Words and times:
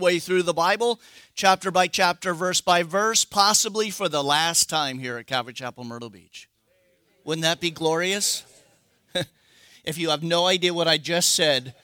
way 0.00 0.18
through 0.18 0.42
the 0.42 0.54
Bible, 0.54 0.98
chapter 1.34 1.70
by 1.70 1.86
chapter, 1.86 2.34
verse 2.34 2.60
by 2.60 2.82
verse, 2.82 3.24
possibly 3.24 3.90
for 3.90 4.08
the 4.08 4.24
last 4.24 4.68
time 4.68 4.98
here 4.98 5.18
at 5.18 5.26
Calvary 5.26 5.52
Chapel, 5.52 5.84
Myrtle 5.84 6.10
Beach. 6.10 6.48
Wouldn't 7.24 7.42
that 7.42 7.60
be 7.60 7.70
glorious? 7.70 8.44
if 9.84 9.98
you 9.98 10.10
have 10.10 10.22
no 10.22 10.46
idea 10.46 10.74
what 10.74 10.88
I 10.88 10.98
just 10.98 11.34
said, 11.34 11.74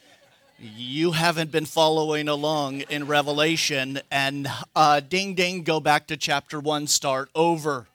you 0.59 1.13
haven't 1.13 1.53
been 1.53 1.67
following 1.67 2.29
along 2.29 2.81
in 2.83 3.07
Revelation, 3.07 4.01
and 4.11 4.49
uh, 4.75 5.01
ding 5.01 5.35
ding, 5.35 5.63
go 5.63 5.81
back 5.81 6.07
to 6.07 6.17
chapter 6.17 6.59
one, 6.59 6.87
start 6.87 7.29
over. 7.35 7.87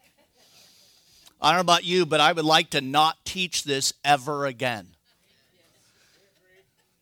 I 1.42 1.50
don't 1.50 1.58
know 1.58 1.62
about 1.62 1.84
you, 1.84 2.06
but 2.06 2.20
I 2.20 2.32
would 2.32 2.46
like 2.46 2.70
to 2.72 2.82
not 2.82 3.18
teach 3.26 3.64
this 3.64 3.94
ever 4.06 4.46
again. 4.46 4.90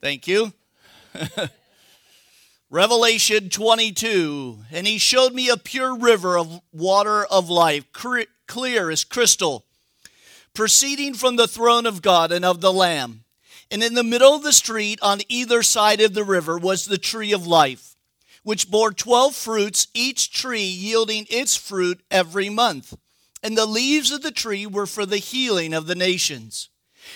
Thank 0.01 0.27
you. 0.27 0.53
Revelation 2.71 3.49
22, 3.49 4.59
and 4.71 4.85
he 4.85 4.99
showed 4.99 5.33
me 5.33 5.49
a 5.49 5.57
pure 5.57 5.97
river 5.97 6.37
of 6.37 6.61
water 6.71 7.25
of 7.25 7.49
life, 7.49 7.85
clear 7.91 8.91
as 8.91 9.03
crystal, 9.03 9.65
proceeding 10.53 11.15
from 11.15 11.35
the 11.35 11.47
throne 11.47 11.87
of 11.87 12.03
God 12.03 12.31
and 12.31 12.45
of 12.45 12.61
the 12.61 12.71
Lamb. 12.71 13.23
And 13.71 13.81
in 13.81 13.95
the 13.95 14.03
middle 14.03 14.35
of 14.35 14.43
the 14.43 14.53
street, 14.53 14.99
on 15.01 15.21
either 15.27 15.63
side 15.63 15.99
of 15.99 16.13
the 16.13 16.23
river, 16.23 16.59
was 16.59 16.85
the 16.85 16.99
tree 16.99 17.31
of 17.31 17.47
life, 17.47 17.95
which 18.43 18.69
bore 18.69 18.91
twelve 18.91 19.33
fruits, 19.33 19.87
each 19.95 20.31
tree 20.31 20.61
yielding 20.61 21.25
its 21.27 21.55
fruit 21.55 22.01
every 22.11 22.49
month. 22.49 22.95
And 23.41 23.57
the 23.57 23.65
leaves 23.65 24.11
of 24.11 24.21
the 24.21 24.29
tree 24.29 24.67
were 24.67 24.85
for 24.85 25.07
the 25.07 25.17
healing 25.17 25.73
of 25.73 25.87
the 25.87 25.95
nations. 25.95 26.69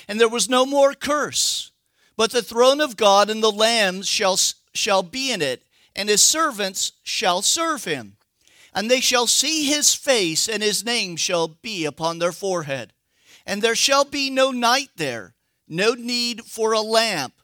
And 0.07 0.19
there 0.19 0.27
was 0.27 0.49
no 0.49 0.65
more 0.65 0.95
curse, 0.95 1.69
but 2.17 2.31
the 2.31 2.41
throne 2.41 2.81
of 2.81 2.97
God 2.97 3.29
and 3.29 3.43
the 3.43 3.51
Lamb 3.51 4.01
shall 4.01 4.35
shall 4.73 5.03
be 5.03 5.31
in 5.31 5.41
it, 5.41 5.63
and 5.95 6.09
his 6.09 6.21
servants 6.21 6.93
shall 7.03 7.41
serve 7.41 7.85
him. 7.85 8.17
And 8.73 8.89
they 8.89 9.01
shall 9.01 9.27
see 9.27 9.65
his 9.65 9.93
face, 9.93 10.49
and 10.49 10.63
his 10.63 10.83
name 10.83 11.15
shall 11.15 11.47
be 11.47 11.85
upon 11.85 12.19
their 12.19 12.31
forehead. 12.31 12.93
And 13.45 13.61
there 13.61 13.75
shall 13.75 14.05
be 14.05 14.29
no 14.29 14.51
night 14.51 14.89
there, 14.95 15.35
no 15.67 15.93
need 15.93 16.45
for 16.45 16.73
a 16.73 16.81
lamp, 16.81 17.35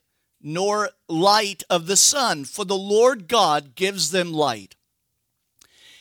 nor 0.41 0.89
light 1.08 1.63
of 1.69 1.86
the 1.86 1.97
sun, 1.97 2.45
for 2.45 2.66
the 2.66 2.77
Lord 2.77 3.27
God 3.27 3.75
gives 3.75 4.09
them 4.09 4.33
light. 4.33 4.75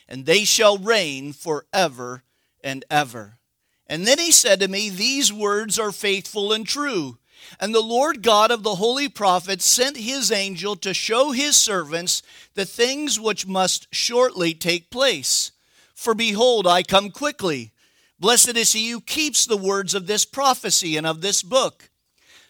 And 0.07 0.25
they 0.25 0.43
shall 0.43 0.77
reign 0.77 1.33
forever 1.33 2.23
and 2.63 2.83
ever. 2.89 3.37
And 3.85 4.07
then 4.07 4.17
he 4.17 4.31
said 4.31 4.59
to 4.61 4.67
me, 4.67 4.89
These 4.89 5.31
words 5.31 5.77
are 5.77 5.91
faithful 5.91 6.51
and 6.53 6.65
true. 6.65 7.18
And 7.59 7.73
the 7.73 7.81
Lord 7.81 8.21
God 8.21 8.51
of 8.51 8.63
the 8.63 8.75
holy 8.75 9.09
prophets 9.09 9.65
sent 9.65 9.97
his 9.97 10.31
angel 10.31 10.75
to 10.77 10.93
show 10.93 11.31
his 11.31 11.55
servants 11.55 12.21
the 12.53 12.65
things 12.65 13.19
which 13.19 13.47
must 13.47 13.87
shortly 13.93 14.53
take 14.53 14.89
place. 14.89 15.51
For 15.95 16.13
behold, 16.13 16.67
I 16.67 16.83
come 16.83 17.09
quickly. 17.09 17.71
Blessed 18.19 18.57
is 18.57 18.73
he 18.73 18.89
who 18.89 19.01
keeps 19.01 19.45
the 19.45 19.57
words 19.57 19.93
of 19.93 20.07
this 20.07 20.25
prophecy 20.25 20.97
and 20.97 21.07
of 21.07 21.21
this 21.21 21.41
book. 21.41 21.89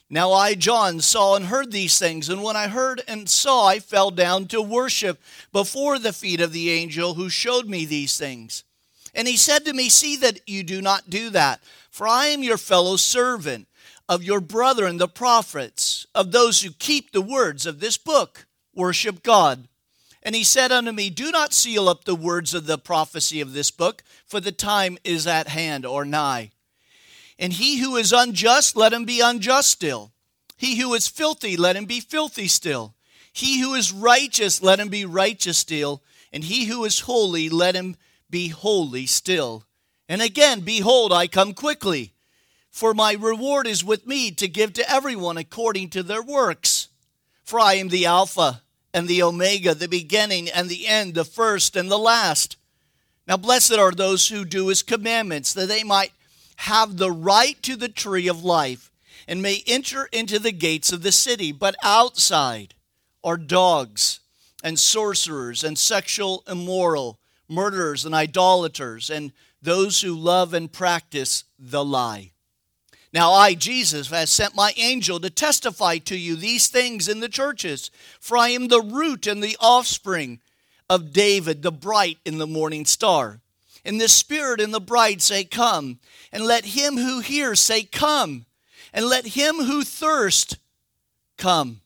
Now 0.09 0.33
I, 0.33 0.55
John, 0.55 1.01
saw 1.01 1.35
and 1.35 1.45
heard 1.45 1.71
these 1.71 1.99
things, 1.99 2.29
and 2.29 2.41
when 2.41 2.55
I 2.55 2.67
heard 2.67 3.03
and 3.07 3.29
saw, 3.29 3.67
I 3.67 3.79
fell 3.79 4.09
down 4.09 4.47
to 4.47 4.61
worship 4.61 5.21
before 5.53 5.99
the 5.99 6.13
feet 6.13 6.41
of 6.41 6.51
the 6.51 6.71
angel 6.71 7.13
who 7.13 7.29
showed 7.29 7.67
me 7.67 7.85
these 7.85 8.17
things. 8.17 8.63
And 9.13 9.27
he 9.27 9.37
said 9.37 9.65
to 9.65 9.73
me, 9.73 9.87
See 9.89 10.15
that 10.17 10.41
you 10.47 10.63
do 10.63 10.81
not 10.81 11.11
do 11.11 11.29
that, 11.29 11.61
for 11.91 12.07
I 12.07 12.27
am 12.27 12.41
your 12.41 12.57
fellow 12.57 12.95
servant 12.95 13.67
of 14.09 14.23
your 14.23 14.41
brethren, 14.41 14.97
the 14.97 15.07
prophets, 15.07 16.07
of 16.15 16.31
those 16.31 16.63
who 16.63 16.71
keep 16.71 17.11
the 17.11 17.21
words 17.21 17.67
of 17.67 17.79
this 17.79 17.95
book, 17.95 18.47
worship 18.73 19.21
God. 19.21 19.67
And 20.23 20.33
he 20.33 20.43
said 20.43 20.71
unto 20.71 20.91
me, 20.91 21.11
Do 21.11 21.29
not 21.31 21.53
seal 21.53 21.87
up 21.87 22.03
the 22.03 22.15
words 22.15 22.55
of 22.55 22.65
the 22.65 22.79
prophecy 22.79 23.39
of 23.39 23.53
this 23.53 23.69
book, 23.69 24.03
for 24.25 24.39
the 24.39 24.51
time 24.51 24.97
is 25.03 25.27
at 25.27 25.47
hand 25.47 25.85
or 25.85 26.03
nigh. 26.03 26.49
And 27.37 27.53
he 27.53 27.77
who 27.77 27.95
is 27.95 28.11
unjust, 28.11 28.75
let 28.75 28.91
him 28.91 29.05
be 29.05 29.21
unjust 29.21 29.69
still. 29.69 30.11
He 30.57 30.77
who 30.77 30.93
is 30.95 31.07
filthy, 31.07 31.55
let 31.55 31.75
him 31.75 31.85
be 31.85 31.99
filthy 31.99 32.47
still. 32.47 32.95
He 33.31 33.61
who 33.61 33.75
is 33.75 33.93
righteous, 33.93 34.61
let 34.61 34.79
him 34.79 34.89
be 34.89 35.05
righteous 35.05 35.59
still. 35.59 36.01
And 36.33 36.43
he 36.43 36.65
who 36.65 36.83
is 36.83 37.01
holy, 37.01 37.47
let 37.47 37.75
him 37.75 37.95
be 38.29 38.47
holy 38.49 39.05
still. 39.05 39.65
And 40.09 40.21
again, 40.21 40.61
behold, 40.61 41.13
I 41.13 41.27
come 41.27 41.53
quickly 41.53 42.13
for 42.79 42.93
my 42.93 43.11
reward 43.11 43.67
is 43.67 43.83
with 43.83 44.07
me 44.07 44.31
to 44.31 44.47
give 44.47 44.71
to 44.71 44.89
everyone 44.89 45.35
according 45.35 45.89
to 45.89 46.01
their 46.01 46.23
works. 46.23 46.87
For 47.43 47.59
I 47.59 47.73
am 47.73 47.89
the 47.89 48.05
Alpha 48.05 48.61
and 48.93 49.05
the 49.05 49.21
Omega, 49.21 49.75
the 49.75 49.89
beginning 49.89 50.47
and 50.49 50.69
the 50.69 50.87
end, 50.87 51.13
the 51.13 51.25
first 51.25 51.75
and 51.75 51.91
the 51.91 51.99
last. 51.99 52.55
Now, 53.27 53.35
blessed 53.35 53.73
are 53.73 53.91
those 53.91 54.29
who 54.29 54.45
do 54.45 54.69
his 54.69 54.81
commandments, 54.81 55.51
that 55.55 55.67
they 55.67 55.83
might 55.83 56.13
have 56.55 56.95
the 56.95 57.11
right 57.11 57.61
to 57.63 57.75
the 57.75 57.89
tree 57.89 58.29
of 58.29 58.45
life 58.45 58.89
and 59.27 59.41
may 59.41 59.61
enter 59.67 60.07
into 60.13 60.39
the 60.39 60.53
gates 60.53 60.93
of 60.93 61.03
the 61.03 61.11
city. 61.11 61.51
But 61.51 61.75
outside 61.83 62.75
are 63.25 63.35
dogs 63.35 64.21
and 64.63 64.79
sorcerers 64.79 65.65
and 65.65 65.77
sexual 65.77 66.45
immoral, 66.47 67.19
murderers 67.49 68.05
and 68.05 68.15
idolaters, 68.15 69.09
and 69.09 69.33
those 69.61 69.99
who 69.99 70.15
love 70.15 70.53
and 70.53 70.71
practice 70.71 71.43
the 71.59 71.83
lie. 71.83 72.31
Now 73.11 73.33
I, 73.33 73.55
Jesus, 73.55 74.09
have 74.09 74.29
sent 74.29 74.55
my 74.55 74.73
angel 74.77 75.19
to 75.19 75.29
testify 75.29 75.97
to 75.99 76.15
you 76.15 76.35
these 76.35 76.67
things 76.67 77.07
in 77.07 77.19
the 77.19 77.29
churches. 77.29 77.89
For 78.19 78.37
I 78.37 78.49
am 78.49 78.67
the 78.67 78.81
root 78.81 79.25
and 79.25 79.43
the 79.43 79.57
offspring 79.59 80.39
of 80.89 81.11
David, 81.11 81.63
the 81.63 81.71
bright 81.71 82.19
in 82.25 82.37
the 82.37 82.47
morning 82.47 82.85
star. 82.85 83.41
And 83.83 83.99
the 83.99 84.07
Spirit 84.07 84.61
and 84.61 84.73
the 84.73 84.81
bride 84.81 85.21
say, 85.21 85.43
Come. 85.43 85.99
And 86.31 86.43
let 86.43 86.65
him 86.65 86.97
who 86.97 87.21
hears 87.21 87.59
say, 87.59 87.83
Come. 87.83 88.45
And 88.93 89.05
let 89.05 89.25
him 89.27 89.55
who 89.55 89.83
thirst 89.83 90.57
come. 91.37 91.81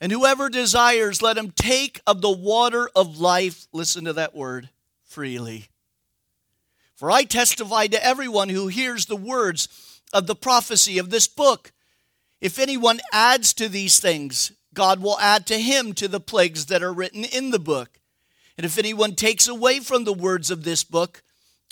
And 0.00 0.12
whoever 0.12 0.48
desires, 0.48 1.22
let 1.22 1.38
him 1.38 1.50
take 1.50 2.00
of 2.06 2.20
the 2.20 2.30
water 2.30 2.90
of 2.94 3.18
life, 3.18 3.66
listen 3.72 4.04
to 4.04 4.12
that 4.14 4.34
word, 4.34 4.68
freely. 5.04 5.68
For 6.94 7.10
I 7.10 7.24
testify 7.24 7.86
to 7.88 8.04
everyone 8.04 8.48
who 8.48 8.68
hears 8.68 9.06
the 9.06 9.16
words 9.16 9.93
of 10.14 10.26
the 10.26 10.36
prophecy 10.36 10.96
of 10.96 11.10
this 11.10 11.26
book. 11.26 11.72
If 12.40 12.58
anyone 12.58 13.00
adds 13.12 13.52
to 13.54 13.68
these 13.68 14.00
things, 14.00 14.52
God 14.72 15.02
will 15.02 15.18
add 15.18 15.46
to 15.48 15.58
him 15.58 15.92
to 15.94 16.08
the 16.08 16.20
plagues 16.20 16.66
that 16.66 16.82
are 16.82 16.92
written 16.92 17.24
in 17.24 17.50
the 17.50 17.58
book. 17.58 18.00
And 18.56 18.64
if 18.64 18.78
anyone 18.78 19.14
takes 19.14 19.48
away 19.48 19.80
from 19.80 20.04
the 20.04 20.12
words 20.12 20.50
of 20.50 20.62
this 20.62 20.84
book, 20.84 21.22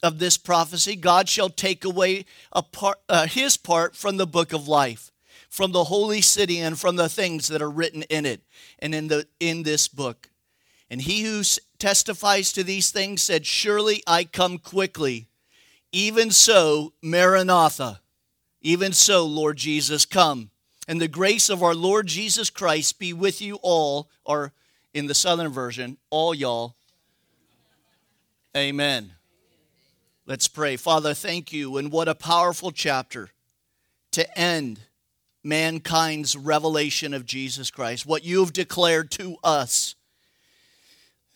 of 0.02 0.18
this 0.18 0.36
prophecy, 0.36 0.96
God 0.96 1.28
shall 1.28 1.48
take 1.48 1.84
away 1.84 2.24
part, 2.72 2.98
uh, 3.08 3.26
his 3.26 3.56
part 3.56 3.94
from 3.94 4.16
the 4.16 4.26
book 4.26 4.52
of 4.52 4.66
life, 4.66 5.12
from 5.48 5.70
the 5.70 5.84
holy 5.84 6.20
city, 6.20 6.58
and 6.58 6.78
from 6.78 6.96
the 6.96 7.08
things 7.08 7.48
that 7.48 7.62
are 7.62 7.70
written 7.70 8.02
in 8.04 8.26
it 8.26 8.42
and 8.80 8.94
in, 8.94 9.08
the, 9.08 9.28
in 9.38 9.62
this 9.62 9.86
book. 9.86 10.28
And 10.90 11.00
he 11.00 11.22
who 11.22 11.42
testifies 11.78 12.52
to 12.52 12.64
these 12.64 12.90
things 12.90 13.22
said, 13.22 13.46
Surely 13.46 14.02
I 14.06 14.24
come 14.24 14.58
quickly. 14.58 15.28
Even 15.92 16.30
so, 16.30 16.94
Maranatha. 17.02 18.00
Even 18.62 18.92
so, 18.92 19.26
Lord 19.26 19.56
Jesus, 19.56 20.06
come. 20.06 20.50
And 20.88 21.00
the 21.00 21.08
grace 21.08 21.48
of 21.48 21.62
our 21.62 21.74
Lord 21.74 22.06
Jesus 22.06 22.48
Christ 22.48 22.98
be 22.98 23.12
with 23.12 23.40
you 23.40 23.58
all, 23.62 24.08
or 24.24 24.52
in 24.94 25.06
the 25.06 25.14
Southern 25.14 25.52
Version, 25.52 25.96
all 26.10 26.34
y'all. 26.34 26.74
Amen. 28.56 29.12
Let's 30.26 30.48
pray. 30.48 30.76
Father, 30.76 31.14
thank 31.14 31.52
you. 31.52 31.76
And 31.76 31.90
what 31.90 32.08
a 32.08 32.14
powerful 32.14 32.70
chapter 32.70 33.30
to 34.12 34.38
end 34.38 34.80
mankind's 35.42 36.36
revelation 36.36 37.14
of 37.14 37.26
Jesus 37.26 37.70
Christ, 37.70 38.06
what 38.06 38.24
you 38.24 38.40
have 38.40 38.52
declared 38.52 39.10
to 39.12 39.36
us. 39.42 39.94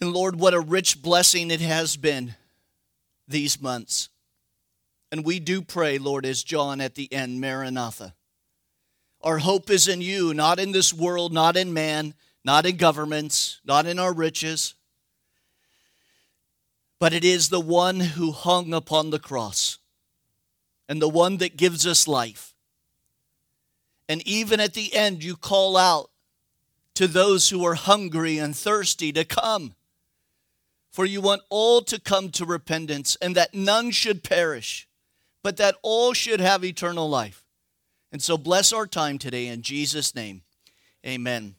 And 0.01 0.13
Lord, 0.13 0.37
what 0.39 0.55
a 0.55 0.61
rich 0.61 1.03
blessing 1.03 1.51
it 1.51 1.61
has 1.61 1.97
been 1.97 2.35
these 3.27 3.61
months. 3.61 4.09
And 5.13 5.25
we 5.25 5.39
do 5.39 5.63
pray, 5.63 5.99
Lord, 5.99 6.27
as 6.27 6.43
John 6.43 6.81
at 6.81 6.95
the 6.95 7.13
end, 7.13 7.41
Maranatha. 7.41 8.15
Our 9.23 9.39
hope 9.39 9.71
is 9.71 9.89
in 9.89 10.01
you, 10.01 10.35
not 10.35 10.59
in 10.59 10.73
this 10.73 10.93
world, 10.93 11.33
not 11.33 11.57
in 11.57 11.73
man, 11.73 12.15
not 12.45 12.67
in 12.67 12.77
governments, 12.77 13.61
not 13.65 13.87
in 13.87 13.99
our 13.99 14.13
riches, 14.13 14.75
but 16.99 17.13
it 17.13 17.25
is 17.25 17.49
the 17.49 17.61
one 17.61 18.01
who 18.01 18.33
hung 18.33 18.73
upon 18.73 19.11
the 19.11 19.19
cross 19.19 19.79
and 20.89 21.03
the 21.03 21.09
one 21.09 21.39
that 21.39 21.57
gives 21.57 21.87
us 21.87 22.09
life. 22.09 22.55
And 24.09 24.27
even 24.27 24.61
at 24.61 24.75
the 24.75 24.95
end, 24.95 25.25
you 25.25 25.37
call 25.37 25.77
out 25.77 26.11
to 26.95 27.07
those 27.07 27.51
who 27.51 27.65
are 27.67 27.75
hungry 27.75 28.39
and 28.39 28.57
thirsty 28.57 29.13
to 29.13 29.25
come. 29.25 29.75
For 30.93 31.05
you 31.05 31.21
want 31.21 31.43
all 31.51 31.83
to 31.83 32.01
come 32.01 32.31
to 32.31 32.47
repentance 32.47 33.17
and 33.21 33.35
that 33.35 33.55
none 33.55 33.91
should 33.91 34.23
perish 34.23 34.89
but 35.47 35.59
that 35.59 35.77
all 35.83 36.13
should 36.13 36.41
have 36.41 36.65
eternal 36.65 37.09
life. 37.09 37.45
And 38.11 38.21
so 38.21 38.37
bless 38.37 38.73
our 38.73 38.85
time 38.85 39.17
today 39.17 39.47
in 39.47 39.63
Jesus' 39.63 40.13
name. 40.13 40.43
Amen. 41.07 41.55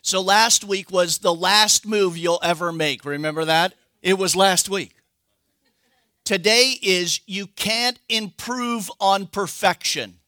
So 0.00 0.20
last 0.20 0.62
week 0.62 0.88
was 0.92 1.18
the 1.18 1.34
last 1.34 1.84
move 1.84 2.16
you'll 2.16 2.38
ever 2.40 2.70
make. 2.70 3.04
Remember 3.04 3.44
that? 3.44 3.74
It 4.00 4.16
was 4.16 4.36
last 4.36 4.68
week. 4.68 4.94
Today 6.22 6.78
is 6.80 7.18
you 7.26 7.48
can't 7.48 7.98
improve 8.08 8.92
on 9.00 9.26
perfection. 9.26 10.20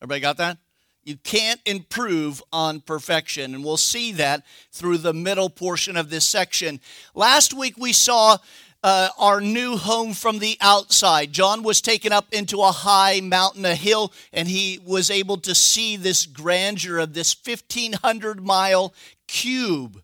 Everybody 0.00 0.20
got 0.20 0.36
that? 0.36 0.58
You 1.02 1.16
can't 1.16 1.60
improve 1.66 2.40
on 2.52 2.82
perfection. 2.82 3.52
And 3.52 3.64
we'll 3.64 3.76
see 3.76 4.12
that 4.12 4.44
through 4.70 4.98
the 4.98 5.12
middle 5.12 5.50
portion 5.50 5.96
of 5.96 6.08
this 6.08 6.24
section. 6.24 6.78
Last 7.16 7.52
week 7.52 7.76
we 7.76 7.92
saw 7.92 8.38
uh, 8.82 9.08
our 9.18 9.40
new 9.40 9.76
home 9.76 10.12
from 10.12 10.38
the 10.38 10.56
outside. 10.60 11.32
John 11.32 11.62
was 11.62 11.80
taken 11.80 12.12
up 12.12 12.32
into 12.32 12.60
a 12.62 12.72
high 12.72 13.20
mountain, 13.20 13.64
a 13.64 13.74
hill, 13.74 14.12
and 14.32 14.48
he 14.48 14.80
was 14.84 15.10
able 15.10 15.36
to 15.38 15.54
see 15.54 15.96
this 15.96 16.26
grandeur 16.26 16.98
of 16.98 17.14
this 17.14 17.34
1,500 17.44 18.44
mile 18.44 18.92
cube 19.28 20.02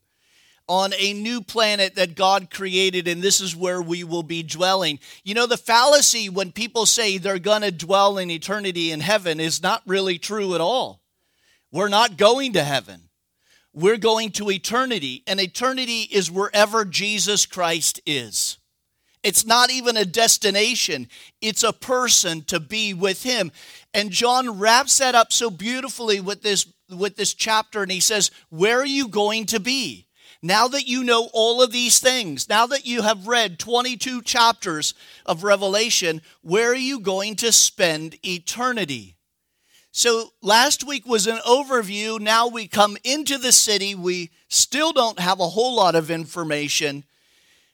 on 0.69 0.93
a 0.99 1.15
new 1.15 1.41
planet 1.41 1.95
that 1.95 2.15
God 2.15 2.51
created, 2.51 3.09
and 3.09 3.23
this 3.23 3.41
is 3.41 3.57
where 3.57 3.81
we 3.81 4.05
will 4.05 4.23
be 4.23 4.43
dwelling. 4.43 5.01
You 5.25 5.35
know, 5.35 5.47
the 5.47 5.57
fallacy 5.57 6.29
when 6.29 6.53
people 6.53 6.85
say 6.85 7.17
they're 7.17 7.39
going 7.39 7.63
to 7.63 7.73
dwell 7.73 8.19
in 8.19 8.31
eternity 8.31 8.93
in 8.93 9.01
heaven 9.01 9.41
is 9.41 9.63
not 9.63 9.83
really 9.87 10.19
true 10.19 10.55
at 10.55 10.61
all. 10.61 11.01
We're 11.73 11.89
not 11.89 12.17
going 12.17 12.53
to 12.53 12.63
heaven. 12.63 13.09
We're 13.73 13.97
going 13.97 14.33
to 14.33 14.51
eternity, 14.51 15.23
and 15.27 15.41
eternity 15.41 16.03
is 16.03 16.31
wherever 16.31 16.85
Jesus 16.85 17.47
Christ 17.47 18.01
is. 18.05 18.59
It's 19.23 19.45
not 19.45 19.71
even 19.71 19.97
a 19.97 20.05
destination, 20.05 21.09
it's 21.41 21.63
a 21.63 21.73
person 21.73 22.43
to 22.45 22.61
be 22.61 22.95
with 22.95 23.23
him. 23.23 23.53
And 23.93 24.11
John 24.11 24.59
wraps 24.59 24.99
that 24.99 25.15
up 25.15 25.33
so 25.33 25.51
beautifully 25.51 26.21
with 26.21 26.43
this 26.43 26.67
with 26.91 27.17
this 27.17 27.35
chapter 27.35 27.83
and 27.83 27.93
he 27.93 28.01
says, 28.01 28.31
"Where 28.49 28.81
are 28.81 28.87
you 28.87 29.09
going 29.09 29.47
to 29.47 29.61
be?" 29.61 30.07
Now 30.41 30.69
that 30.69 30.87
you 30.87 31.03
know 31.03 31.31
all 31.33 31.61
of 31.63 31.73
these 31.73 31.99
things, 31.99 32.49
now 32.49 32.67
that 32.69 32.87
you 32.87 33.03
have 33.03 33.27
read 33.27 33.59
22 33.59 34.23
chapters 34.23 34.95
of 35.27 35.43
Revelation, 35.43 36.23
where 36.43 36.71
are 36.71 36.77
you 36.77 37.01
going 37.01 37.35
to 37.37 37.51
spend 37.51 38.25
eternity? 38.25 39.17
So 39.91 40.33
last 40.41 40.85
week 40.85 41.07
was 41.07 41.27
an 41.27 41.39
overview. 41.39 42.21
Now 42.21 42.47
we 42.47 42.69
come 42.69 42.97
into 43.03 43.37
the 43.37 43.51
city. 43.51 43.97
We 43.97 44.31
still 44.49 44.93
don't 44.93 45.19
have 45.19 45.41
a 45.41 45.49
whole 45.49 45.75
lot 45.75 45.97
of 45.97 46.09
information. 46.09 47.03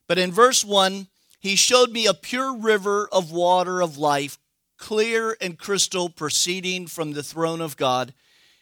But 0.06 0.18
in 0.18 0.32
verse 0.32 0.64
1, 0.64 1.08
he 1.44 1.56
showed 1.56 1.90
me 1.90 2.06
a 2.06 2.14
pure 2.14 2.56
river 2.56 3.06
of 3.12 3.30
water 3.30 3.82
of 3.82 3.98
life, 3.98 4.38
clear 4.78 5.36
and 5.42 5.58
crystal, 5.58 6.08
proceeding 6.08 6.86
from 6.86 7.12
the 7.12 7.22
throne 7.22 7.60
of 7.60 7.76
God 7.76 8.14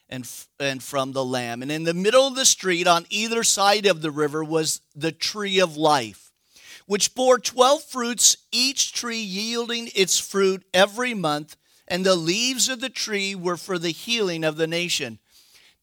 and, 0.08 0.28
and 0.58 0.82
from 0.82 1.12
the 1.12 1.24
Lamb. 1.24 1.62
And 1.62 1.70
in 1.70 1.84
the 1.84 1.94
middle 1.94 2.26
of 2.26 2.34
the 2.34 2.44
street, 2.44 2.88
on 2.88 3.06
either 3.08 3.44
side 3.44 3.86
of 3.86 4.02
the 4.02 4.10
river, 4.10 4.42
was 4.42 4.80
the 4.96 5.12
tree 5.12 5.60
of 5.60 5.76
life, 5.76 6.32
which 6.86 7.14
bore 7.14 7.38
twelve 7.38 7.84
fruits, 7.84 8.36
each 8.50 8.92
tree 8.92 9.22
yielding 9.22 9.88
its 9.94 10.18
fruit 10.18 10.64
every 10.74 11.14
month, 11.14 11.56
and 11.86 12.04
the 12.04 12.16
leaves 12.16 12.68
of 12.68 12.80
the 12.80 12.90
tree 12.90 13.36
were 13.36 13.56
for 13.56 13.78
the 13.78 13.90
healing 13.90 14.42
of 14.42 14.56
the 14.56 14.66
nation. 14.66 15.20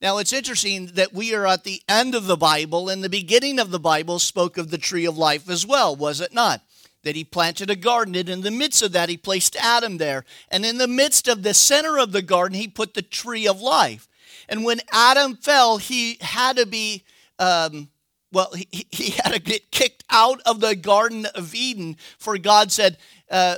Now, 0.02 0.18
it's 0.18 0.34
interesting 0.34 0.88
that 0.96 1.14
we 1.14 1.34
are 1.34 1.46
at 1.46 1.64
the 1.64 1.80
end 1.88 2.14
of 2.14 2.26
the 2.26 2.36
Bible, 2.36 2.90
and 2.90 3.02
the 3.02 3.08
beginning 3.08 3.58
of 3.58 3.70
the 3.70 3.80
Bible 3.80 4.18
spoke 4.18 4.58
of 4.58 4.70
the 4.70 4.76
tree 4.76 5.06
of 5.06 5.16
life 5.16 5.48
as 5.48 5.66
well, 5.66 5.96
was 5.96 6.20
it 6.20 6.34
not? 6.34 6.60
That 7.02 7.16
he 7.16 7.24
planted 7.24 7.70
a 7.70 7.76
garden, 7.76 8.14
and 8.14 8.28
in 8.28 8.40
the 8.42 8.50
midst 8.50 8.82
of 8.82 8.92
that, 8.92 9.08
he 9.08 9.16
placed 9.16 9.56
Adam 9.56 9.98
there. 9.98 10.24
And 10.50 10.64
in 10.66 10.78
the 10.78 10.88
midst 10.88 11.28
of 11.28 11.42
the 11.42 11.54
center 11.54 11.98
of 11.98 12.12
the 12.12 12.22
garden, 12.22 12.58
he 12.58 12.68
put 12.68 12.94
the 12.94 13.02
tree 13.02 13.46
of 13.46 13.60
life. 13.60 14.08
And 14.48 14.64
when 14.64 14.80
Adam 14.92 15.36
fell, 15.36 15.78
he 15.78 16.18
had 16.20 16.56
to 16.56 16.66
be, 16.66 17.04
um, 17.38 17.88
well, 18.32 18.52
he, 18.52 18.86
he 18.90 19.10
had 19.10 19.32
to 19.32 19.40
get 19.40 19.70
kicked 19.70 20.04
out 20.10 20.40
of 20.44 20.60
the 20.60 20.76
Garden 20.76 21.26
of 21.34 21.54
Eden, 21.54 21.96
for 22.18 22.36
God 22.36 22.70
said, 22.70 22.98
uh, 23.30 23.56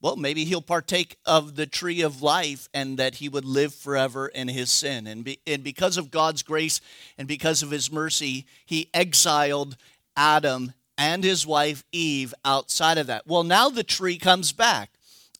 well, 0.00 0.16
maybe 0.16 0.44
he'll 0.44 0.62
partake 0.62 1.16
of 1.26 1.56
the 1.56 1.66
tree 1.66 2.02
of 2.02 2.22
life 2.22 2.68
and 2.72 2.98
that 2.98 3.16
he 3.16 3.28
would 3.28 3.44
live 3.44 3.74
forever 3.74 4.28
in 4.28 4.46
his 4.46 4.70
sin. 4.70 5.08
And, 5.08 5.24
be, 5.24 5.40
and 5.44 5.64
because 5.64 5.96
of 5.96 6.12
God's 6.12 6.44
grace 6.44 6.80
and 7.16 7.26
because 7.26 7.62
of 7.64 7.72
his 7.72 7.90
mercy, 7.90 8.46
he 8.64 8.90
exiled 8.94 9.76
Adam 10.16 10.72
and 10.98 11.22
his 11.22 11.46
wife 11.46 11.84
Eve 11.92 12.34
outside 12.44 12.98
of 12.98 13.06
that. 13.06 13.26
Well, 13.26 13.44
now 13.44 13.70
the 13.70 13.84
tree 13.84 14.18
comes 14.18 14.52
back. 14.52 14.90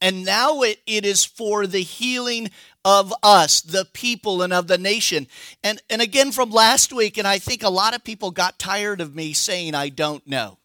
And 0.01 0.25
now 0.25 0.63
it, 0.63 0.81
it 0.87 1.05
is 1.05 1.25
for 1.25 1.67
the 1.67 1.81
healing 1.81 2.51
of 2.85 3.13
us, 3.21 3.61
the 3.61 3.85
people, 3.85 4.43
and 4.43 4.53
of 4.53 4.69
the 4.69 4.79
nation. 4.79 5.27
And, 5.65 5.83
and 5.91 6.01
again, 6.01 6.31
from 6.31 6.51
last 6.51 6.93
week, 6.93 7.19
and 7.19 7.27
I 7.27 7.39
think 7.39 7.65
a 7.65 7.69
lot 7.69 7.97
of 7.97 8.05
people 8.05 8.31
got 8.31 8.61
tired 8.61 9.01
of 9.01 9.17
me 9.17 9.33
saying, 9.33 9.75
I 9.75 9.89
don't 9.89 10.25
know. 10.25 10.59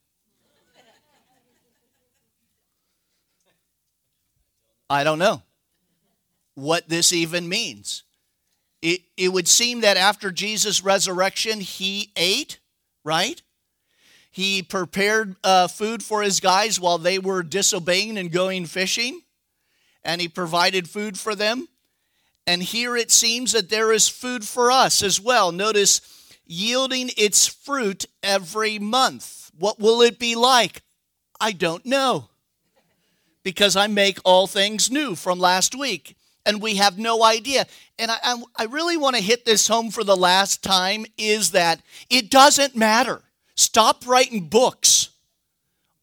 I 4.88 5.04
don't 5.04 5.18
know 5.18 5.42
what 6.54 6.88
this 6.88 7.12
even 7.12 7.50
means. 7.50 8.04
It, 8.84 9.02
it 9.18 9.30
would 9.30 9.48
seem 9.48 9.82
that 9.82 9.98
after 9.98 10.30
Jesus' 10.30 10.84
resurrection, 10.84 11.62
he 11.62 12.12
ate, 12.16 12.60
right? 13.04 13.42
He 14.34 14.64
prepared 14.64 15.36
uh, 15.44 15.68
food 15.68 16.02
for 16.02 16.24
his 16.24 16.40
guys 16.40 16.80
while 16.80 16.98
they 16.98 17.20
were 17.20 17.44
disobeying 17.44 18.18
and 18.18 18.32
going 18.32 18.66
fishing, 18.66 19.22
and 20.04 20.20
he 20.20 20.28
provided 20.28 20.90
food 20.90 21.20
for 21.20 21.36
them. 21.36 21.68
And 22.48 22.64
here 22.64 22.98
it 22.98 23.12
seems 23.12 23.52
that 23.52 23.70
there 23.70 23.94
is 23.94 24.10
food 24.10 24.44
for 24.44 24.72
us 24.72 25.04
as 25.04 25.22
well. 25.22 25.52
Notice 25.52 26.02
yielding 26.48 27.12
its 27.16 27.46
fruit 27.46 28.08
every 28.24 28.80
month. 28.80 29.52
What 29.60 29.80
will 29.80 30.02
it 30.02 30.18
be 30.18 30.34
like? 30.34 30.82
I 31.40 31.52
don't 31.52 31.86
know. 31.86 32.30
Because 33.44 33.76
I 33.76 33.86
make 33.86 34.18
all 34.26 34.48
things 34.48 34.90
new 34.90 35.14
from 35.14 35.38
last 35.38 35.76
week, 35.76 36.18
and 36.44 36.60
we 36.60 36.78
have 36.78 36.98
no 36.98 37.24
idea. 37.24 37.68
And 38.00 38.10
I, 38.10 38.42
I 38.56 38.64
really 38.66 38.98
want 38.98 39.16
to 39.16 39.22
hit 39.22 39.46
this 39.46 39.68
home 39.68 39.92
for 39.92 40.04
the 40.04 40.18
last 40.18 40.64
time 40.64 41.06
is 41.20 41.52
that 41.52 41.84
it 42.10 42.32
doesn't 42.32 42.76
matter 42.76 43.22
Stop 43.56 44.08
writing 44.08 44.48
books 44.48 45.10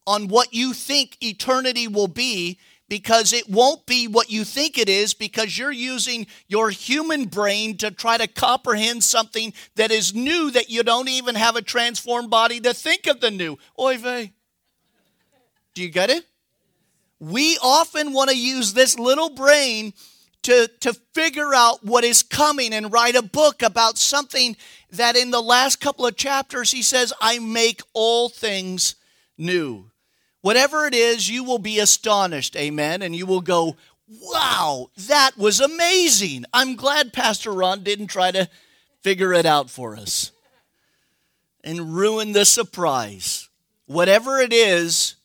on 0.07 0.27
what 0.27 0.53
you 0.53 0.73
think 0.73 1.17
eternity 1.21 1.87
will 1.87 2.07
be 2.07 2.57
because 2.91 3.31
it 3.31 3.49
won't 3.49 3.85
be 3.85 4.05
what 4.05 4.29
you 4.29 4.43
think 4.43 4.77
it 4.77 4.89
is 4.89 5.13
because 5.13 5.57
you're 5.57 5.71
using 5.71 6.27
your 6.49 6.69
human 6.69 7.23
brain 7.23 7.77
to 7.77 7.89
try 7.89 8.17
to 8.17 8.27
comprehend 8.27 9.01
something 9.01 9.53
that 9.75 9.91
is 9.91 10.13
new 10.13 10.51
that 10.51 10.69
you 10.69 10.83
don't 10.83 11.07
even 11.07 11.35
have 11.35 11.55
a 11.55 11.61
transformed 11.61 12.29
body 12.29 12.59
to 12.59 12.73
think 12.73 13.07
of 13.07 13.21
the 13.21 13.31
new. 13.31 13.57
Oy 13.79 13.97
vey. 13.97 14.33
Do 15.73 15.81
you 15.81 15.89
get 15.89 16.09
it? 16.09 16.25
We 17.17 17.57
often 17.63 18.11
want 18.11 18.29
to 18.29 18.37
use 18.37 18.73
this 18.73 18.99
little 18.99 19.29
brain 19.29 19.93
to, 20.43 20.69
to 20.79 20.93
figure 21.13 21.53
out 21.53 21.85
what 21.85 22.03
is 22.03 22.23
coming 22.23 22.73
and 22.73 22.91
write 22.91 23.15
a 23.15 23.21
book 23.21 23.61
about 23.61 23.97
something 23.97 24.55
that 24.89 25.15
in 25.15 25.31
the 25.31 25.41
last 25.41 25.79
couple 25.79 26.05
of 26.05 26.15
chapters 26.15 26.71
he 26.71 26.81
says, 26.81 27.13
I 27.21 27.39
make 27.39 27.81
all 27.93 28.29
things 28.29 28.95
new. 29.37 29.91
Whatever 30.41 30.85
it 30.85 30.95
is, 30.95 31.29
you 31.29 31.43
will 31.43 31.59
be 31.59 31.79
astonished, 31.79 32.55
amen, 32.55 33.01
and 33.03 33.15
you 33.15 33.25
will 33.27 33.41
go, 33.41 33.75
wow, 34.07 34.89
that 35.07 35.37
was 35.37 35.59
amazing. 35.59 36.45
I'm 36.53 36.75
glad 36.75 37.13
Pastor 37.13 37.51
Ron 37.51 37.83
didn't 37.83 38.07
try 38.07 38.31
to 38.31 38.49
figure 39.01 39.33
it 39.33 39.45
out 39.45 39.69
for 39.69 39.95
us 39.95 40.31
and 41.63 41.93
ruin 41.93 42.31
the 42.31 42.45
surprise. 42.45 43.49
Whatever 43.85 44.39
it 44.39 44.51
is, 44.51 45.15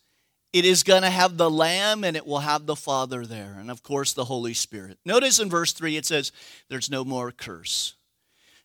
it 0.57 0.65
is 0.65 0.83
going 0.83 1.03
to 1.03 1.11
have 1.11 1.37
the 1.37 1.51
Lamb 1.51 2.03
and 2.03 2.17
it 2.17 2.27
will 2.27 2.39
have 2.39 2.65
the 2.65 2.75
Father 2.75 3.27
there, 3.27 3.57
and 3.61 3.71
of 3.71 3.83
course 3.83 4.15
the 4.15 4.25
Holy 4.25 4.55
Spirit. 4.55 4.97
Notice 5.05 5.39
in 5.39 5.51
verse 5.51 5.75
3 5.75 5.99
it 5.99 6.07
says, 6.07 6.33
There's 6.71 6.91
no 6.91 7.05
more 7.05 7.31
curse. 7.31 7.93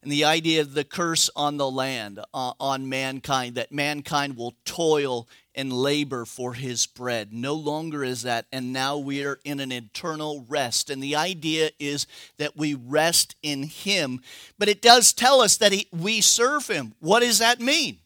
And 0.02 0.10
the 0.10 0.24
idea 0.24 0.62
of 0.62 0.74
the 0.74 0.86
curse 0.86 1.30
on 1.36 1.58
the 1.58 1.70
land, 1.70 2.20
uh, 2.34 2.54
on 2.62 2.88
mankind, 2.88 3.56
that 3.56 3.74
mankind 3.74 4.38
will 4.38 4.56
toil 4.64 5.28
and 5.54 5.74
labor 5.74 6.24
for 6.24 6.54
his 6.54 6.86
bread. 6.86 7.34
No 7.34 7.56
longer 7.56 8.06
is 8.06 8.22
that, 8.22 8.46
and 8.54 8.72
now 8.72 8.98
we 8.98 9.26
are 9.26 9.42
in 9.44 9.60
an 9.60 9.74
eternal 9.74 10.46
rest. 10.48 10.90
And 10.90 11.04
the 11.04 11.18
idea 11.18 11.72
is 11.78 12.08
that 12.38 12.56
we 12.56 12.74
rest 12.74 13.36
in 13.44 13.64
him. 13.64 14.22
But 14.58 14.70
it 14.70 14.82
does 14.82 15.12
tell 15.12 15.42
us 15.42 15.58
that 15.58 15.74
he, 15.74 15.88
we 15.92 16.22
serve 16.22 16.68
him. 16.68 16.94
What 17.02 17.20
does 17.20 17.40
that 17.40 17.60
mean? 17.60 17.98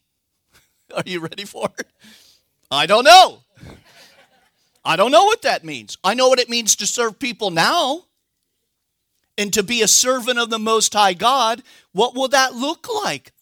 Are 0.96 1.04
you 1.06 1.20
ready 1.20 1.44
for 1.44 1.70
it? 1.78 1.86
I 2.68 2.86
don't 2.86 3.04
know. 3.04 3.44
I 4.86 4.94
don't 4.94 5.10
know 5.10 5.24
what 5.24 5.42
that 5.42 5.64
means. 5.64 5.98
I 6.04 6.14
know 6.14 6.28
what 6.28 6.38
it 6.38 6.48
means 6.48 6.76
to 6.76 6.86
serve 6.86 7.18
people 7.18 7.50
now 7.50 8.04
and 9.36 9.52
to 9.52 9.62
be 9.64 9.82
a 9.82 9.88
servant 9.88 10.38
of 10.38 10.48
the 10.48 10.60
Most 10.60 10.94
High 10.94 11.12
God. 11.12 11.62
What 11.92 12.14
will 12.14 12.28
that 12.28 12.54
look 12.54 12.86
like? 13.02 13.32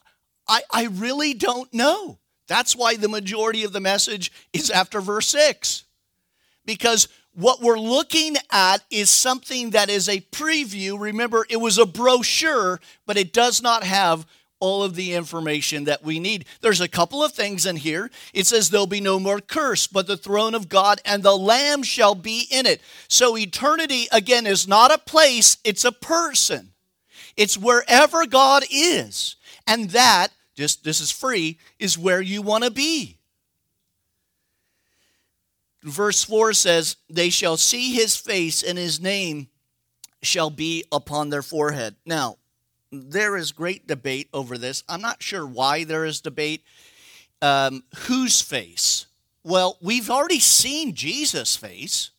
I, 0.49 0.63
I 0.73 0.87
really 0.87 1.35
don't 1.35 1.73
know. 1.73 2.19
That's 2.49 2.75
why 2.75 2.97
the 2.97 3.09
majority 3.09 3.63
of 3.63 3.73
the 3.73 3.81
message 3.81 4.33
is 4.53 4.71
after 4.71 5.01
verse 5.01 5.29
6. 5.29 5.85
Because 6.65 7.09
what 7.35 7.61
we're 7.61 7.79
looking 7.79 8.37
at 8.51 8.79
is 8.91 9.11
something 9.11 9.71
that 9.71 9.91
is 9.91 10.09
a 10.09 10.21
preview. 10.21 10.99
Remember, 10.99 11.47
it 11.51 11.57
was 11.57 11.79
a 11.79 11.87
brochure, 11.87 12.81
but 13.07 13.19
it 13.19 13.33
does 13.33 13.63
not 13.63 13.85
have 13.85 14.27
all 14.65 14.83
of 14.83 14.95
the 14.95 15.13
information 15.13 15.85
that 15.85 16.03
we 16.03 16.19
need. 16.19 16.47
There's 16.63 16.81
a 16.81 16.89
couple 16.89 17.23
of 17.23 17.33
things 17.33 17.67
in 17.67 17.77
here. 17.77 18.11
It 18.33 18.47
says 18.47 18.71
there'll 18.71 18.87
be 18.87 19.03
no 19.03 19.21
more 19.21 19.41
curse, 19.41 19.87
but 19.87 20.07
the 20.07 20.17
throne 20.17 20.55
of 20.55 20.71
God 20.71 21.03
and 21.05 21.23
the 21.23 21.37
Lamb 21.37 21.83
shall 21.83 22.15
be 22.15 22.47
in 22.51 22.65
it. 22.65 22.81
So 23.07 23.37
eternity, 23.37 24.07
again, 24.11 24.47
is 24.47 24.67
not 24.67 24.91
a 24.91 24.97
place, 24.97 25.59
it's 25.65 25.85
a 25.85 25.93
person. 25.93 26.73
It's 27.37 27.59
wherever 27.59 28.25
God 28.25 28.65
is. 28.71 29.37
And 29.67 29.91
that, 29.91 30.29
just 30.55 30.83
this 30.83 30.99
is 31.03 31.11
free, 31.11 31.59
is 31.79 31.99
where 31.99 32.23
you 32.23 32.41
want 32.41 32.65
to 32.65 32.71
be. 32.71 33.19
Verse 35.83 36.25
4 36.25 36.55
says, 36.55 36.97
They 37.11 37.29
shall 37.29 37.59
see 37.59 37.93
his 37.93 38.17
face, 38.17 38.63
and 38.63 38.79
his 38.79 38.99
name 38.99 39.49
shall 40.23 40.49
be 40.49 40.85
upon 40.91 41.29
their 41.29 41.43
forehead. 41.43 41.97
Now, 42.07 42.39
there 43.11 43.37
is 43.37 43.53
great 43.53 43.87
debate 43.87 44.29
over 44.33 44.59
this. 44.59 44.83
I'm 44.89 45.01
not 45.01 45.23
sure 45.23 45.47
why 45.47 45.85
there 45.85 46.05
is 46.05 46.21
debate. 46.21 46.63
Um, 47.43 47.85
whose 48.07 48.41
face? 48.41 49.07
Well, 49.43 49.77
we've 49.81 50.11
already 50.11 50.41
seen 50.41 50.95
Jesus' 50.95 51.57
face. 51.57 52.11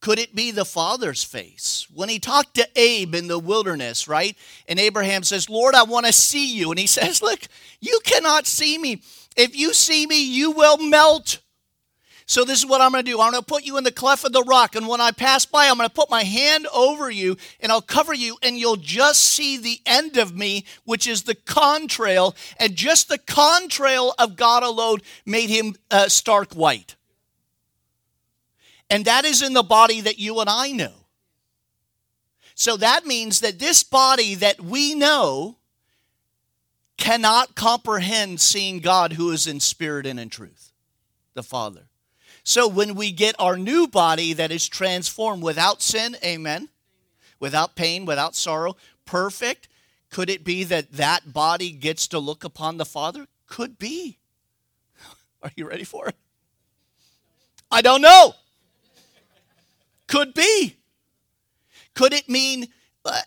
Could 0.00 0.18
it 0.18 0.34
be 0.34 0.50
the 0.50 0.64
Father's 0.64 1.24
face? 1.24 1.86
When 1.92 2.08
he 2.08 2.18
talked 2.18 2.54
to 2.54 2.68
Abe 2.76 3.14
in 3.14 3.28
the 3.28 3.38
wilderness, 3.38 4.06
right? 4.06 4.36
And 4.68 4.78
Abraham 4.78 5.22
says, 5.22 5.50
Lord, 5.50 5.74
I 5.74 5.82
want 5.82 6.06
to 6.06 6.12
see 6.12 6.54
you. 6.54 6.70
And 6.70 6.78
he 6.78 6.86
says, 6.86 7.22
Look, 7.22 7.40
you 7.80 7.98
cannot 8.04 8.46
see 8.46 8.78
me. 8.78 9.02
If 9.36 9.56
you 9.56 9.74
see 9.74 10.06
me, 10.06 10.22
you 10.24 10.52
will 10.52 10.78
melt. 10.78 11.40
So 12.28 12.44
this 12.44 12.58
is 12.58 12.66
what 12.66 12.80
I'm 12.80 12.90
going 12.90 13.04
to 13.04 13.10
do. 13.10 13.20
I'm 13.20 13.30
going 13.30 13.40
to 13.40 13.46
put 13.46 13.64
you 13.64 13.78
in 13.78 13.84
the 13.84 13.92
cleft 13.92 14.24
of 14.24 14.32
the 14.32 14.42
rock, 14.42 14.74
and 14.74 14.88
when 14.88 15.00
I 15.00 15.12
pass 15.12 15.46
by, 15.46 15.68
I'm 15.68 15.76
going 15.76 15.88
to 15.88 15.94
put 15.94 16.10
my 16.10 16.24
hand 16.24 16.66
over 16.74 17.08
you, 17.08 17.36
and 17.60 17.70
I'll 17.70 17.80
cover 17.80 18.12
you, 18.12 18.36
and 18.42 18.58
you'll 18.58 18.76
just 18.76 19.20
see 19.20 19.56
the 19.56 19.80
end 19.86 20.16
of 20.16 20.36
me, 20.36 20.64
which 20.84 21.06
is 21.06 21.22
the 21.22 21.36
contrail, 21.36 22.34
and 22.58 22.74
just 22.74 23.08
the 23.08 23.18
contrail 23.18 24.12
of 24.18 24.34
God 24.34 24.64
alone 24.64 24.98
made 25.24 25.50
him 25.50 25.76
uh, 25.92 26.08
stark 26.08 26.52
white. 26.52 26.96
And 28.90 29.04
that 29.04 29.24
is 29.24 29.40
in 29.40 29.52
the 29.52 29.62
body 29.62 30.00
that 30.00 30.18
you 30.18 30.40
and 30.40 30.50
I 30.50 30.72
know. 30.72 30.92
So 32.56 32.76
that 32.78 33.06
means 33.06 33.40
that 33.40 33.60
this 33.60 33.84
body 33.84 34.34
that 34.34 34.60
we 34.60 34.94
know 34.96 35.58
cannot 36.96 37.54
comprehend 37.54 38.40
seeing 38.40 38.80
God 38.80 39.12
who 39.12 39.30
is 39.30 39.46
in 39.46 39.60
spirit 39.60 40.06
and 40.06 40.18
in 40.18 40.28
truth, 40.28 40.72
the 41.34 41.44
Father. 41.44 41.82
So 42.48 42.68
when 42.68 42.94
we 42.94 43.10
get 43.10 43.34
our 43.40 43.56
new 43.56 43.88
body 43.88 44.32
that 44.32 44.52
is 44.52 44.68
transformed 44.68 45.42
without 45.42 45.82
sin, 45.82 46.16
amen, 46.22 46.68
without 47.40 47.74
pain, 47.74 48.06
without 48.06 48.36
sorrow, 48.36 48.76
perfect, 49.04 49.66
could 50.10 50.30
it 50.30 50.44
be 50.44 50.62
that 50.62 50.92
that 50.92 51.32
body 51.32 51.72
gets 51.72 52.06
to 52.06 52.20
look 52.20 52.44
upon 52.44 52.76
the 52.76 52.84
Father? 52.84 53.26
Could 53.48 53.80
be. 53.80 54.20
Are 55.42 55.50
you 55.56 55.68
ready 55.68 55.82
for 55.82 56.06
it? 56.06 56.14
I 57.68 57.82
don't 57.82 58.00
know. 58.00 58.34
Could 60.06 60.32
be. 60.32 60.76
Could 61.94 62.12
it 62.12 62.28
mean 62.28 62.68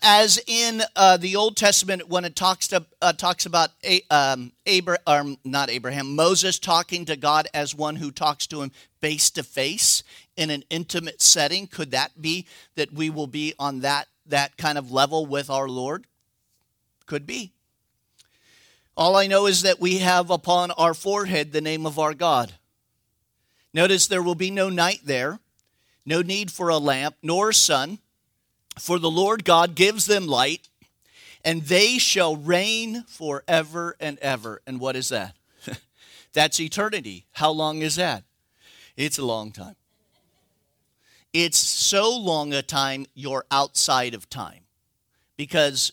as 0.02 0.40
in 0.46 0.82
uh, 0.96 1.16
the 1.16 1.36
Old 1.36 1.56
Testament 1.56 2.08
when 2.08 2.24
it 2.24 2.36
talks 2.36 2.68
to 2.68 2.84
uh, 3.00 3.12
talks 3.12 3.46
about 3.46 3.70
a, 3.84 4.02
um, 4.10 4.52
Abraham, 4.66 5.02
um, 5.06 5.38
not 5.44 5.70
Abraham, 5.70 6.14
Moses 6.14 6.58
talking 6.58 7.04
to 7.06 7.16
God 7.16 7.48
as 7.54 7.74
one 7.74 7.96
who 7.96 8.10
talks 8.10 8.46
to 8.48 8.62
him 8.62 8.72
face 9.00 9.30
to 9.30 9.42
face 9.42 10.02
in 10.36 10.50
an 10.50 10.64
intimate 10.70 11.22
setting. 11.22 11.66
Could 11.66 11.90
that 11.92 12.20
be 12.20 12.46
that 12.74 12.92
we 12.92 13.10
will 13.10 13.26
be 13.26 13.54
on 13.58 13.80
that 13.80 14.08
that 14.26 14.56
kind 14.56 14.78
of 14.78 14.90
level 14.90 15.26
with 15.26 15.50
our 15.50 15.68
Lord? 15.68 16.06
Could 17.06 17.26
be. 17.26 17.52
All 18.96 19.16
I 19.16 19.26
know 19.26 19.46
is 19.46 19.62
that 19.62 19.80
we 19.80 19.98
have 19.98 20.30
upon 20.30 20.70
our 20.72 20.94
forehead 20.94 21.52
the 21.52 21.60
name 21.60 21.86
of 21.86 21.98
our 21.98 22.14
God. 22.14 22.52
Notice 23.72 24.06
there 24.06 24.22
will 24.22 24.34
be 24.34 24.50
no 24.50 24.68
night 24.68 25.00
there, 25.04 25.38
no 26.04 26.22
need 26.22 26.50
for 26.50 26.68
a 26.68 26.78
lamp 26.78 27.16
nor 27.22 27.52
sun 27.52 27.98
for 28.78 28.98
the 28.98 29.10
Lord 29.10 29.44
God 29.44 29.74
gives 29.74 30.06
them 30.06 30.26
light, 30.26 30.68
and 31.44 31.62
they 31.62 31.98
shall 31.98 32.36
reign 32.36 33.04
forever 33.08 33.96
and 33.98 34.18
ever. 34.18 34.60
And 34.66 34.80
what 34.80 34.96
is 34.96 35.08
that? 35.08 35.34
That's 36.32 36.60
eternity. 36.60 37.26
How 37.32 37.50
long 37.50 37.82
is 37.82 37.96
that? 37.96 38.24
It's 38.96 39.18
a 39.18 39.24
long 39.24 39.52
time. 39.52 39.76
It's 41.32 41.58
so 41.58 42.16
long 42.16 42.52
a 42.52 42.62
time 42.62 43.06
you're 43.14 43.44
outside 43.50 44.14
of 44.14 44.28
time. 44.28 44.60
Because 45.36 45.92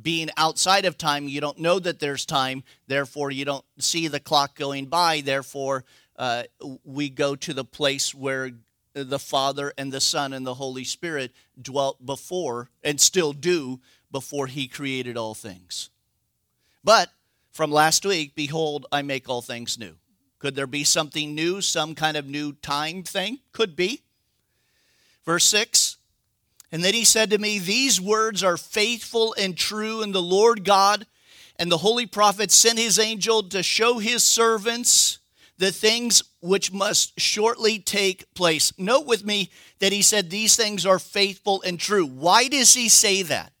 being 0.00 0.28
outside 0.36 0.84
of 0.84 0.98
time, 0.98 1.28
you 1.28 1.40
don't 1.40 1.58
know 1.58 1.78
that 1.78 2.00
there's 2.00 2.26
time, 2.26 2.64
therefore, 2.86 3.30
you 3.30 3.44
don't 3.44 3.64
see 3.78 4.08
the 4.08 4.20
clock 4.20 4.56
going 4.56 4.86
by, 4.86 5.20
therefore, 5.20 5.84
uh, 6.16 6.44
we 6.84 7.08
go 7.08 7.36
to 7.36 7.54
the 7.54 7.64
place 7.64 8.14
where 8.14 8.50
the 8.94 9.18
Father 9.18 9.72
and 9.76 9.92
the 9.92 10.00
Son 10.00 10.32
and 10.32 10.46
the 10.46 10.54
Holy 10.54 10.84
Spirit 10.84 11.32
dwelt 11.60 12.04
before 12.04 12.70
and 12.82 13.00
still 13.00 13.32
do 13.32 13.80
before 14.10 14.46
he 14.46 14.68
created 14.68 15.16
all 15.16 15.34
things. 15.34 15.90
But 16.82 17.10
from 17.52 17.70
last 17.70 18.06
week, 18.06 18.34
behold, 18.34 18.86
I 18.92 19.02
make 19.02 19.28
all 19.28 19.42
things 19.42 19.78
new. 19.78 19.94
Could 20.38 20.54
there 20.54 20.66
be 20.66 20.84
something 20.84 21.34
new, 21.34 21.60
some 21.60 21.94
kind 21.94 22.16
of 22.16 22.26
new 22.26 22.52
time 22.52 23.02
thing? 23.02 23.38
Could 23.52 23.74
be. 23.74 24.02
Verse 25.24 25.44
6 25.46 25.96
And 26.70 26.84
then 26.84 26.94
he 26.94 27.04
said 27.04 27.30
to 27.30 27.38
me, 27.38 27.58
These 27.58 28.00
words 28.00 28.42
are 28.42 28.56
faithful 28.56 29.34
and 29.38 29.56
true, 29.56 30.02
and 30.02 30.14
the 30.14 30.22
Lord 30.22 30.64
God 30.64 31.06
and 31.56 31.70
the 31.70 31.78
holy 31.78 32.06
prophet 32.06 32.50
sent 32.50 32.78
his 32.78 32.98
angel 32.98 33.42
to 33.44 33.62
show 33.62 33.98
his 33.98 34.22
servants 34.22 35.18
the 35.58 35.72
things 35.72 36.22
which 36.40 36.72
must 36.72 37.18
shortly 37.18 37.78
take 37.78 38.32
place. 38.34 38.72
Note 38.78 39.06
with 39.06 39.24
me 39.24 39.50
that 39.78 39.92
he 39.92 40.02
said 40.02 40.30
these 40.30 40.56
things 40.56 40.84
are 40.84 40.98
faithful 40.98 41.62
and 41.62 41.78
true. 41.78 42.06
Why 42.06 42.48
does 42.48 42.74
he 42.74 42.88
say 42.88 43.22
that? 43.22 43.52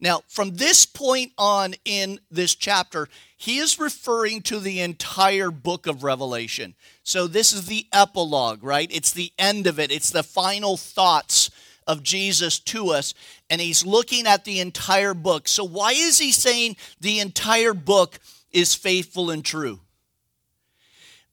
Now, 0.00 0.22
from 0.26 0.56
this 0.56 0.84
point 0.84 1.30
on 1.38 1.74
in 1.84 2.18
this 2.28 2.56
chapter, 2.56 3.08
he 3.36 3.58
is 3.58 3.78
referring 3.78 4.42
to 4.42 4.58
the 4.58 4.80
entire 4.80 5.52
book 5.52 5.86
of 5.86 6.02
Revelation. 6.02 6.74
So, 7.04 7.28
this 7.28 7.52
is 7.52 7.66
the 7.66 7.86
epilogue, 7.92 8.64
right? 8.64 8.90
It's 8.92 9.12
the 9.12 9.32
end 9.38 9.68
of 9.68 9.78
it, 9.78 9.92
it's 9.92 10.10
the 10.10 10.24
final 10.24 10.76
thoughts 10.76 11.50
of 11.86 12.02
Jesus 12.02 12.58
to 12.58 12.90
us, 12.90 13.14
and 13.48 13.60
he's 13.60 13.86
looking 13.86 14.26
at 14.26 14.44
the 14.44 14.58
entire 14.58 15.14
book. 15.14 15.46
So, 15.46 15.62
why 15.62 15.92
is 15.92 16.18
he 16.18 16.32
saying 16.32 16.76
the 17.00 17.20
entire 17.20 17.74
book 17.74 18.18
is 18.50 18.74
faithful 18.74 19.30
and 19.30 19.44
true? 19.44 19.80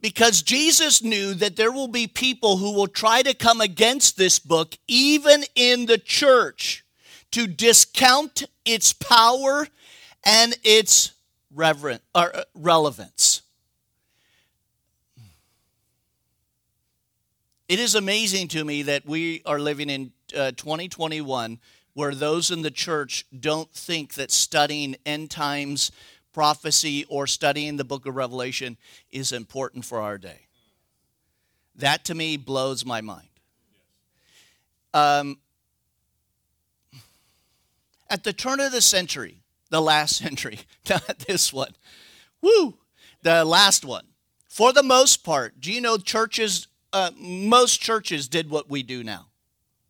Because 0.01 0.41
Jesus 0.41 1.03
knew 1.03 1.33
that 1.33 1.55
there 1.55 1.71
will 1.71 1.87
be 1.87 2.07
people 2.07 2.57
who 2.57 2.73
will 2.73 2.87
try 2.87 3.21
to 3.21 3.33
come 3.33 3.61
against 3.61 4.17
this 4.17 4.39
book, 4.39 4.77
even 4.87 5.43
in 5.55 5.85
the 5.85 5.97
church, 5.97 6.85
to 7.31 7.47
discount 7.47 8.43
its 8.65 8.93
power 8.93 9.67
and 10.23 10.57
its 10.63 11.11
reverent, 11.53 12.01
or 12.15 12.35
uh, 12.35 12.43
relevance. 12.53 13.41
It 17.67 17.79
is 17.79 17.93
amazing 17.93 18.47
to 18.49 18.63
me 18.63 18.83
that 18.83 19.05
we 19.05 19.43
are 19.45 19.59
living 19.59 19.89
in 19.89 20.11
uh, 20.35 20.51
2021 20.51 21.59
where 21.93 22.15
those 22.15 22.49
in 22.49 22.61
the 22.61 22.71
church 22.71 23.25
don't 23.37 23.71
think 23.71 24.13
that 24.13 24.31
studying 24.31 24.95
end 25.05 25.29
times 25.29 25.91
prophecy 26.39 27.03
or 27.09 27.27
studying 27.27 27.75
the 27.75 27.83
book 27.83 28.05
of 28.05 28.15
Revelation 28.15 28.77
is 29.11 29.33
important 29.33 29.83
for 29.83 29.99
our 29.99 30.17
day. 30.17 30.47
That 31.75 32.05
to 32.05 32.15
me 32.15 32.37
blows 32.37 32.85
my 32.85 33.01
mind. 33.01 33.27
Um, 34.93 35.39
at 38.09 38.23
the 38.23 38.31
turn 38.31 38.61
of 38.61 38.71
the 38.71 38.79
century, 38.79 39.41
the 39.69 39.81
last 39.81 40.15
century, 40.23 40.59
not 40.89 41.19
this 41.27 41.51
one, 41.51 41.75
woo, 42.41 42.77
the 43.21 43.43
last 43.43 43.83
one, 43.83 44.05
for 44.47 44.71
the 44.71 44.81
most 44.81 45.25
part, 45.25 45.59
do 45.59 45.73
you 45.73 45.81
know 45.81 45.97
churches, 45.97 46.69
uh, 46.93 47.11
most 47.19 47.81
churches 47.81 48.29
did 48.29 48.49
what 48.49 48.69
we 48.69 48.81
do 48.81 49.03
now, 49.03 49.25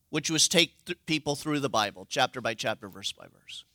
which 0.10 0.32
was 0.32 0.48
take 0.48 0.84
th- 0.86 0.98
people 1.06 1.36
through 1.36 1.60
the 1.60 1.70
Bible, 1.70 2.08
chapter 2.10 2.42
by 2.42 2.56
chapter, 2.56 2.90
verse 2.90 3.12
by 3.12 3.28
verse. 3.40 3.66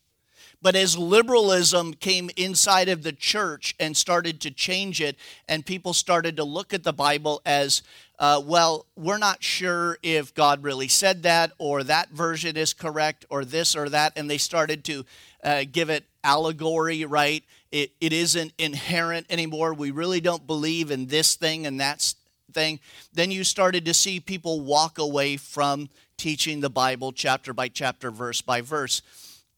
But 0.65 0.77
as 0.77 0.97
liberalism 0.97 1.93
came 1.93 2.31
inside 2.39 2.89
of 2.89 3.03
the 3.03 3.13
church 3.13 3.75
and 3.79 3.95
started 3.95 4.41
to 4.41 4.51
change 4.51 5.03
it, 5.03 5.15
and 5.47 5.67
people 5.67 5.93
started 5.93 6.39
to 6.39 6.45
look 6.45 6.73
at 6.73 6.85
the 6.85 6.93
Bible 6.95 7.43
as, 7.45 7.83
uh, 8.19 8.41
well, 8.43 8.87
we're 8.97 9.19
not 9.19 9.43
sure 9.43 9.99
if 10.03 10.33
God 10.33 10.63
really 10.63 10.89
said 10.89 11.25
that, 11.25 11.53
or 11.59 11.85
that 11.85 12.13
version 12.13 12.57
is 12.57 12.73
correct, 12.73 13.27
or 13.29 13.45
this 13.45 13.77
or 13.77 13.91
that, 13.91 14.15
and 14.17 14.31
they 14.31 14.39
started 14.39 14.85
to 14.85 15.05
uh, 15.43 15.65
give 15.71 15.91
it 15.91 16.05
allegory, 16.25 17.05
right? 17.05 17.45
It, 17.71 17.93
it 18.01 18.15
isn't 18.15 18.55
inherent 18.57 19.27
anymore. 19.29 19.75
We 19.75 19.91
really 19.91 20.23
don't 20.23 20.47
believe 20.47 20.91
in 20.91 21.09
this 21.09 21.35
thing, 21.35 21.67
and 21.67 21.79
that 21.81 22.15
thing, 22.55 22.81
then 23.13 23.31
you 23.31 23.45
started 23.45 23.85
to 23.85 23.93
see 23.93 24.19
people 24.19 24.63
walk 24.63 24.97
away 24.97 25.37
from 25.37 25.91
teaching 26.17 26.61
the 26.61 26.71
Bible 26.71 27.13
chapter 27.13 27.53
by 27.53 27.69
chapter, 27.69 28.11
verse 28.11 28.41
by 28.41 28.63
verse. 28.63 29.03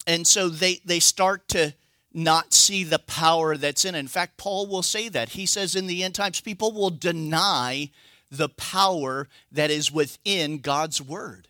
And 0.07 0.27
so 0.27 0.49
they, 0.49 0.81
they 0.85 1.01
start 1.01 1.49
to 1.49 1.75
not 2.13 2.55
see 2.55 2.85
the 2.85 2.99
power 2.99 3.57
that's 3.57 3.85
in 3.85 3.95
it. 3.95 3.99
In 3.99 4.09
fact, 4.09 4.39
Paul 4.39 4.67
will 4.67 4.83
say 4.83 5.09
that. 5.11 5.31
He 5.31 5.45
says 5.47 5.77
in 5.77 5.87
the 5.87 6.03
end 6.03 6.15
times, 6.15 6.41
people 6.41 6.73
will 6.73 6.91
deny 6.91 7.91
the 8.31 8.49
power 8.49 9.29
that 9.53 9.71
is 9.71 9.93
within 9.93 10.59
God's 10.59 11.01
word. 11.01 11.49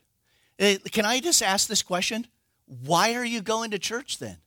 Eh, 0.58 0.78
can 0.90 1.04
I 1.04 1.20
just 1.20 1.42
ask 1.42 1.68
this 1.68 1.82
question? 1.82 2.26
Why 2.66 3.14
are 3.14 3.24
you 3.24 3.42
going 3.42 3.70
to 3.70 3.78
church 3.78 4.18
then? 4.18 4.38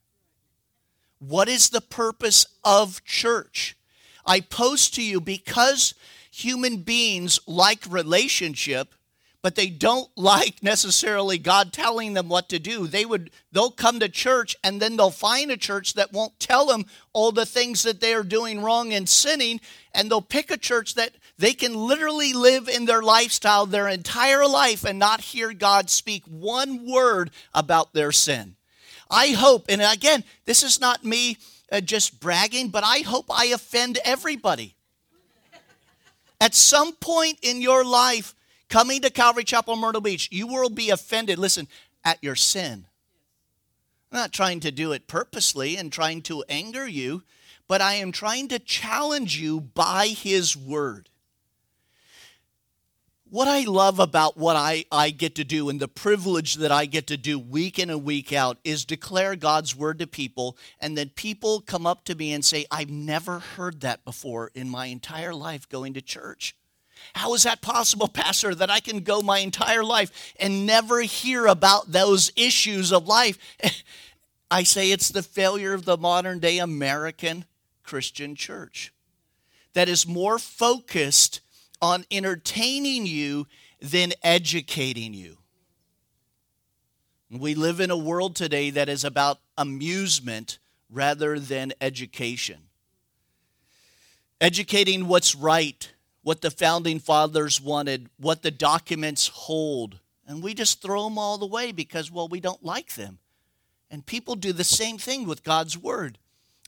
What 1.19 1.47
is 1.47 1.69
the 1.69 1.81
purpose 1.81 2.45
of 2.63 3.03
church? 3.05 3.77
I 4.25 4.41
pose 4.41 4.89
to 4.91 5.03
you 5.03 5.21
because 5.21 5.93
human 6.31 6.77
beings 6.77 7.39
like 7.47 7.79
relationship, 7.89 8.93
but 9.41 9.55
they 9.55 9.69
don't 9.69 10.09
like 10.17 10.61
necessarily 10.61 11.37
God 11.37 11.71
telling 11.71 12.13
them 12.13 12.27
what 12.27 12.49
to 12.49 12.59
do. 12.59 12.87
They 12.87 13.05
would 13.05 13.31
they'll 13.51 13.71
come 13.71 13.99
to 13.99 14.09
church 14.09 14.55
and 14.63 14.81
then 14.81 14.97
they'll 14.97 15.11
find 15.11 15.49
a 15.49 15.57
church 15.57 15.93
that 15.93 16.11
won't 16.11 16.39
tell 16.39 16.65
them 16.65 16.85
all 17.13 17.31
the 17.31 17.45
things 17.45 17.83
that 17.83 18.01
they 18.01 18.13
are 18.13 18.23
doing 18.23 18.61
wrong 18.61 18.91
and 18.91 19.07
sinning 19.07 19.61
and 19.93 20.09
they'll 20.09 20.21
pick 20.21 20.51
a 20.51 20.57
church 20.57 20.95
that 20.95 21.13
they 21.37 21.53
can 21.53 21.73
literally 21.73 22.33
live 22.33 22.67
in 22.67 22.85
their 22.85 23.01
lifestyle 23.01 23.65
their 23.65 23.87
entire 23.87 24.45
life 24.45 24.83
and 24.83 24.99
not 24.99 25.21
hear 25.21 25.53
God 25.53 25.89
speak 25.89 26.23
one 26.25 26.89
word 26.89 27.31
about 27.53 27.93
their 27.93 28.11
sin. 28.11 28.55
I 29.09 29.29
hope 29.29 29.67
and 29.69 29.81
again, 29.81 30.25
this 30.45 30.63
is 30.63 30.81
not 30.81 31.05
me 31.05 31.37
uh, 31.71 31.79
just 31.79 32.19
bragging, 32.19 32.69
but 32.69 32.83
I 32.83 32.99
hope 32.99 33.27
I 33.29 33.45
offend 33.45 33.99
everybody. 34.03 34.75
At 36.41 36.55
some 36.55 36.93
point 36.93 37.39
in 37.41 37.61
your 37.61 37.83
life, 37.83 38.33
coming 38.69 39.01
to 39.01 39.09
Calvary 39.09 39.43
Chapel, 39.43 39.75
Myrtle 39.75 40.01
Beach, 40.01 40.29
you 40.31 40.47
will 40.47 40.69
be 40.69 40.89
offended, 40.89 41.39
listen, 41.39 41.67
at 42.03 42.23
your 42.23 42.35
sin. 42.35 42.85
I'm 44.11 44.19
not 44.19 44.31
trying 44.31 44.59
to 44.61 44.71
do 44.71 44.91
it 44.91 45.07
purposely 45.07 45.75
and 45.75 45.91
trying 45.91 46.21
to 46.23 46.43
anger 46.47 46.87
you, 46.87 47.23
but 47.67 47.81
I 47.81 47.95
am 47.95 48.11
trying 48.11 48.47
to 48.49 48.59
challenge 48.59 49.37
you 49.37 49.59
by 49.59 50.07
His 50.07 50.55
Word 50.55 51.09
what 53.29 53.47
I 53.47 53.61
love 53.61 53.99
about 53.99 54.37
what 54.37 54.55
I, 54.55 54.85
I 54.91 55.11
get 55.11 55.35
to 55.35 55.43
do 55.43 55.69
and 55.69 55.79
the 55.79 55.87
privilege 55.87 56.55
that 56.55 56.71
I 56.71 56.85
get 56.85 57.07
to 57.07 57.17
do 57.17 57.37
week 57.37 57.77
in 57.77 57.89
and 57.89 58.03
week 58.03 58.33
out 58.33 58.57
is 58.63 58.85
declare 58.85 59.35
God's 59.35 59.75
word 59.75 59.99
to 59.99 60.07
people, 60.07 60.57
and 60.79 60.97
then 60.97 61.09
people 61.09 61.61
come 61.61 61.85
up 61.85 62.05
to 62.05 62.15
me 62.15 62.33
and 62.33 62.43
say, 62.43 62.65
I've 62.71 62.89
never 62.89 63.39
heard 63.39 63.81
that 63.81 64.03
before 64.03 64.51
in 64.55 64.67
my 64.67 64.87
entire 64.87 65.33
life 65.33 65.69
going 65.69 65.93
to 65.93 66.01
church. 66.01 66.55
How 67.13 67.33
is 67.33 67.43
that 67.43 67.61
possible, 67.61 68.07
Pastor, 68.13 68.53
that 68.55 68.69
I 68.69 68.79
can 68.79 69.01
go 69.01 69.21
my 69.21 69.39
entire 69.39 69.83
life 69.83 70.33
and 70.39 70.65
never 70.65 71.01
hear 71.01 71.47
about 71.47 71.91
those 71.91 72.31
issues 72.35 72.91
of 72.91 73.07
life? 73.07 73.37
I 74.51 74.63
say 74.63 74.91
it's 74.91 75.09
the 75.09 75.23
failure 75.23 75.73
of 75.73 75.85
the 75.85 75.97
modern 75.97 76.39
day 76.39 76.57
American 76.57 77.45
Christian 77.83 78.35
church 78.35 78.91
that 79.73 79.89
is 79.89 80.07
more 80.07 80.39
focused 80.39 81.41
on 81.81 82.05
entertaining 82.11 83.05
you 83.05 83.47
than 83.81 84.11
educating 84.23 85.13
you. 85.13 85.37
We 87.31 87.53
live 87.53 87.79
in 87.79 87.91
a 87.91 87.97
world 87.97 88.35
today 88.35 88.71
that 88.71 88.89
is 88.89 89.03
about 89.03 89.39
amusement 89.57 90.57
rather 90.89 91.39
than 91.39 91.73
education. 91.79 92.57
Educating 94.41 95.07
what's 95.07 95.35
right, 95.35 95.91
what 96.21 96.41
the 96.41 96.51
founding 96.51 96.99
fathers 96.99 97.61
wanted, 97.61 98.09
what 98.17 98.41
the 98.41 98.51
documents 98.51 99.27
hold. 99.27 99.99
And 100.27 100.43
we 100.43 100.53
just 100.53 100.81
throw 100.81 101.05
them 101.05 101.17
all 101.17 101.41
away 101.43 101.71
because, 101.71 102.11
well, 102.11 102.27
we 102.27 102.39
don't 102.39 102.63
like 102.63 102.95
them. 102.95 103.19
And 103.89 104.05
people 104.05 104.35
do 104.35 104.53
the 104.53 104.63
same 104.63 104.97
thing 104.97 105.25
with 105.25 105.43
God's 105.43 105.77
word. 105.77 106.19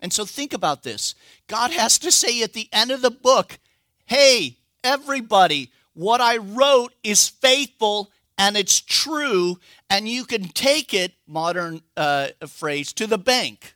And 0.01 0.11
so 0.11 0.25
think 0.25 0.53
about 0.53 0.83
this 0.83 1.15
God 1.47 1.71
has 1.71 1.99
to 1.99 2.11
say 2.11 2.41
at 2.41 2.53
the 2.53 2.69
end 2.73 2.91
of 2.91 3.01
the 3.01 3.11
book, 3.11 3.59
hey, 4.05 4.57
everybody, 4.83 5.71
what 5.93 6.21
I 6.21 6.37
wrote 6.37 6.93
is 7.03 7.27
faithful 7.27 8.09
and 8.37 8.57
it's 8.57 8.81
true, 8.81 9.59
and 9.87 10.07
you 10.07 10.25
can 10.25 10.47
take 10.47 10.95
it, 10.95 11.13
modern 11.27 11.83
uh, 11.95 12.29
phrase, 12.47 12.91
to 12.93 13.05
the 13.05 13.19
bank. 13.19 13.75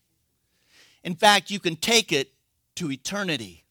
In 1.04 1.14
fact, 1.14 1.52
you 1.52 1.60
can 1.60 1.76
take 1.76 2.12
it 2.12 2.34
to 2.78 2.92
eternity. 2.92 3.64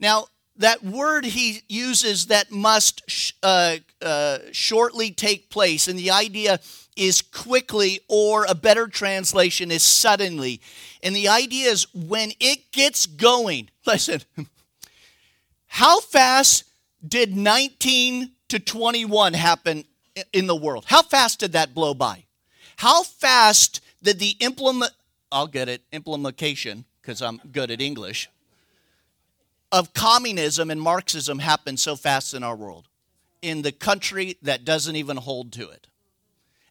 Now, 0.00 0.26
that 0.56 0.84
word 0.84 1.24
he 1.24 1.62
uses 1.68 2.26
that 2.26 2.50
must 2.50 3.02
sh- 3.08 3.32
uh, 3.42 3.76
uh, 4.00 4.38
shortly 4.52 5.10
take 5.10 5.50
place, 5.50 5.88
and 5.88 5.98
the 5.98 6.10
idea 6.10 6.60
is 6.96 7.22
quickly, 7.22 8.00
or 8.08 8.46
a 8.48 8.54
better 8.54 8.86
translation 8.86 9.70
is 9.70 9.82
suddenly. 9.82 10.60
And 11.02 11.14
the 11.14 11.28
idea 11.28 11.70
is 11.70 11.86
when 11.92 12.32
it 12.38 12.70
gets 12.70 13.06
going, 13.06 13.68
listen, 13.86 14.20
how 15.66 16.00
fast 16.00 16.64
did 17.06 17.36
19 17.36 18.30
to 18.48 18.58
21 18.58 19.32
happen 19.32 19.84
in 20.32 20.46
the 20.46 20.56
world? 20.56 20.84
How 20.86 21.02
fast 21.02 21.40
did 21.40 21.52
that 21.52 21.74
blow 21.74 21.94
by? 21.94 22.24
How 22.76 23.02
fast 23.02 23.80
did 24.02 24.18
the 24.18 24.36
implement, 24.40 24.92
I'll 25.32 25.46
get 25.46 25.68
it, 25.68 25.82
implementation, 25.92 26.84
because 27.00 27.20
I'm 27.22 27.40
good 27.50 27.70
at 27.70 27.80
English, 27.80 28.28
of 29.74 29.92
communism 29.92 30.70
and 30.70 30.80
Marxism 30.80 31.40
happen 31.40 31.76
so 31.76 31.96
fast 31.96 32.32
in 32.32 32.44
our 32.44 32.54
world? 32.54 32.86
In 33.42 33.62
the 33.62 33.72
country 33.72 34.38
that 34.42 34.64
doesn't 34.64 34.94
even 34.94 35.16
hold 35.16 35.52
to 35.54 35.68
it. 35.68 35.88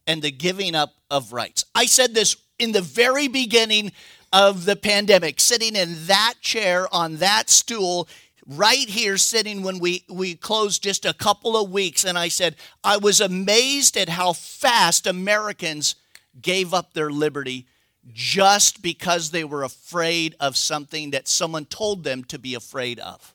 And 0.06 0.22
the 0.22 0.30
giving 0.30 0.74
up 0.74 0.94
of 1.10 1.34
rights. 1.34 1.66
I 1.74 1.84
said 1.84 2.14
this 2.14 2.36
in 2.58 2.72
the 2.72 2.80
very 2.80 3.28
beginning 3.28 3.92
of 4.32 4.64
the 4.64 4.74
pandemic, 4.74 5.38
sitting 5.38 5.76
in 5.76 6.06
that 6.06 6.36
chair 6.40 6.88
on 6.92 7.16
that 7.16 7.50
stool 7.50 8.08
right 8.46 8.88
here 8.88 9.18
sitting 9.18 9.62
when 9.62 9.78
we, 9.78 10.04
we 10.08 10.34
closed 10.34 10.82
just 10.82 11.04
a 11.04 11.12
couple 11.12 11.58
of 11.58 11.70
weeks, 11.70 12.04
and 12.04 12.18
I 12.18 12.28
said, 12.28 12.56
I 12.82 12.96
was 12.96 13.20
amazed 13.20 13.98
at 13.98 14.08
how 14.08 14.32
fast 14.32 15.06
Americans 15.06 15.94
gave 16.40 16.72
up 16.72 16.94
their 16.94 17.10
liberty 17.10 17.66
just 18.12 18.82
because 18.82 19.30
they 19.30 19.44
were 19.44 19.62
afraid 19.62 20.34
of 20.40 20.56
something 20.56 21.10
that 21.10 21.28
someone 21.28 21.64
told 21.64 22.04
them 22.04 22.24
to 22.24 22.38
be 22.38 22.54
afraid 22.54 22.98
of. 23.00 23.34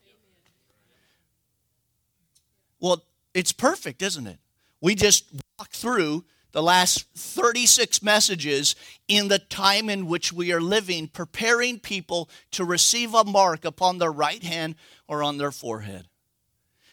Well, 2.80 3.04
it's 3.34 3.52
perfect, 3.52 4.02
isn't 4.02 4.28
it? 4.28 4.40
We 4.82 4.96
just 4.96 5.26
walk 5.58 5.72
through 5.72 6.24
the 6.52 6.64
last 6.64 7.06
36 7.16 8.02
messages 8.02 8.76
in 9.08 9.28
the 9.28 9.40
time 9.40 9.90
in 9.90 10.08
which 10.08 10.34
we 10.34 10.52
are 10.52 10.62
living, 10.62 11.08
preparing 11.08 11.80
people 11.80 12.30
to 12.52 12.66
receive 12.66 13.14
a 13.14 13.24
mark 13.24 13.66
upon 13.66 13.98
their 13.98 14.12
right 14.12 14.44
hand 14.44 14.76
or 15.08 15.22
on 15.22 15.38
their 15.38 15.52
forehead. 15.52 16.08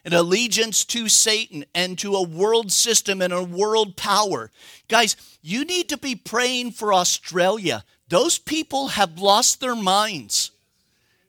An 0.06 0.14
allegiance 0.14 0.86
to 0.86 1.08
Satan 1.08 1.66
and 1.74 1.98
to 1.98 2.14
a 2.14 2.22
world 2.22 2.72
system 2.72 3.20
and 3.20 3.32
a 3.32 3.42
world 3.42 3.96
power. 3.96 4.50
Guys, 4.88 5.16
you 5.42 5.66
need 5.66 5.90
to 5.90 5.98
be 5.98 6.14
praying 6.14 6.70
for 6.72 6.94
Australia. 6.94 7.84
Those 8.08 8.38
people 8.38 8.88
have 8.88 9.18
lost 9.18 9.60
their 9.60 9.76
minds. 9.76 10.52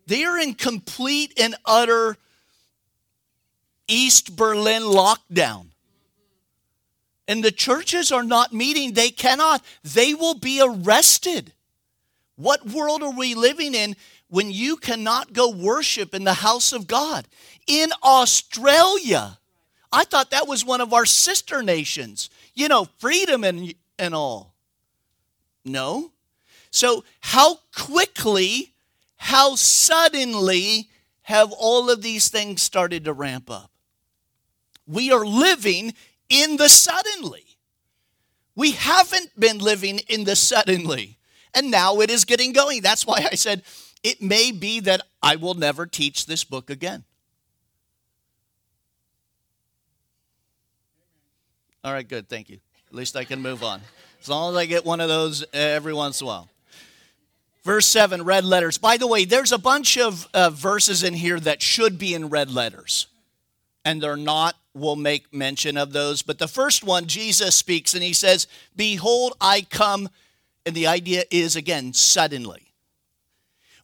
They 0.05 0.23
are 0.23 0.37
in 0.37 0.53
complete 0.53 1.33
and 1.37 1.55
utter 1.65 2.17
East 3.89 4.35
Berlin 4.37 4.83
lockdown 4.83 5.67
and 7.27 7.43
the 7.43 7.51
churches 7.51 8.11
are 8.11 8.23
not 8.23 8.53
meeting, 8.53 8.93
they 8.93 9.09
cannot, 9.09 9.63
they 9.83 10.13
will 10.13 10.35
be 10.35 10.61
arrested. 10.61 11.51
What 12.35 12.67
world 12.67 13.03
are 13.03 13.11
we 13.11 13.35
living 13.35 13.73
in 13.73 13.95
when 14.29 14.51
you 14.51 14.77
cannot 14.77 15.33
go 15.33 15.49
worship 15.49 16.13
in 16.13 16.23
the 16.23 16.33
house 16.33 16.73
of 16.73 16.87
God? 16.87 17.27
In 17.65 17.91
Australia, 18.03 19.37
I 19.91 20.03
thought 20.03 20.31
that 20.31 20.47
was 20.47 20.65
one 20.65 20.81
of 20.81 20.93
our 20.93 21.05
sister 21.05 21.63
nations, 21.63 22.29
you 22.53 22.67
know, 22.67 22.87
freedom 22.97 23.43
and, 23.43 23.73
and 23.97 24.13
all. 24.13 24.53
No. 25.63 26.11
So, 26.71 27.03
how 27.21 27.59
quickly, 27.75 28.73
how 29.15 29.55
suddenly 29.55 30.89
have 31.23 31.51
all 31.51 31.89
of 31.89 32.01
these 32.01 32.29
things 32.29 32.61
started 32.61 33.05
to 33.05 33.13
ramp 33.13 33.49
up? 33.49 33.71
We 34.85 35.11
are 35.11 35.25
living 35.25 35.93
in 36.29 36.57
the 36.57 36.69
suddenly. 36.69 37.43
We 38.55 38.71
haven't 38.71 39.37
been 39.39 39.59
living 39.59 39.99
in 40.09 40.23
the 40.23 40.35
suddenly, 40.35 41.17
and 41.53 41.69
now 41.69 41.99
it 41.99 42.09
is 42.09 42.25
getting 42.25 42.53
going. 42.53 42.81
That's 42.81 43.05
why 43.05 43.27
I 43.31 43.35
said 43.35 43.63
it 44.03 44.21
may 44.21 44.51
be 44.51 44.79
that 44.81 45.01
I 45.21 45.35
will 45.35 45.53
never 45.53 45.85
teach 45.85 46.25
this 46.25 46.43
book 46.43 46.69
again. 46.69 47.03
All 51.83 51.93
right, 51.93 52.07
good, 52.07 52.27
thank 52.27 52.49
you. 52.49 52.59
At 52.89 52.95
least 52.95 53.15
I 53.15 53.23
can 53.23 53.41
move 53.41 53.63
on. 53.63 53.81
As 54.21 54.29
long 54.29 54.53
as 54.53 54.57
I 54.57 54.65
get 54.65 54.85
one 54.85 54.99
of 54.99 55.07
those 55.07 55.45
every 55.53 55.93
once 55.93 56.21
in 56.21 56.25
a 56.25 56.27
while. 56.27 56.49
Verse 57.63 57.85
7, 57.87 58.23
red 58.23 58.45
letters. 58.45 58.77
By 58.77 58.97
the 58.97 59.07
way, 59.07 59.25
there's 59.25 59.51
a 59.51 59.57
bunch 59.57 59.97
of 59.97 60.27
uh, 60.33 60.49
verses 60.49 61.03
in 61.03 61.13
here 61.13 61.39
that 61.39 61.61
should 61.61 61.97
be 61.97 62.13
in 62.13 62.29
red 62.29 62.49
letters, 62.49 63.07
and 63.83 64.01
they're 64.01 64.15
not. 64.15 64.55
We'll 64.73 64.95
make 64.95 65.33
mention 65.33 65.75
of 65.75 65.91
those. 65.91 66.21
But 66.21 66.39
the 66.39 66.47
first 66.47 66.83
one, 66.83 67.07
Jesus 67.07 67.55
speaks 67.55 67.93
and 67.93 68.03
he 68.03 68.13
says, 68.13 68.47
Behold, 68.75 69.33
I 69.41 69.61
come. 69.69 70.09
And 70.65 70.75
the 70.75 70.87
idea 70.87 71.23
is, 71.31 71.55
again, 71.55 71.93
suddenly. 71.93 72.66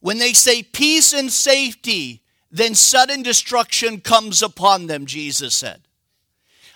When 0.04 0.18
they 0.18 0.34
say 0.34 0.62
peace 0.62 1.14
and 1.14 1.32
safety, 1.32 2.20
then 2.50 2.74
sudden 2.74 3.22
destruction 3.22 4.02
comes 4.02 4.42
upon 4.42 4.86
them, 4.86 5.06
Jesus 5.06 5.54
said. 5.54 5.80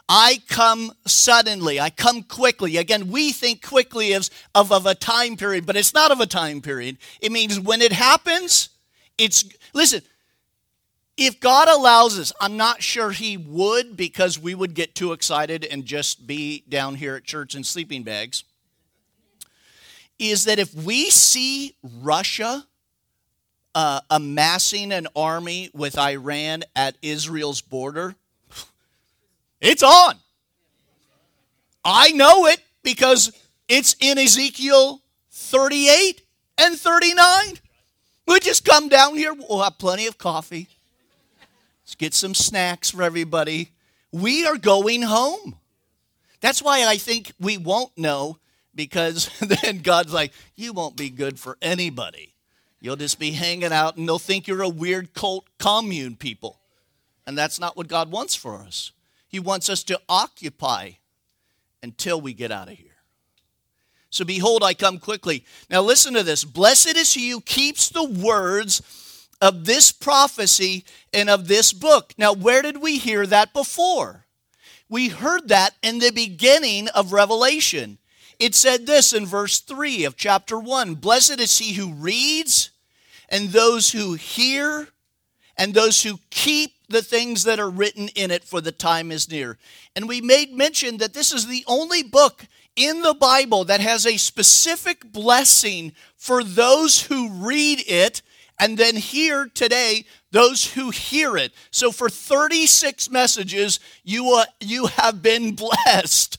I 0.08 0.40
come 0.48 0.92
suddenly. 1.06 1.78
I 1.78 1.90
come 1.90 2.22
quickly. 2.22 2.78
Again, 2.78 3.10
we 3.10 3.32
think 3.32 3.62
quickly 3.62 4.14
of, 4.14 4.30
of, 4.54 4.72
of, 4.72 4.86
a 4.86 4.94
time 4.94 5.36
period, 5.36 5.66
but 5.66 5.76
it's 5.76 5.92
not 5.92 6.10
of 6.10 6.20
a 6.20 6.26
time 6.26 6.62
period. 6.62 6.96
It 7.20 7.30
means 7.30 7.60
when 7.60 7.82
it 7.82 7.92
happens, 7.92 8.70
it's. 9.18 9.44
Listen, 9.74 10.00
if 11.18 11.38
God 11.38 11.68
allows 11.68 12.18
us, 12.18 12.32
I'm 12.40 12.56
not 12.56 12.82
sure 12.82 13.10
He 13.10 13.36
would 13.36 13.94
because 13.94 14.38
we 14.38 14.54
would 14.54 14.72
get 14.72 14.94
too 14.94 15.12
excited 15.12 15.66
and 15.66 15.84
just 15.84 16.26
be 16.26 16.64
down 16.66 16.94
here 16.94 17.16
at 17.16 17.24
church 17.24 17.54
in 17.54 17.62
sleeping 17.62 18.04
bags. 18.04 18.44
Is 20.18 20.46
that 20.46 20.58
if 20.58 20.74
we 20.74 21.10
see 21.10 21.76
Russia 21.82 22.64
uh, 23.78 24.00
amassing 24.10 24.90
an 24.90 25.06
army 25.14 25.70
with 25.72 25.96
Iran 25.96 26.64
at 26.74 26.96
Israel's 27.00 27.60
border, 27.60 28.16
it's 29.60 29.84
on. 29.84 30.16
I 31.84 32.10
know 32.10 32.46
it 32.46 32.60
because 32.82 33.30
it's 33.68 33.94
in 34.00 34.18
Ezekiel 34.18 35.00
38 35.30 36.22
and 36.58 36.76
39. 36.76 37.24
We 38.26 38.40
just 38.40 38.64
come 38.64 38.88
down 38.88 39.14
here, 39.14 39.32
we'll 39.32 39.62
have 39.62 39.78
plenty 39.78 40.08
of 40.08 40.18
coffee. 40.18 40.66
Let's 41.84 41.94
get 41.94 42.14
some 42.14 42.34
snacks 42.34 42.90
for 42.90 43.04
everybody. 43.04 43.70
We 44.10 44.44
are 44.44 44.58
going 44.58 45.02
home. 45.02 45.54
That's 46.40 46.60
why 46.60 46.84
I 46.84 46.96
think 46.96 47.32
we 47.38 47.58
won't 47.58 47.96
know 47.96 48.38
because 48.74 49.30
then 49.62 49.82
God's 49.82 50.12
like, 50.12 50.32
you 50.56 50.72
won't 50.72 50.96
be 50.96 51.10
good 51.10 51.38
for 51.38 51.56
anybody. 51.62 52.34
You'll 52.80 52.96
just 52.96 53.18
be 53.18 53.32
hanging 53.32 53.72
out 53.72 53.96
and 53.96 54.08
they'll 54.08 54.18
think 54.18 54.46
you're 54.46 54.62
a 54.62 54.68
weird 54.68 55.14
cult 55.14 55.46
commune 55.58 56.16
people. 56.16 56.60
And 57.26 57.36
that's 57.36 57.60
not 57.60 57.76
what 57.76 57.88
God 57.88 58.10
wants 58.10 58.34
for 58.34 58.58
us. 58.58 58.92
He 59.28 59.40
wants 59.40 59.68
us 59.68 59.82
to 59.84 60.00
occupy 60.08 60.92
until 61.82 62.20
we 62.20 62.32
get 62.32 62.50
out 62.50 62.68
of 62.68 62.78
here. 62.78 62.86
So 64.10 64.24
behold, 64.24 64.62
I 64.62 64.74
come 64.74 64.98
quickly. 64.98 65.44
Now 65.68 65.82
listen 65.82 66.14
to 66.14 66.22
this. 66.22 66.44
Blessed 66.44 66.96
is 66.96 67.12
he 67.12 67.30
who 67.30 67.40
keeps 67.40 67.90
the 67.90 68.04
words 68.04 68.80
of 69.40 69.66
this 69.66 69.92
prophecy 69.92 70.84
and 71.12 71.28
of 71.28 71.48
this 71.48 71.72
book. 71.72 72.14
Now, 72.18 72.32
where 72.32 72.62
did 72.62 72.80
we 72.80 72.98
hear 72.98 73.26
that 73.26 73.52
before? 73.52 74.24
We 74.88 75.08
heard 75.08 75.48
that 75.48 75.74
in 75.82 75.98
the 75.98 76.10
beginning 76.10 76.88
of 76.88 77.12
Revelation. 77.12 77.98
It 78.38 78.55
said 78.55 78.87
this 78.87 79.12
in 79.12 79.27
verse 79.27 79.59
3 79.59 80.05
of 80.05 80.16
chapter 80.16 80.59
1 80.59 80.96
Blessed 80.96 81.40
is 81.40 81.59
he 81.59 81.74
who 81.74 81.92
reads, 81.92 82.70
and 83.29 83.48
those 83.48 83.90
who 83.90 84.14
hear, 84.14 84.88
and 85.57 85.74
those 85.74 86.03
who 86.03 86.20
keep 86.31 86.72
the 86.88 87.03
things 87.03 87.44
that 87.44 87.59
are 87.59 87.68
written 87.68 88.09
in 88.09 88.31
it, 88.31 88.44
for 88.44 88.61
the 88.61 88.72
time 88.72 89.11
is 89.11 89.31
near. 89.31 89.59
And 89.96 90.09
we 90.09 90.20
made 90.20 90.53
mention 90.53 90.98
that 90.98 91.14
this 91.14 91.33
is 91.33 91.46
the 91.46 91.64
only 91.66 92.03
book 92.03 92.46
in 92.77 93.03
the 93.03 93.14
Bible 93.14 93.64
that 93.64 93.81
has 93.81 94.07
a 94.07 94.16
specific 94.16 95.12
blessing 95.12 95.92
for 96.16 96.44
those 96.44 97.03
who 97.03 97.29
read 97.31 97.83
it, 97.88 98.22
and 98.61 98.79
then 98.79 98.94
here 98.94 99.51
today, 99.53 100.05
those 100.31 100.74
who 100.74 100.90
hear 100.90 101.37
it. 101.37 101.53
So 101.72 101.90
for 101.90 102.09
36 102.09 103.11
messages, 103.11 103.81
you, 104.05 104.33
uh, 104.35 104.44
you 104.61 104.87
have 104.87 105.22
been 105.22 105.55
blessed. 105.57 106.38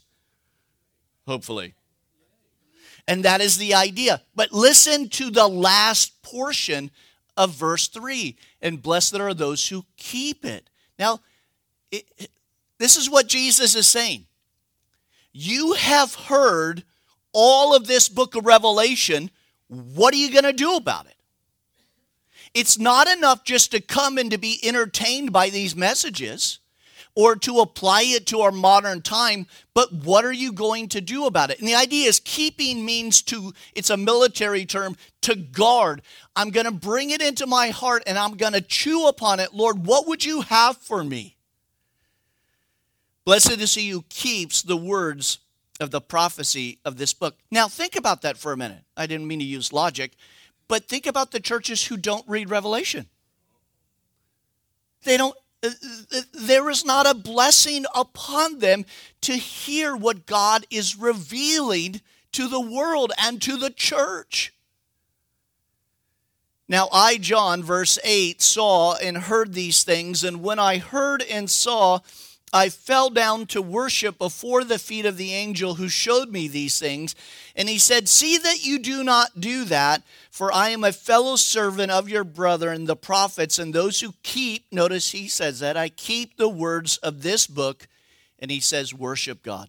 Hopefully. 1.28 1.74
And 3.10 3.26
that 3.26 3.42
is 3.42 3.58
the 3.58 3.74
idea. 3.74 4.22
But 4.36 4.52
listen 4.52 5.10
to 5.10 5.32
the 5.32 5.48
last 5.48 6.22
portion 6.22 6.92
of 7.36 7.56
verse 7.56 7.88
3 7.88 8.38
and 8.62 8.84
blessed 8.84 9.16
are 9.16 9.34
those 9.34 9.68
who 9.68 9.84
keep 9.98 10.46
it. 10.46 10.70
Now, 11.00 11.20
it, 11.92 12.06
this 12.78 12.98
is 12.98 13.10
what 13.10 13.28
Jesus 13.28 13.74
is 13.74 13.88
saying. 13.88 14.28
You 15.32 15.74
have 15.74 16.14
heard 16.14 16.84
all 17.34 17.76
of 17.76 17.88
this 17.88 18.10
book 18.10 18.36
of 18.36 18.46
Revelation. 18.46 19.32
What 19.70 20.14
are 20.14 20.18
you 20.18 20.32
going 20.32 20.44
to 20.44 20.54
do 20.54 20.76
about 20.76 21.08
it? 21.08 21.16
It's 22.54 22.78
not 22.78 23.08
enough 23.08 23.44
just 23.44 23.72
to 23.72 23.82
come 23.82 24.20
and 24.20 24.30
to 24.30 24.38
be 24.38 24.60
entertained 24.62 25.34
by 25.34 25.50
these 25.50 25.76
messages 25.76 26.60
or 27.20 27.36
to 27.36 27.60
apply 27.60 28.04
it 28.04 28.26
to 28.26 28.40
our 28.40 28.52
modern 28.52 29.02
time, 29.02 29.46
but 29.74 29.92
what 29.92 30.24
are 30.24 30.32
you 30.32 30.54
going 30.54 30.88
to 30.88 31.02
do 31.02 31.26
about 31.26 31.50
it? 31.50 31.60
And 31.60 31.68
the 31.68 31.76
idea 31.76 32.08
is 32.08 32.22
keeping 32.24 32.86
means 32.86 33.22
to, 33.24 33.52
it's 33.76 33.90
a 33.90 33.98
military 33.98 34.66
term, 34.66 34.96
to 35.24 35.36
guard. 35.36 36.02
I'm 36.38 36.50
going 36.50 36.66
to 36.66 36.72
bring 36.72 37.10
it 37.10 37.22
into 37.22 37.46
my 37.46 37.72
heart 37.72 38.04
and 38.08 38.18
I'm 38.18 38.38
going 38.38 38.54
to 38.54 38.62
chew 38.62 39.06
upon 39.08 39.42
it. 39.42 39.54
Lord, 39.54 39.86
what 39.86 40.08
would 40.08 40.24
you 40.24 40.40
have 40.44 40.78
for 40.78 41.04
me? 41.04 41.36
Blessed 43.26 43.60
is 43.60 43.76
he 43.76 43.90
who 43.90 44.06
keeps 44.08 44.62
the 44.62 44.78
words 44.78 45.40
of 45.82 45.92
the 45.92 46.00
prophecy 46.00 46.80
of 46.86 46.96
this 46.96 47.14
book. 47.14 47.36
Now, 47.52 47.68
think 47.68 47.98
about 47.98 48.22
that 48.22 48.38
for 48.38 48.54
a 48.54 48.58
minute. 48.58 48.86
I 48.96 49.08
didn't 49.08 49.28
mean 49.28 49.40
to 49.40 49.46
use 49.46 49.74
logic, 49.74 50.14
but 50.70 50.86
think 50.86 51.06
about 51.06 51.32
the 51.32 51.42
churches 51.42 51.88
who 51.88 51.98
don't 51.98 52.24
read 52.30 52.50
Revelation. 52.50 53.08
They 55.04 55.18
don't 55.18 55.36
Uh, 55.62 55.72
there 56.34 56.70
is 56.70 56.86
not 56.86 57.10
a 57.10 57.14
blessing 57.14 57.86
upon 57.94 58.60
them 58.60 58.86
to 59.22 59.34
hear 59.34 59.96
what 59.96 60.26
God 60.26 60.66
is 60.70 60.96
revealing 60.96 62.02
to 62.32 62.48
the 62.48 62.62
world 62.62 63.12
and 63.22 63.42
to 63.42 63.58
the 63.58 63.70
church. 63.70 64.54
Now, 66.70 66.88
I, 66.94 67.18
John, 67.18 67.64
verse 67.64 67.98
8, 68.04 68.42
saw 68.42 68.96
and 68.96 69.18
heard 69.18 69.54
these 69.54 69.84
things, 69.84 70.24
and 70.24 70.44
when 70.44 70.60
I 70.60 70.78
heard 70.78 71.24
and 71.24 71.50
saw, 71.50 72.00
I 72.54 72.70
fell 72.70 73.10
down 73.10 73.48
to 73.48 73.62
worship 73.62 74.20
before 74.20 74.64
the 74.64 74.80
feet 74.80 75.06
of 75.06 75.18
the 75.18 75.34
angel 75.34 75.76
who 75.76 75.90
showed 75.90 76.30
me 76.32 76.48
these 76.48 76.80
things. 76.80 77.16
And 77.60 77.68
he 77.68 77.78
said, 77.78 78.08
See 78.08 78.38
that 78.38 78.66
you 78.66 78.80
do 78.80 79.04
not 79.04 79.42
do 79.42 79.66
that, 79.66 80.04
for 80.32 80.52
I 80.52 80.70
am 80.70 80.86
a 80.86 80.94
fellow 80.94 81.36
servant 81.36 81.92
of 81.92 82.08
your 82.08 82.24
brother 82.24 82.70
and 82.72 82.88
the 82.88 82.96
prophets 82.96 83.60
and 83.60 83.74
those 83.74 84.00
who 84.00 84.14
keep, 84.24 84.66
notice 84.72 85.12
he 85.12 85.28
says 85.28 85.60
that, 85.60 85.76
I 85.76 85.90
keep 85.90 86.38
the 86.38 86.48
words 86.48 86.96
of 87.00 87.22
this 87.22 87.48
book. 87.48 87.90
And 88.40 88.50
he 88.50 88.62
says, 88.62 88.94
Worship 88.94 89.44
God. 89.44 89.68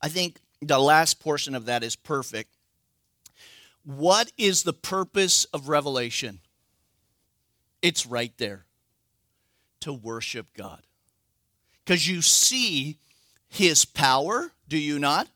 I 0.00 0.08
think 0.08 0.38
the 0.62 0.78
last 0.78 1.20
portion 1.20 1.54
of 1.54 1.66
that 1.66 1.82
is 1.82 1.94
perfect. 1.94 2.48
What 3.84 4.32
is 4.38 4.62
the 4.62 4.72
purpose 4.72 5.44
of 5.46 5.68
Revelation? 5.68 6.40
It's 7.82 8.06
right 8.06 8.32
there 8.38 8.64
to 9.80 9.92
worship 9.92 10.46
God. 10.54 10.80
Because 11.84 12.08
you 12.08 12.22
see 12.22 12.96
his 13.48 13.84
power, 13.84 14.52
do 14.68 14.78
you 14.78 14.98
not? 14.98 15.28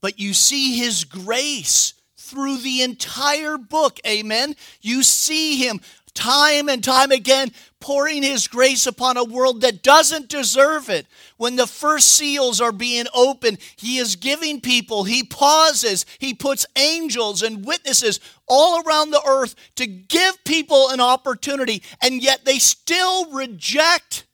But 0.00 0.18
you 0.18 0.34
see 0.34 0.78
his 0.78 1.04
grace 1.04 1.94
through 2.16 2.58
the 2.58 2.82
entire 2.82 3.58
book. 3.58 4.00
Amen. 4.06 4.54
You 4.80 5.02
see 5.02 5.56
him 5.56 5.80
time 6.14 6.68
and 6.68 6.82
time 6.82 7.10
again 7.10 7.50
pouring 7.80 8.22
his 8.22 8.48
grace 8.48 8.86
upon 8.86 9.16
a 9.16 9.24
world 9.24 9.60
that 9.60 9.82
doesn't 9.82 10.28
deserve 10.28 10.88
it. 10.88 11.06
When 11.36 11.56
the 11.56 11.66
first 11.66 12.12
seals 12.12 12.60
are 12.60 12.72
being 12.72 13.06
opened, 13.12 13.58
he 13.76 13.98
is 13.98 14.16
giving 14.16 14.60
people, 14.60 15.04
he 15.04 15.22
pauses, 15.22 16.06
he 16.18 16.32
puts 16.32 16.64
angels 16.76 17.42
and 17.42 17.66
witnesses 17.66 18.20
all 18.46 18.82
around 18.86 19.10
the 19.10 19.22
earth 19.26 19.54
to 19.76 19.86
give 19.86 20.42
people 20.44 20.88
an 20.90 21.00
opportunity, 21.00 21.82
and 22.00 22.22
yet 22.22 22.44
they 22.44 22.58
still 22.58 23.30
reject 23.32 24.24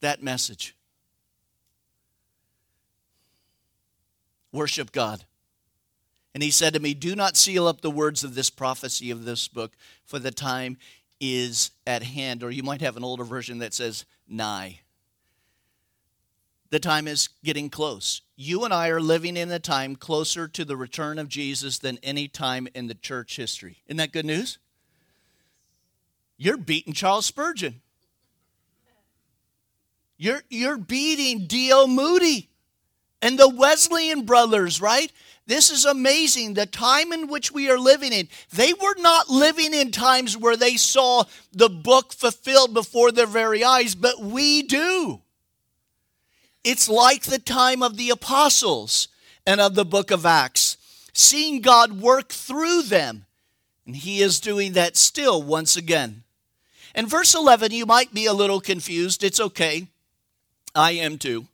that 0.00 0.22
message. 0.22 0.76
Worship 4.52 4.92
God. 4.92 5.24
And 6.34 6.42
he 6.42 6.50
said 6.50 6.74
to 6.74 6.80
me, 6.80 6.94
Do 6.94 7.14
not 7.16 7.36
seal 7.36 7.66
up 7.66 7.80
the 7.80 7.90
words 7.90 8.24
of 8.24 8.34
this 8.34 8.50
prophecy 8.50 9.10
of 9.10 9.24
this 9.24 9.48
book, 9.48 9.72
for 10.04 10.18
the 10.18 10.30
time 10.30 10.76
is 11.20 11.70
at 11.86 12.02
hand. 12.02 12.42
Or 12.42 12.50
you 12.50 12.62
might 12.62 12.80
have 12.80 12.96
an 12.96 13.04
older 13.04 13.24
version 13.24 13.58
that 13.58 13.74
says, 13.74 14.04
nigh. 14.28 14.80
The 16.70 16.80
time 16.80 17.06
is 17.06 17.28
getting 17.44 17.68
close. 17.68 18.22
You 18.34 18.64
and 18.64 18.72
I 18.72 18.88
are 18.88 19.00
living 19.00 19.36
in 19.36 19.50
a 19.50 19.58
time 19.58 19.94
closer 19.94 20.48
to 20.48 20.64
the 20.64 20.76
return 20.76 21.18
of 21.18 21.28
Jesus 21.28 21.78
than 21.78 21.98
any 22.02 22.28
time 22.28 22.66
in 22.74 22.86
the 22.86 22.94
church 22.94 23.36
history. 23.36 23.82
Isn't 23.86 23.98
that 23.98 24.12
good 24.12 24.24
news? 24.24 24.58
You're 26.38 26.56
beating 26.56 26.94
Charles 26.94 27.26
Spurgeon. 27.26 27.82
You're, 30.16 30.42
you're 30.48 30.78
beating 30.78 31.46
D.L. 31.46 31.88
Moody 31.88 32.48
and 33.22 33.38
the 33.38 33.48
Wesleyan 33.48 34.26
brothers, 34.26 34.80
right? 34.80 35.10
This 35.46 35.70
is 35.70 35.84
amazing. 35.84 36.54
The 36.54 36.66
time 36.66 37.12
in 37.12 37.28
which 37.28 37.52
we 37.52 37.70
are 37.70 37.78
living 37.78 38.12
in, 38.12 38.28
they 38.52 38.72
were 38.74 38.96
not 38.98 39.30
living 39.30 39.72
in 39.72 39.90
times 39.90 40.36
where 40.36 40.56
they 40.56 40.76
saw 40.76 41.24
the 41.52 41.68
book 41.68 42.12
fulfilled 42.12 42.74
before 42.74 43.12
their 43.12 43.26
very 43.26 43.64
eyes, 43.64 43.94
but 43.94 44.20
we 44.20 44.62
do. 44.62 45.20
It's 46.64 46.88
like 46.88 47.24
the 47.24 47.38
time 47.38 47.82
of 47.82 47.96
the 47.96 48.10
apostles 48.10 49.08
and 49.46 49.60
of 49.60 49.74
the 49.74 49.84
book 49.84 50.10
of 50.10 50.26
Acts, 50.26 50.76
seeing 51.12 51.60
God 51.60 52.00
work 52.00 52.30
through 52.30 52.82
them. 52.82 53.26
And 53.84 53.96
he 53.96 54.20
is 54.20 54.38
doing 54.38 54.72
that 54.72 54.96
still 54.96 55.42
once 55.42 55.76
again. 55.76 56.22
In 56.94 57.06
verse 57.06 57.34
11, 57.34 57.72
you 57.72 57.84
might 57.84 58.14
be 58.14 58.26
a 58.26 58.32
little 58.32 58.60
confused. 58.60 59.24
It's 59.24 59.40
okay. 59.40 59.88
I 60.74 60.92
am 60.92 61.18
too. 61.18 61.46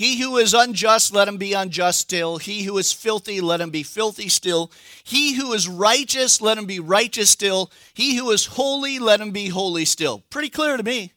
He 0.00 0.18
who 0.18 0.38
is 0.38 0.54
unjust, 0.54 1.12
let 1.12 1.28
him 1.28 1.36
be 1.36 1.52
unjust 1.52 2.00
still. 2.00 2.38
He 2.38 2.62
who 2.62 2.78
is 2.78 2.90
filthy, 2.90 3.42
let 3.42 3.60
him 3.60 3.68
be 3.68 3.82
filthy 3.82 4.30
still. 4.30 4.72
He 5.04 5.34
who 5.34 5.52
is 5.52 5.68
righteous, 5.68 6.40
let 6.40 6.56
him 6.56 6.64
be 6.64 6.80
righteous 6.80 7.28
still. 7.28 7.70
He 7.92 8.16
who 8.16 8.30
is 8.30 8.46
holy, 8.46 8.98
let 8.98 9.20
him 9.20 9.30
be 9.30 9.48
holy 9.48 9.84
still. 9.84 10.20
Pretty 10.30 10.48
clear 10.48 10.78
to 10.78 10.82
me. 10.82 11.12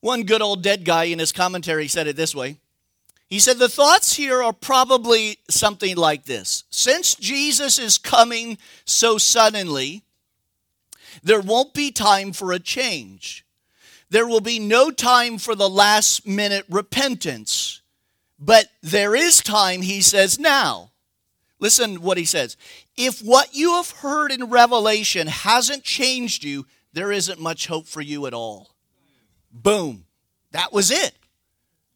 One 0.00 0.24
good 0.24 0.42
old 0.42 0.64
dead 0.64 0.84
guy 0.84 1.04
in 1.04 1.20
his 1.20 1.30
commentary 1.30 1.86
said 1.86 2.08
it 2.08 2.16
this 2.16 2.34
way 2.34 2.58
He 3.28 3.38
said, 3.38 3.58
The 3.58 3.68
thoughts 3.68 4.16
here 4.16 4.42
are 4.42 4.52
probably 4.52 5.38
something 5.48 5.96
like 5.96 6.24
this 6.24 6.64
Since 6.70 7.14
Jesus 7.14 7.78
is 7.78 7.98
coming 7.98 8.58
so 8.84 9.18
suddenly, 9.18 10.02
there 11.22 11.40
won't 11.40 11.72
be 11.72 11.92
time 11.92 12.32
for 12.32 12.50
a 12.50 12.58
change 12.58 13.43
there 14.14 14.28
will 14.28 14.40
be 14.40 14.60
no 14.60 14.92
time 14.92 15.38
for 15.38 15.56
the 15.56 15.68
last 15.68 16.24
minute 16.24 16.64
repentance. 16.70 17.82
But 18.38 18.66
there 18.80 19.16
is 19.16 19.38
time, 19.38 19.82
he 19.82 20.02
says, 20.02 20.38
now. 20.38 20.92
Listen 21.58 22.00
what 22.00 22.16
he 22.16 22.24
says. 22.24 22.56
If 22.96 23.18
what 23.18 23.56
you 23.56 23.72
have 23.72 23.90
heard 23.90 24.30
in 24.30 24.50
Revelation 24.50 25.26
hasn't 25.26 25.82
changed 25.82 26.44
you, 26.44 26.64
there 26.92 27.10
isn't 27.10 27.40
much 27.40 27.66
hope 27.66 27.88
for 27.88 28.00
you 28.00 28.26
at 28.26 28.34
all. 28.34 28.76
Boom. 29.50 30.04
That 30.52 30.72
was 30.72 30.92
it. 30.92 31.14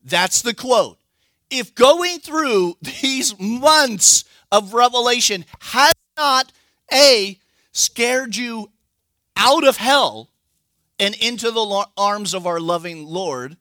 That's 0.03 0.43
the 0.43 0.55
quote. 0.55 0.99
If 1.51 1.73
going 1.77 2.19
through 2.19 2.79
these 3.01 3.39
months 3.39 4.25
of 4.51 4.75
Revelation 4.75 5.45
has 5.61 5.95
not, 6.17 6.51
A, 6.93 7.39
scared 7.71 8.35
you 8.35 8.73
out 9.37 9.65
of 9.65 9.77
hell, 9.77 10.31
and 10.99 11.15
into 11.17 11.51
the 11.51 11.87
arms 11.97 12.35
of 12.35 12.47
our 12.47 12.61
loving 12.61 13.07
Lord 13.07 13.57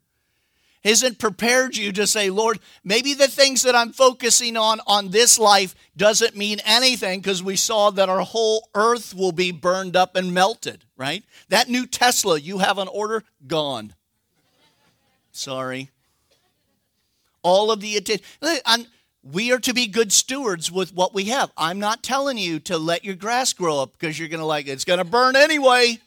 hasn't 0.84 1.20
prepared 1.20 1.76
you 1.76 1.92
to 1.92 2.08
say, 2.08 2.30
Lord, 2.30 2.60
maybe 2.84 3.14
the 3.14 3.28
things 3.28 3.64
that 3.64 3.76
I'm 3.76 3.92
focusing 3.92 4.56
on 4.56 4.80
on 4.88 5.10
this 5.10 5.38
life 5.38 5.76
doesn't 5.98 6.38
mean 6.38 6.60
anything 6.66 7.20
because 7.20 7.44
we 7.44 7.56
saw 7.56 7.90
that 7.92 8.10
our 8.10 8.22
whole 8.22 8.70
earth 8.74 9.14
will 9.14 9.34
be 9.34 9.52
burned 9.52 9.96
up 9.96 10.16
and 10.16 10.34
melted, 10.34 10.86
right? 10.96 11.24
That 11.50 11.68
new 11.68 11.86
Tesla 11.86 12.40
you 12.40 12.60
have 12.60 12.80
on 12.80 12.88
order, 12.88 13.24
gone. 13.46 13.96
Sorry. 15.32 15.90
All 17.44 17.70
of 17.70 17.82
the 17.82 17.98
attention. 17.98 18.26
We 19.24 19.52
are 19.52 19.60
to 19.60 19.74
be 19.74 19.88
good 19.88 20.14
stewards 20.14 20.72
with 20.72 20.94
what 20.94 21.14
we 21.14 21.26
have. 21.26 21.52
I'm 21.58 21.80
not 21.80 22.02
telling 22.02 22.38
you 22.38 22.60
to 22.62 22.78
let 22.78 23.04
your 23.04 23.16
grass 23.16 23.52
grow 23.52 23.82
up 23.82 23.92
because 23.92 24.18
you're 24.18 24.30
going 24.30 24.40
to 24.40 24.46
like. 24.46 24.68
It's 24.68 24.86
going 24.86 25.00
to 25.00 25.04
burn 25.04 25.36
anyway. 25.36 26.00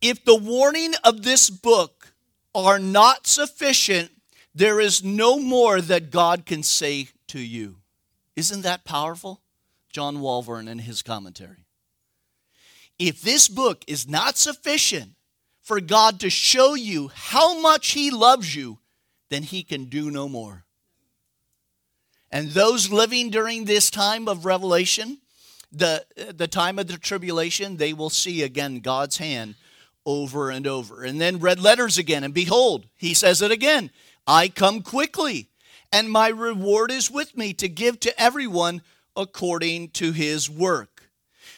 If 0.00 0.24
the 0.24 0.36
warning 0.36 0.94
of 1.04 1.22
this 1.22 1.50
book 1.50 2.12
are 2.54 2.78
not 2.78 3.26
sufficient, 3.26 4.10
there 4.54 4.80
is 4.80 5.04
no 5.04 5.38
more 5.38 5.80
that 5.80 6.10
God 6.10 6.46
can 6.46 6.62
say 6.62 7.08
to 7.28 7.38
you. 7.38 7.76
Isn't 8.34 8.62
that 8.62 8.84
powerful? 8.84 9.42
John 9.92 10.18
Walvoord 10.18 10.68
in 10.68 10.78
his 10.78 11.02
commentary. 11.02 11.66
If 12.98 13.22
this 13.22 13.48
book 13.48 13.84
is 13.86 14.08
not 14.08 14.36
sufficient 14.36 15.12
for 15.62 15.80
God 15.80 16.20
to 16.20 16.30
show 16.30 16.74
you 16.74 17.10
how 17.14 17.60
much 17.60 17.92
He 17.92 18.10
loves 18.10 18.54
you, 18.54 18.78
then 19.28 19.42
He 19.42 19.62
can 19.62 19.86
do 19.86 20.10
no 20.10 20.28
more. 20.28 20.64
And 22.30 22.50
those 22.50 22.92
living 22.92 23.30
during 23.30 23.64
this 23.64 23.90
time 23.90 24.28
of 24.28 24.44
revelation, 24.44 25.18
the, 25.72 26.04
the 26.34 26.46
time 26.46 26.78
of 26.78 26.88
the 26.88 26.98
tribulation, 26.98 27.76
they 27.76 27.92
will 27.92 28.10
see 28.10 28.42
again 28.42 28.80
God's 28.80 29.16
hand 29.16 29.54
over 30.10 30.50
and 30.50 30.66
over. 30.66 31.04
And 31.04 31.20
then 31.20 31.38
red 31.38 31.60
letters 31.60 31.98
again, 31.98 32.24
and 32.24 32.34
behold, 32.34 32.86
he 32.96 33.14
says 33.14 33.42
it 33.42 33.50
again 33.50 33.90
I 34.26 34.48
come 34.48 34.82
quickly, 34.82 35.48
and 35.92 36.10
my 36.10 36.28
reward 36.28 36.90
is 36.90 37.10
with 37.10 37.36
me 37.36 37.52
to 37.54 37.68
give 37.68 38.00
to 38.00 38.20
everyone 38.20 38.82
according 39.16 39.90
to 39.90 40.12
his 40.12 40.48
work. 40.48 41.04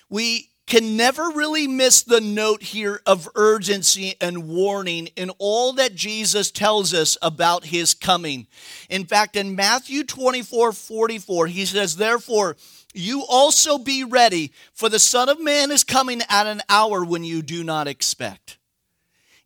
We 0.09 0.51
can 0.67 0.97
never 0.97 1.29
really 1.31 1.67
miss 1.67 2.03
the 2.03 2.21
note 2.21 2.63
here 2.63 3.03
of 3.05 3.29
urgency 3.35 4.15
and 4.21 4.49
warning 4.49 5.09
in 5.17 5.31
all 5.39 5.75
that 5.75 5.95
Jesus 5.95 6.51
tells 6.51 6.95
us 6.95 7.19
about 7.21 7.67
his 7.67 7.95
coming. 7.95 8.47
In 8.89 9.05
fact, 9.05 9.37
in 9.37 9.57
Matthew 9.57 10.05
24 10.05 10.73
44, 10.73 11.47
he 11.49 11.67
says, 11.67 11.97
Therefore, 11.97 12.57
you 12.93 13.25
also 13.29 13.79
be 13.79 14.05
ready, 14.05 14.53
for 14.73 14.89
the 14.89 14.99
Son 14.99 15.29
of 15.29 15.41
Man 15.41 15.71
is 15.71 15.85
coming 15.85 16.21
at 16.29 16.47
an 16.47 16.63
hour 16.69 17.05
when 17.05 17.25
you 17.25 17.43
do 17.43 17.65
not 17.65 17.89
expect. 17.89 18.59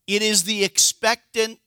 It 0.06 0.22
is 0.22 0.44
the 0.44 0.64
expectant 0.64 1.58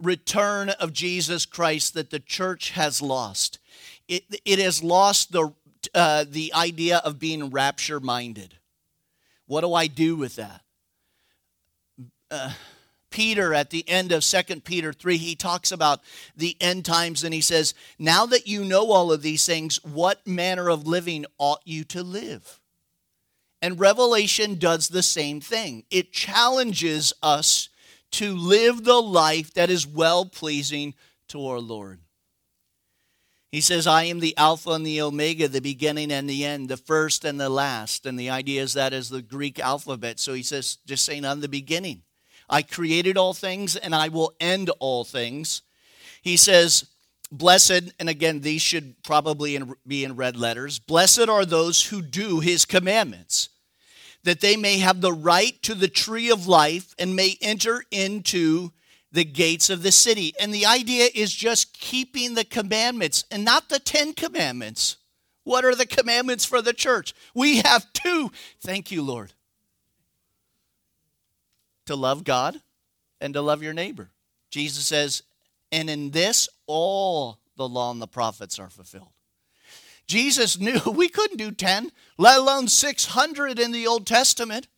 return 0.00 0.70
of 0.70 0.92
Jesus 0.92 1.46
Christ 1.46 1.94
that 1.94 2.10
the 2.10 2.20
church 2.20 2.70
has 2.70 3.02
lost. 3.02 3.58
It, 4.06 4.24
it 4.44 4.58
has 4.58 4.82
lost 4.82 5.32
the, 5.32 5.52
uh, 5.94 6.24
the 6.28 6.52
idea 6.54 6.98
of 6.98 7.18
being 7.18 7.50
rapture 7.50 8.00
minded. 8.00 8.54
What 9.46 9.62
do 9.62 9.74
I 9.74 9.86
do 9.86 10.16
with 10.16 10.36
that? 10.36 10.62
Uh, 12.30 12.52
Peter 13.10 13.54
at 13.54 13.70
the 13.70 13.88
end 13.88 14.12
of 14.12 14.22
2 14.22 14.60
Peter 14.60 14.92
3, 14.92 15.16
he 15.16 15.34
talks 15.34 15.72
about 15.72 16.00
the 16.36 16.56
end 16.60 16.84
times 16.84 17.24
and 17.24 17.32
he 17.32 17.40
says, 17.40 17.74
Now 17.98 18.26
that 18.26 18.46
you 18.46 18.64
know 18.64 18.90
all 18.90 19.12
of 19.12 19.22
these 19.22 19.44
things, 19.46 19.82
what 19.84 20.26
manner 20.26 20.68
of 20.68 20.86
living 20.86 21.26
ought 21.38 21.62
you 21.64 21.84
to 21.84 22.02
live? 22.02 22.60
And 23.60 23.80
Revelation 23.80 24.56
does 24.56 24.88
the 24.88 25.02
same 25.02 25.40
thing. 25.40 25.84
It 25.90 26.12
challenges 26.12 27.12
us 27.22 27.68
to 28.12 28.34
live 28.34 28.84
the 28.84 29.00
life 29.00 29.52
that 29.54 29.70
is 29.70 29.86
well 29.86 30.24
pleasing 30.24 30.94
to 31.28 31.46
our 31.46 31.58
Lord. 31.58 32.00
He 33.50 33.60
says, 33.62 33.86
I 33.86 34.04
am 34.04 34.20
the 34.20 34.36
Alpha 34.36 34.70
and 34.70 34.86
the 34.86 35.00
Omega, 35.00 35.48
the 35.48 35.60
beginning 35.60 36.12
and 36.12 36.28
the 36.28 36.44
end, 36.44 36.68
the 36.68 36.76
first 36.76 37.24
and 37.24 37.40
the 37.40 37.48
last. 37.48 38.04
And 38.04 38.18
the 38.20 38.28
idea 38.28 38.62
is 38.62 38.74
that 38.74 38.92
is 38.92 39.08
the 39.08 39.22
Greek 39.22 39.58
alphabet. 39.58 40.20
So 40.20 40.34
he 40.34 40.42
says, 40.42 40.78
just 40.86 41.04
saying, 41.04 41.24
I'm 41.24 41.40
the 41.40 41.48
beginning. 41.48 42.02
I 42.48 42.62
created 42.62 43.16
all 43.16 43.34
things 43.34 43.76
and 43.76 43.94
I 43.94 44.08
will 44.08 44.32
end 44.40 44.70
all 44.80 45.04
things. 45.04 45.62
He 46.22 46.36
says, 46.36 46.86
Blessed, 47.30 47.92
and 48.00 48.08
again, 48.08 48.40
these 48.40 48.62
should 48.62 49.02
probably 49.02 49.60
be 49.86 50.04
in 50.04 50.16
red 50.16 50.36
letters. 50.36 50.78
Blessed 50.78 51.28
are 51.28 51.44
those 51.44 51.86
who 51.86 52.00
do 52.00 52.40
his 52.40 52.64
commandments, 52.64 53.50
that 54.24 54.40
they 54.40 54.56
may 54.56 54.78
have 54.78 55.00
the 55.02 55.12
right 55.12 55.62
to 55.62 55.74
the 55.74 55.88
tree 55.88 56.30
of 56.30 56.46
life 56.46 56.94
and 56.98 57.14
may 57.14 57.36
enter 57.42 57.84
into 57.90 58.72
the 59.12 59.24
gates 59.24 59.68
of 59.68 59.82
the 59.82 59.92
city. 59.92 60.32
And 60.40 60.54
the 60.54 60.64
idea 60.64 61.08
is 61.14 61.34
just 61.34 61.78
keeping 61.78 62.34
the 62.34 62.44
commandments 62.44 63.24
and 63.30 63.44
not 63.44 63.68
the 63.68 63.78
Ten 63.78 64.14
Commandments. 64.14 64.96
What 65.44 65.66
are 65.66 65.74
the 65.74 65.86
commandments 65.86 66.46
for 66.46 66.62
the 66.62 66.74
church? 66.74 67.14
We 67.34 67.58
have 67.58 67.92
two. 67.92 68.30
Thank 68.60 68.90
you, 68.90 69.02
Lord 69.02 69.32
to 71.88 71.96
love 71.96 72.22
God 72.22 72.60
and 73.20 73.34
to 73.34 73.42
love 73.42 73.62
your 73.62 73.72
neighbor. 73.72 74.10
Jesus 74.50 74.86
says, 74.86 75.22
and 75.72 75.90
in 75.90 76.10
this, 76.10 76.48
all 76.66 77.38
the 77.56 77.68
law 77.68 77.90
and 77.90 78.00
the 78.00 78.06
prophets 78.06 78.58
are 78.58 78.70
fulfilled. 78.70 79.08
Jesus 80.06 80.58
knew 80.58 80.80
we 80.86 81.08
couldn't 81.08 81.38
do 81.38 81.50
10, 81.50 81.90
let 82.16 82.38
alone 82.38 82.68
600 82.68 83.58
in 83.58 83.72
the 83.72 83.86
Old 83.86 84.06
Testament. 84.06 84.68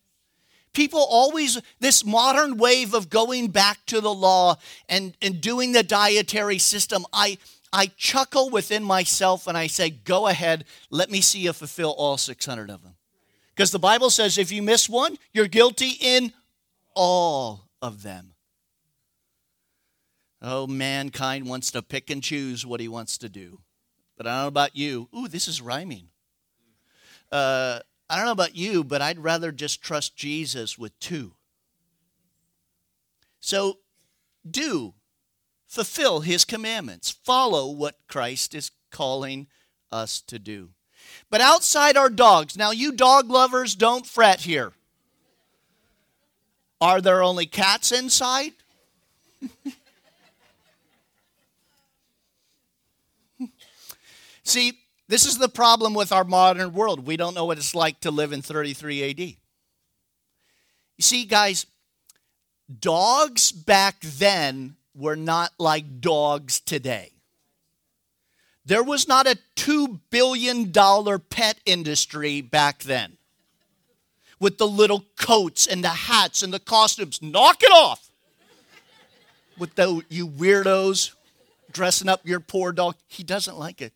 People 0.73 1.05
always, 1.09 1.61
this 1.79 2.05
modern 2.05 2.57
wave 2.57 2.93
of 2.93 3.09
going 3.09 3.49
back 3.49 3.85
to 3.87 3.99
the 3.99 4.13
law 4.13 4.55
and, 4.87 5.15
and 5.21 5.41
doing 5.41 5.73
the 5.73 5.83
dietary 5.83 6.57
system, 6.57 7.05
I, 7.11 7.37
I 7.73 7.87
chuckle 7.97 8.49
within 8.49 8.83
myself 8.83 9.47
and 9.47 9.57
I 9.57 9.67
say, 9.67 9.89
go 9.89 10.27
ahead, 10.27 10.63
let 10.89 11.11
me 11.11 11.19
see 11.19 11.39
you 11.39 11.51
fulfill 11.51 11.91
all 11.91 12.17
600 12.17 12.69
of 12.69 12.83
them. 12.83 12.95
Because 13.53 13.71
the 13.71 13.79
Bible 13.79 14.09
says 14.09 14.37
if 14.37 14.49
you 14.49 14.61
miss 14.61 14.87
one, 14.87 15.17
you're 15.33 15.47
guilty 15.47 15.97
in 15.99 16.31
all 16.95 17.69
of 17.81 18.03
them. 18.03 18.33
Oh, 20.41 20.65
mankind 20.67 21.47
wants 21.47 21.71
to 21.71 21.81
pick 21.81 22.09
and 22.09 22.23
choose 22.23 22.65
what 22.65 22.79
he 22.79 22.87
wants 22.87 23.17
to 23.19 23.29
do. 23.29 23.61
But 24.17 24.27
I 24.27 24.31
don't 24.31 24.43
know 24.43 24.47
about 24.47 24.75
you. 24.75 25.07
Ooh, 25.15 25.27
this 25.27 25.47
is 25.47 25.61
rhyming. 25.61 26.09
Uh, 27.31 27.79
I 28.09 28.17
don't 28.17 28.25
know 28.25 28.31
about 28.31 28.55
you, 28.55 28.83
but 28.83 29.01
I'd 29.01 29.19
rather 29.19 29.51
just 29.51 29.81
trust 29.81 30.15
Jesus 30.15 30.77
with 30.77 30.99
two 30.99 31.33
So 33.39 33.79
do 34.49 34.93
fulfill 35.67 36.19
his 36.19 36.45
commandments, 36.45 37.09
follow 37.09 37.71
what 37.71 37.95
Christ 38.07 38.53
is 38.53 38.71
calling 38.91 39.47
us 39.91 40.21
to 40.21 40.37
do. 40.37 40.69
But 41.29 41.41
outside 41.41 41.97
our 41.97 42.09
dogs, 42.09 42.57
now 42.57 42.71
you 42.71 42.91
dog 42.91 43.29
lovers, 43.29 43.75
don't 43.75 44.05
fret 44.05 44.41
here. 44.41 44.73
Are 46.81 46.99
there 46.99 47.21
only 47.21 47.45
cats 47.45 47.91
inside? 47.91 48.53
See, 54.43 54.79
this 55.07 55.27
is 55.27 55.37
the 55.37 55.47
problem 55.47 55.93
with 55.93 56.11
our 56.11 56.23
modern 56.23 56.73
world. 56.73 57.05
We 57.05 57.17
don't 57.17 57.35
know 57.35 57.45
what 57.45 57.59
it's 57.59 57.75
like 57.75 57.99
to 58.01 58.09
live 58.09 58.33
in 58.33 58.41
33 58.41 59.11
AD. 59.11 59.19
You 59.19 59.35
see, 60.99 61.25
guys, 61.25 61.67
dogs 62.79 63.51
back 63.51 63.99
then 64.01 64.75
were 64.95 65.15
not 65.15 65.51
like 65.59 66.01
dogs 66.01 66.59
today. 66.59 67.11
There 68.65 68.83
was 68.83 69.07
not 69.07 69.27
a 69.27 69.37
$2 69.55 69.99
billion 70.09 70.71
pet 71.29 71.59
industry 71.65 72.41
back 72.41 72.79
then 72.83 73.17
with 74.41 74.57
the 74.57 74.67
little 74.67 75.05
coats 75.17 75.65
and 75.67 75.81
the 75.83 75.89
hats 75.89 76.43
and 76.43 76.51
the 76.51 76.59
costumes. 76.59 77.21
Knock 77.21 77.63
it 77.63 77.71
off! 77.71 78.09
With 79.57 79.75
the, 79.75 80.03
you 80.09 80.27
weirdos 80.27 81.11
dressing 81.71 82.09
up 82.09 82.27
your 82.27 82.39
poor 82.41 82.73
dog. 82.73 82.95
He 83.07 83.23
doesn't 83.23 83.57
like 83.57 83.81
it. 83.81 83.93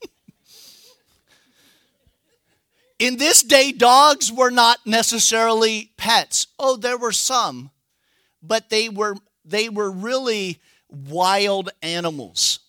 In 3.00 3.18
this 3.18 3.42
day, 3.42 3.72
dogs 3.72 4.32
were 4.32 4.50
not 4.50 4.78
necessarily 4.86 5.90
pets. 5.96 6.46
Oh, 6.58 6.76
there 6.76 6.96
were 6.96 7.12
some, 7.12 7.70
but 8.40 8.70
they 8.70 8.88
were 8.88 9.16
they 9.44 9.68
were 9.68 9.90
really 9.90 10.60
wild 10.88 11.70
animals. 11.82 12.60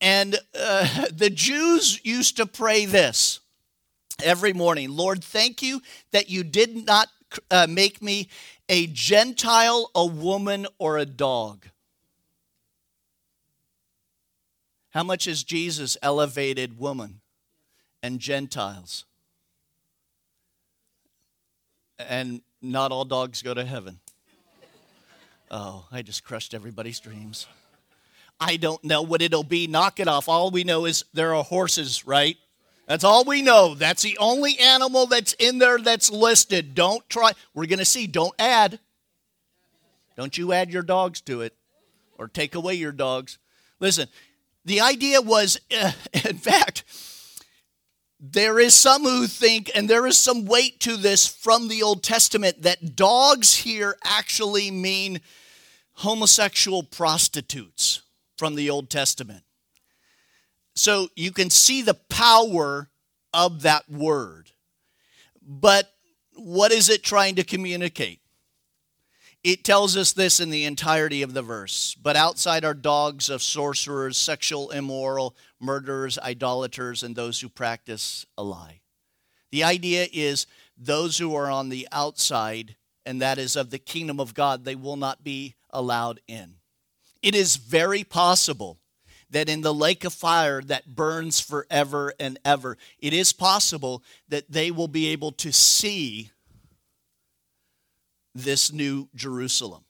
And 0.00 0.38
uh, 0.58 1.06
the 1.12 1.30
Jews 1.30 2.00
used 2.04 2.36
to 2.38 2.46
pray 2.46 2.84
this 2.86 3.40
every 4.22 4.52
morning 4.52 4.90
Lord, 4.90 5.22
thank 5.22 5.62
you 5.62 5.82
that 6.12 6.28
you 6.30 6.44
did 6.44 6.86
not 6.86 7.08
uh, 7.50 7.66
make 7.68 8.02
me 8.02 8.28
a 8.68 8.86
Gentile, 8.86 9.90
a 9.94 10.06
woman, 10.06 10.66
or 10.78 10.98
a 10.98 11.06
dog. 11.06 11.66
How 14.90 15.02
much 15.02 15.26
has 15.26 15.44
Jesus 15.44 15.96
elevated 16.02 16.78
woman 16.78 17.20
and 18.02 18.18
Gentiles? 18.18 19.04
And 21.98 22.40
not 22.62 22.92
all 22.92 23.04
dogs 23.04 23.42
go 23.42 23.54
to 23.54 23.64
heaven. 23.64 24.00
Oh, 25.50 25.86
I 25.92 26.02
just 26.02 26.24
crushed 26.24 26.54
everybody's 26.54 26.98
dreams. 26.98 27.46
I 28.40 28.56
don't 28.56 28.82
know 28.84 29.02
what 29.02 29.22
it'll 29.22 29.44
be. 29.44 29.66
Knock 29.66 30.00
it 30.00 30.08
off. 30.08 30.28
All 30.28 30.50
we 30.50 30.64
know 30.64 30.84
is 30.84 31.04
there 31.14 31.34
are 31.34 31.44
horses, 31.44 32.06
right? 32.06 32.36
That's 32.86 33.04
all 33.04 33.24
we 33.24 33.42
know. 33.42 33.74
That's 33.74 34.02
the 34.02 34.16
only 34.18 34.58
animal 34.58 35.06
that's 35.06 35.32
in 35.34 35.58
there 35.58 35.78
that's 35.78 36.10
listed. 36.10 36.74
Don't 36.74 37.08
try. 37.08 37.32
We're 37.52 37.66
going 37.66 37.80
to 37.80 37.84
see. 37.84 38.06
Don't 38.06 38.34
add. 38.38 38.78
Don't 40.16 40.38
you 40.38 40.52
add 40.52 40.70
your 40.70 40.82
dogs 40.82 41.20
to 41.22 41.42
it 41.42 41.54
or 42.16 42.28
take 42.28 42.54
away 42.54 42.74
your 42.74 42.92
dogs. 42.92 43.38
Listen, 43.80 44.08
the 44.64 44.80
idea 44.80 45.20
was, 45.20 45.60
uh, 45.76 45.92
in 46.12 46.38
fact, 46.38 46.84
there 48.18 48.58
is 48.58 48.74
some 48.74 49.02
who 49.02 49.26
think, 49.26 49.70
and 49.74 49.90
there 49.90 50.06
is 50.06 50.16
some 50.16 50.46
weight 50.46 50.80
to 50.80 50.96
this 50.96 51.26
from 51.26 51.68
the 51.68 51.82
Old 51.82 52.02
Testament, 52.02 52.62
that 52.62 52.96
dogs 52.96 53.54
here 53.54 53.96
actually 54.04 54.70
mean 54.70 55.20
homosexual 55.94 56.82
prostitutes 56.82 58.02
from 58.38 58.54
the 58.54 58.70
Old 58.70 58.90
Testament. 58.90 59.42
So 60.76 61.08
you 61.16 61.32
can 61.32 61.50
see 61.50 61.82
the 61.82 61.94
power 61.94 62.90
of 63.32 63.62
that 63.62 63.90
word. 63.90 64.50
But 65.42 65.90
what 66.34 66.70
is 66.70 66.88
it 66.88 67.02
trying 67.02 67.36
to 67.36 67.44
communicate? 67.44 68.20
It 69.42 69.64
tells 69.64 69.96
us 69.96 70.12
this 70.12 70.38
in 70.38 70.50
the 70.50 70.64
entirety 70.64 71.22
of 71.22 71.32
the 71.32 71.42
verse. 71.42 71.94
But 71.94 72.16
outside 72.16 72.64
are 72.64 72.74
dogs 72.74 73.30
of 73.30 73.42
sorcerers, 73.42 74.18
sexual 74.18 74.70
immoral, 74.70 75.36
murderers, 75.60 76.18
idolaters, 76.18 77.02
and 77.02 77.14
those 77.14 77.40
who 77.40 77.48
practice 77.48 78.26
a 78.36 78.42
lie. 78.42 78.80
The 79.52 79.64
idea 79.64 80.08
is 80.12 80.46
those 80.76 81.16
who 81.16 81.34
are 81.36 81.50
on 81.50 81.68
the 81.68 81.88
outside, 81.92 82.76
and 83.06 83.22
that 83.22 83.38
is 83.38 83.56
of 83.56 83.70
the 83.70 83.78
kingdom 83.78 84.20
of 84.20 84.34
God, 84.34 84.64
they 84.64 84.74
will 84.74 84.96
not 84.96 85.24
be 85.24 85.54
allowed 85.70 86.20
in. 86.26 86.56
It 87.22 87.34
is 87.34 87.56
very 87.56 88.04
possible 88.04 88.78
that 89.30 89.48
in 89.48 89.60
the 89.60 89.74
lake 89.74 90.04
of 90.04 90.12
fire 90.12 90.62
that 90.62 90.94
burns 90.94 91.40
forever 91.40 92.12
and 92.20 92.38
ever, 92.44 92.78
it 92.98 93.12
is 93.12 93.32
possible 93.32 94.02
that 94.28 94.50
they 94.50 94.70
will 94.70 94.88
be 94.88 95.08
able 95.08 95.32
to 95.32 95.52
see 95.52 96.30
this 98.34 98.72
new 98.72 99.08
Jerusalem, 99.14 99.84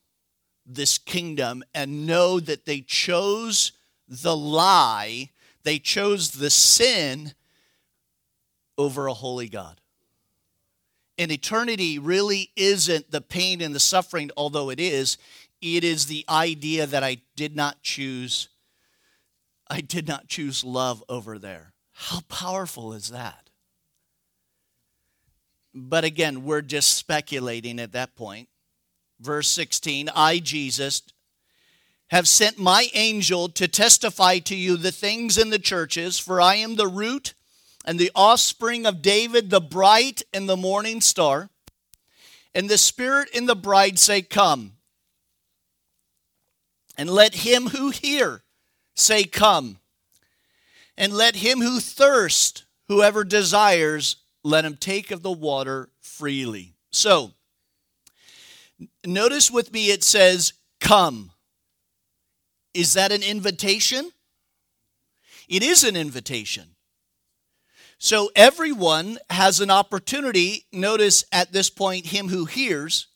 this 0.64 0.99
kingdom, 0.99 1.64
and 1.75 2.07
know 2.07 2.40
that 2.40 2.64
they 2.64 2.81
chose 2.81 3.72
the 4.09 4.37
lie, 4.37 5.31
they 5.64 5.79
chose 5.79 6.31
the 6.31 6.51
sin 6.51 7.35
over 8.79 9.07
a 9.07 9.14
holy 9.14 9.49
God. 9.49 9.81
And 11.18 11.33
eternity 11.33 11.99
really 11.99 12.51
isn't 12.57 13.11
the 13.11 13.20
pain 13.20 13.61
and 13.61 13.75
the 13.75 13.81
suffering, 13.81 14.31
although 14.37 14.70
it 14.70 14.79
is. 14.79 15.16
It 15.62 15.83
is 15.83 16.07
the 16.07 16.25
idea 16.29 16.87
that 16.87 17.03
I 17.03 17.18
did 17.37 17.57
not 17.57 17.83
choose. 17.83 18.49
I 19.68 19.81
did 19.81 20.07
not 20.07 20.29
choose 20.29 20.64
love 20.64 21.02
over 21.09 21.38
there. 21.38 21.72
How 21.92 22.20
powerful 22.29 22.92
is 22.92 23.11
that? 23.11 23.50
But 25.74 26.05
again, 26.05 26.44
we're 26.44 26.62
just 26.62 26.96
speculating 26.96 27.81
at 27.81 27.92
that 27.92 28.14
point. 28.14 28.48
Verse 29.20 29.48
16 29.48 30.11
I, 30.14 30.38
Jesus, 30.38 31.02
have 32.09 32.29
sent 32.29 32.59
my 32.59 32.88
angel 32.94 33.48
to 33.50 33.66
testify 33.66 34.38
to 34.38 34.55
you 34.55 34.76
the 34.76 34.92
things 34.92 35.37
in 35.37 35.50
the 35.50 35.59
churches, 35.59 36.18
for 36.18 36.40
I 36.40 36.57
am 36.57 36.76
the 36.76 36.87
root 36.87 37.35
and 37.85 37.98
the 37.98 38.11
offspring 38.14 38.87
of 38.87 39.02
David, 39.02 39.50
the 39.50 39.61
bright 39.61 40.22
and 40.33 40.48
the 40.48 40.57
morning 40.57 41.00
star. 41.00 41.50
And 42.55 42.70
the 42.70 42.79
Spirit 42.79 43.29
and 43.35 43.48
the 43.48 43.57
bride 43.57 43.98
say, 43.98 44.22
Come. 44.22 44.72
And 46.96 47.11
let 47.11 47.35
him 47.35 47.68
who 47.68 47.90
hear 47.90 48.42
say, 48.96 49.24
Come. 49.24 49.78
And 50.96 51.12
let 51.12 51.37
him 51.37 51.61
who 51.61 51.78
thirst, 51.78 52.64
whoever 52.88 53.22
desires, 53.22 54.16
let 54.42 54.64
him 54.64 54.76
take 54.76 55.11
of 55.11 55.22
the 55.22 55.30
water 55.30 55.90
freely. 56.00 56.74
So, 56.90 57.32
notice 59.04 59.50
with 59.50 59.72
me 59.72 59.90
it 59.90 60.02
says, 60.02 60.54
Come. 60.80 61.32
Is 62.72 62.94
that 62.94 63.12
an 63.12 63.22
invitation? 63.22 64.11
It 65.48 65.62
is 65.62 65.85
an 65.85 65.96
invitation. 65.96 66.76
So 67.98 68.30
everyone 68.37 69.18
has 69.30 69.61
an 69.61 69.70
opportunity. 69.70 70.66
Notice 70.72 71.24
at 71.32 71.52
this 71.52 71.70
point, 71.70 72.06
him 72.06 72.28
who 72.28 72.44
hears, 72.44 73.06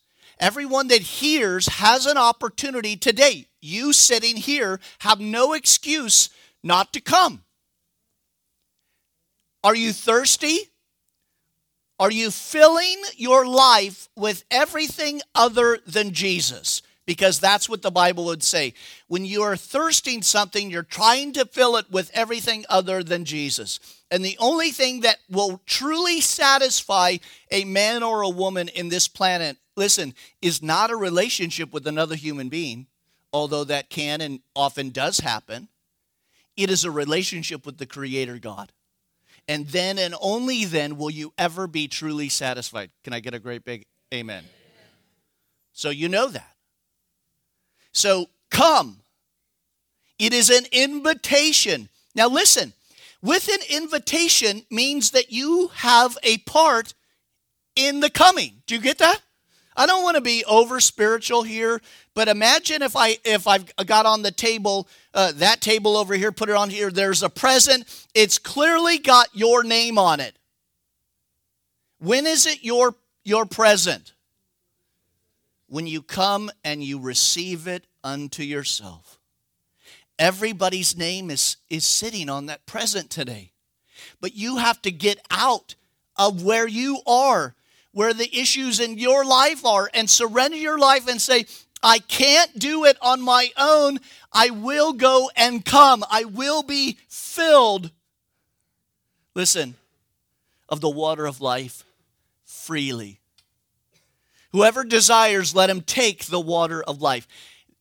everyone 0.41 0.87
that 0.87 1.01
hears 1.01 1.67
has 1.67 2.05
an 2.05 2.17
opportunity 2.17 2.97
today. 2.97 3.45
You 3.61 3.93
sitting 3.93 4.35
here 4.35 4.79
have 4.99 5.21
no 5.21 5.53
excuse 5.53 6.29
not 6.63 6.91
to 6.93 6.99
come. 7.01 7.43
Are 9.63 9.75
you 9.75 9.93
thirsty? 9.93 10.71
Are 11.99 12.11
you 12.11 12.31
filling 12.31 12.99
your 13.15 13.45
life 13.45 14.09
with 14.15 14.43
everything 14.49 15.21
other 15.35 15.77
than 15.85 16.13
Jesus? 16.13 16.81
Because 17.05 17.39
that's 17.39 17.69
what 17.69 17.83
the 17.83 17.91
Bible 17.91 18.25
would 18.25 18.41
say. 18.41 18.73
When 19.07 19.23
you 19.23 19.43
are 19.43 19.55
thirsting 19.55 20.23
something, 20.23 20.71
you're 20.71 20.81
trying 20.81 21.33
to 21.33 21.45
fill 21.45 21.77
it 21.77 21.91
with 21.91 22.09
everything 22.13 22.65
other 22.69 23.03
than 23.03 23.25
Jesus. 23.25 23.79
And 24.09 24.25
the 24.25 24.37
only 24.39 24.71
thing 24.71 25.01
that 25.01 25.17
will 25.29 25.61
truly 25.67 26.21
satisfy 26.21 27.17
a 27.51 27.65
man 27.65 28.01
or 28.01 28.21
a 28.21 28.29
woman 28.29 28.67
in 28.69 28.89
this 28.89 29.07
planet, 29.07 29.57
listen, 29.75 30.13
is 30.41 30.61
not 30.61 30.91
a 30.91 30.95
relationship 30.95 31.73
with 31.73 31.87
another 31.87 32.15
human 32.15 32.49
being, 32.49 32.87
although 33.33 33.63
that 33.63 33.89
can 33.89 34.21
and 34.21 34.39
often 34.55 34.89
does 34.89 35.19
happen. 35.19 35.67
It 36.57 36.69
is 36.69 36.83
a 36.83 36.91
relationship 36.91 37.65
with 37.65 37.77
the 37.77 37.85
Creator 37.85 38.39
God. 38.39 38.71
And 39.47 39.67
then 39.67 39.97
and 39.97 40.15
only 40.21 40.65
then 40.65 40.97
will 40.97 41.09
you 41.09 41.33
ever 41.37 41.67
be 41.67 41.87
truly 41.87 42.29
satisfied. 42.29 42.91
Can 43.03 43.13
I 43.13 43.19
get 43.19 43.33
a 43.33 43.39
great 43.39 43.65
big 43.65 43.85
amen? 44.13 44.39
amen. 44.39 44.49
So 45.73 45.89
you 45.89 46.09
know 46.09 46.27
that. 46.27 46.55
So 47.91 48.29
come. 48.49 48.97
It 50.19 50.33
is 50.33 50.49
an 50.49 50.65
invitation. 50.71 51.89
Now 52.13 52.27
listen, 52.27 52.73
with 53.21 53.47
an 53.47 53.59
invitation 53.69 54.63
means 54.69 55.11
that 55.11 55.31
you 55.31 55.69
have 55.75 56.17
a 56.23 56.37
part 56.39 56.93
in 57.75 57.99
the 57.99 58.09
coming. 58.09 58.61
Do 58.67 58.75
you 58.75 58.81
get 58.81 58.99
that? 58.99 59.21
I 59.75 59.85
don't 59.85 60.03
want 60.03 60.15
to 60.15 60.21
be 60.21 60.43
over 60.45 60.79
spiritual 60.79 61.43
here, 61.43 61.81
but 62.13 62.27
imagine 62.27 62.81
if 62.81 62.95
I 62.95 63.17
if 63.23 63.47
I've 63.47 63.73
got 63.85 64.05
on 64.05 64.21
the 64.21 64.31
table 64.31 64.87
uh, 65.13 65.31
that 65.35 65.61
table 65.61 65.95
over 65.95 66.13
here, 66.13 66.31
put 66.31 66.49
it 66.49 66.55
on 66.55 66.69
here. 66.69 66.91
There's 66.91 67.23
a 67.23 67.29
present. 67.29 67.85
It's 68.13 68.37
clearly 68.37 68.97
got 68.97 69.29
your 69.33 69.63
name 69.63 69.97
on 69.97 70.19
it. 70.19 70.37
When 71.99 72.25
is 72.25 72.45
it 72.45 72.63
your 72.63 72.95
your 73.23 73.45
present? 73.45 74.13
When 75.67 75.87
you 75.87 76.01
come 76.01 76.51
and 76.65 76.83
you 76.83 76.99
receive 76.99 77.65
it 77.65 77.87
unto 78.03 78.43
yourself. 78.43 79.19
Everybody's 80.19 80.97
name 80.97 81.31
is 81.31 81.57
is 81.69 81.85
sitting 81.85 82.29
on 82.29 82.47
that 82.47 82.65
present 82.65 83.09
today, 83.09 83.53
but 84.19 84.35
you 84.35 84.57
have 84.57 84.81
to 84.81 84.91
get 84.91 85.25
out 85.31 85.75
of 86.17 86.43
where 86.43 86.67
you 86.67 86.99
are 87.07 87.55
where 87.93 88.13
the 88.13 88.29
issues 88.37 88.79
in 88.79 88.97
your 88.97 89.25
life 89.25 89.65
are 89.65 89.89
and 89.93 90.09
surrender 90.09 90.57
your 90.57 90.79
life 90.79 91.07
and 91.07 91.21
say, 91.21 91.45
I 91.83 91.99
can't 91.99 92.57
do 92.57 92.85
it 92.85 92.97
on 93.01 93.21
my 93.21 93.49
own. 93.57 93.99
I 94.31 94.49
will 94.49 94.93
go 94.93 95.29
and 95.35 95.65
come. 95.65 96.05
I 96.09 96.23
will 96.23 96.63
be 96.63 96.97
filled. 97.07 97.91
Listen, 99.33 99.75
of 100.69 100.81
the 100.81 100.89
water 100.89 101.25
of 101.25 101.41
life 101.41 101.83
freely. 102.45 103.19
Whoever 104.51 104.83
desires, 104.83 105.55
let 105.55 105.69
him 105.69 105.81
take 105.81 106.25
the 106.25 106.39
water 106.39 106.83
of 106.83 107.01
life. 107.01 107.27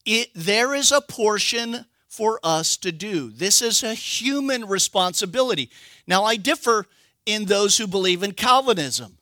It, 0.07 0.31
there 0.35 0.75
is 0.75 0.93
a 0.93 1.01
portion 1.01 1.85
for 2.09 2.41
us 2.43 2.77
to 2.79 2.91
do. 2.93 3.31
This 3.31 3.61
is 3.61 3.83
a 3.83 3.95
human 3.95 4.65
responsibility. 4.67 5.71
Now, 6.07 6.25
I 6.25 6.37
differ 6.37 6.87
in 7.27 7.45
those 7.45 7.77
who 7.77 7.87
believe 7.87 8.23
in 8.23 8.33
Calvinism. 8.33 9.19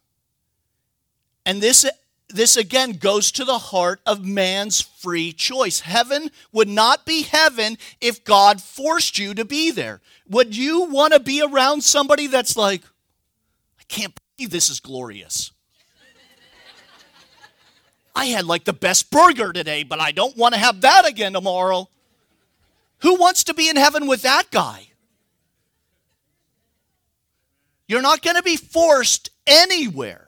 And 1.48 1.62
this 1.62 1.86
this 2.28 2.58
again 2.58 2.92
goes 2.92 3.32
to 3.32 3.42
the 3.42 3.56
heart 3.56 4.02
of 4.04 4.22
man's 4.22 4.82
free 4.82 5.32
choice. 5.32 5.80
Heaven 5.80 6.30
would 6.52 6.68
not 6.68 7.06
be 7.06 7.22
heaven 7.22 7.78
if 8.02 8.22
God 8.22 8.60
forced 8.60 9.18
you 9.18 9.32
to 9.32 9.46
be 9.46 9.70
there. 9.70 10.02
Would 10.28 10.54
you 10.54 10.82
want 10.82 11.14
to 11.14 11.20
be 11.20 11.40
around 11.40 11.82
somebody 11.84 12.26
that's 12.26 12.54
like, 12.54 12.82
I 13.80 13.84
can't 13.88 14.12
believe 14.36 14.50
this 14.50 14.68
is 14.68 14.78
glorious? 14.78 15.50
I 18.14 18.26
had 18.26 18.44
like 18.44 18.64
the 18.64 18.74
best 18.74 19.10
burger 19.10 19.50
today, 19.54 19.84
but 19.84 20.00
I 20.00 20.12
don't 20.12 20.36
want 20.36 20.52
to 20.52 20.60
have 20.60 20.82
that 20.82 21.08
again 21.08 21.32
tomorrow. 21.32 21.88
Who 22.98 23.14
wants 23.14 23.44
to 23.44 23.54
be 23.54 23.70
in 23.70 23.76
heaven 23.76 24.06
with 24.06 24.20
that 24.20 24.50
guy? 24.50 24.88
You're 27.86 28.02
not 28.02 28.20
going 28.20 28.36
to 28.36 28.42
be 28.42 28.58
forced 28.58 29.30
anywhere. 29.46 30.27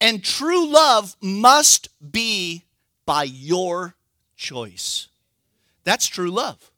And 0.00 0.24
true 0.24 0.66
love 0.66 1.16
must 1.20 1.88
be 2.12 2.64
by 3.04 3.24
your 3.24 3.94
choice. 4.36 5.08
That's 5.84 6.06
true 6.06 6.30
love. 6.30 6.70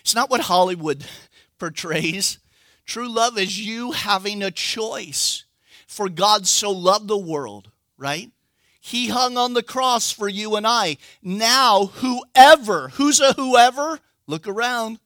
It's 0.00 0.14
not 0.14 0.30
what 0.30 0.42
Hollywood 0.42 1.04
portrays. 1.58 2.38
True 2.84 3.08
love 3.08 3.38
is 3.38 3.58
you 3.58 3.92
having 3.92 4.42
a 4.42 4.50
choice. 4.50 5.44
For 5.86 6.08
God 6.08 6.46
so 6.46 6.70
loved 6.70 7.08
the 7.08 7.18
world, 7.18 7.70
right? 7.96 8.30
He 8.80 9.08
hung 9.08 9.36
on 9.36 9.54
the 9.54 9.62
cross 9.62 10.10
for 10.10 10.28
you 10.28 10.54
and 10.56 10.66
I. 10.66 10.96
Now, 11.22 11.86
whoever, 11.86 12.90
who's 12.90 13.20
a 13.20 13.32
whoever? 13.32 14.00
Look 14.26 14.46
around. 14.46 15.00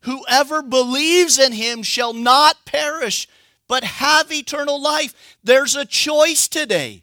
Whoever 0.00 0.62
believes 0.62 1.38
in 1.38 1.52
him 1.52 1.82
shall 1.82 2.12
not 2.12 2.64
perish, 2.66 3.26
but 3.68 3.84
have 3.84 4.30
eternal 4.32 4.80
life. 4.80 5.36
There's 5.42 5.76
a 5.76 5.84
choice 5.84 6.48
today. 6.48 7.02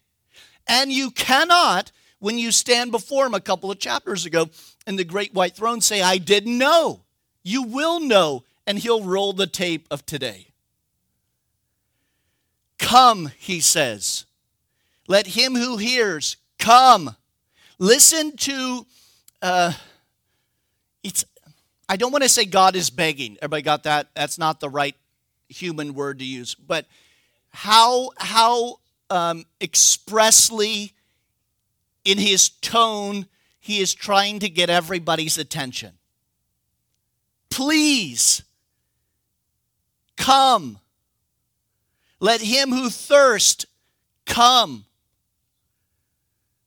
And 0.67 0.91
you 0.91 1.11
cannot, 1.11 1.91
when 2.19 2.37
you 2.37 2.51
stand 2.51 2.91
before 2.91 3.25
him 3.25 3.33
a 3.33 3.41
couple 3.41 3.71
of 3.71 3.79
chapters 3.79 4.25
ago 4.25 4.49
in 4.85 4.95
the 4.95 5.03
great 5.03 5.33
white 5.33 5.55
throne, 5.55 5.81
say, 5.81 6.01
I 6.01 6.17
didn't 6.17 6.57
know. 6.57 7.01
You 7.43 7.63
will 7.63 7.99
know, 7.99 8.43
and 8.67 8.77
he'll 8.77 9.03
roll 9.03 9.33
the 9.33 9.47
tape 9.47 9.87
of 9.89 10.05
today. 10.05 10.47
Come, 12.77 13.31
he 13.37 13.59
says. 13.59 14.25
Let 15.07 15.27
him 15.27 15.55
who 15.55 15.77
hears 15.77 16.37
come. 16.59 17.15
Listen 17.79 18.37
to, 18.37 18.85
uh, 19.41 19.73
it's, 21.03 21.25
I 21.89 21.97
don't 21.97 22.11
want 22.11 22.23
to 22.23 22.29
say 22.29 22.45
God 22.45 22.75
is 22.75 22.89
begging. 22.89 23.37
Everybody 23.41 23.63
got 23.63 23.83
that? 23.83 24.07
That's 24.15 24.37
not 24.37 24.59
the 24.59 24.69
right 24.69 24.95
human 25.51 25.93
word 25.93 26.19
to 26.19 26.25
use, 26.25 26.55
but 26.55 26.85
how 27.49 28.11
how 28.17 28.77
um, 29.09 29.45
expressly 29.59 30.93
in 32.05 32.17
his 32.17 32.49
tone 32.49 33.27
he 33.59 33.79
is 33.79 33.93
trying 33.93 34.39
to 34.39 34.49
get 34.49 34.69
everybody's 34.69 35.37
attention. 35.37 35.93
Please 37.49 38.43
come. 40.17 40.79
Let 42.19 42.41
him 42.41 42.71
who 42.71 42.89
thirst 42.89 43.65
come. 44.25 44.85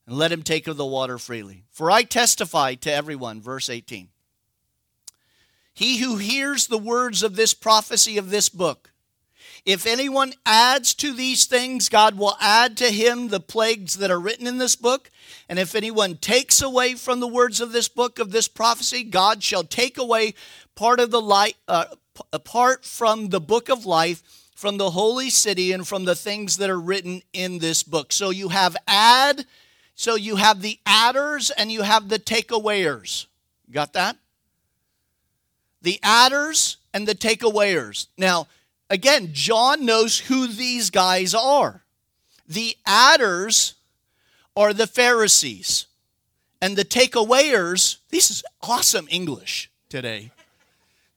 And 0.07 0.17
let 0.17 0.31
him 0.31 0.43
take 0.43 0.67
of 0.67 0.77
the 0.77 0.85
water 0.85 1.17
freely. 1.17 1.63
For 1.71 1.89
I 1.89 2.03
testify 2.03 2.75
to 2.75 2.93
everyone, 2.93 3.41
verse 3.41 3.69
18 3.69 4.09
he 5.75 5.97
who 5.97 6.15
hears 6.15 6.67
the 6.67 6.77
words 6.77 7.21
of 7.21 7.35
this 7.35 7.53
prophecy 7.53 8.17
of 8.17 8.29
this 8.29 8.47
book. 8.47 8.91
If 9.65 9.85
anyone 9.85 10.33
adds 10.45 10.93
to 10.95 11.11
these 11.11 11.45
things, 11.45 11.89
God 11.89 12.17
will 12.17 12.37
add 12.39 12.77
to 12.77 12.91
him 12.91 13.27
the 13.27 13.39
plagues 13.39 13.97
that 13.97 14.09
are 14.11 14.19
written 14.19 14.47
in 14.47 14.57
this 14.57 14.75
book. 14.75 15.11
And 15.49 15.59
if 15.59 15.75
anyone 15.75 16.15
takes 16.15 16.61
away 16.61 16.93
from 16.93 17.19
the 17.19 17.27
words 17.27 17.59
of 17.59 17.71
this 17.71 17.89
book 17.89 18.19
of 18.19 18.31
this 18.31 18.47
prophecy, 18.47 19.03
God 19.03 19.43
shall 19.43 19.63
take 19.63 19.97
away 19.97 20.35
part 20.75 20.99
of 20.99 21.11
the 21.11 21.21
light, 21.21 21.57
uh, 21.67 21.85
apart 22.31 22.85
from 22.85 23.29
the 23.29 23.41
book 23.41 23.67
of 23.67 23.85
life, 23.85 24.23
from 24.55 24.77
the 24.77 24.91
holy 24.91 25.29
city, 25.29 25.73
and 25.73 25.85
from 25.85 26.05
the 26.05 26.15
things 26.15 26.57
that 26.57 26.69
are 26.69 26.79
written 26.79 27.21
in 27.33 27.59
this 27.59 27.83
book. 27.83 28.13
So 28.13 28.29
you 28.29 28.49
have 28.49 28.77
add, 28.87 29.45
so 29.95 30.15
you 30.15 30.37
have 30.37 30.61
the 30.61 30.79
adders, 30.85 31.49
and 31.49 31.71
you 31.71 31.81
have 31.81 32.07
the 32.07 32.19
takeawayers. 32.19 33.25
Got 33.71 33.93
that? 33.93 34.15
The 35.85 35.99
adders 36.01 36.77
and 36.95 37.07
the 37.07 37.13
takeawayers. 37.13 38.07
Now, 38.17 38.47
again, 38.89 39.29
John 39.33 39.85
knows 39.85 40.17
who 40.17 40.47
these 40.47 40.89
guys 40.89 41.35
are. 41.35 41.83
The 42.47 42.75
adders 42.87 43.75
are 44.57 44.73
the 44.73 44.87
Pharisees, 44.87 45.85
and 46.59 46.75
the 46.75 46.85
takeawayers, 46.85 47.97
this 48.09 48.31
is 48.31 48.43
awesome 48.63 49.07
English 49.11 49.69
today. 49.87 50.31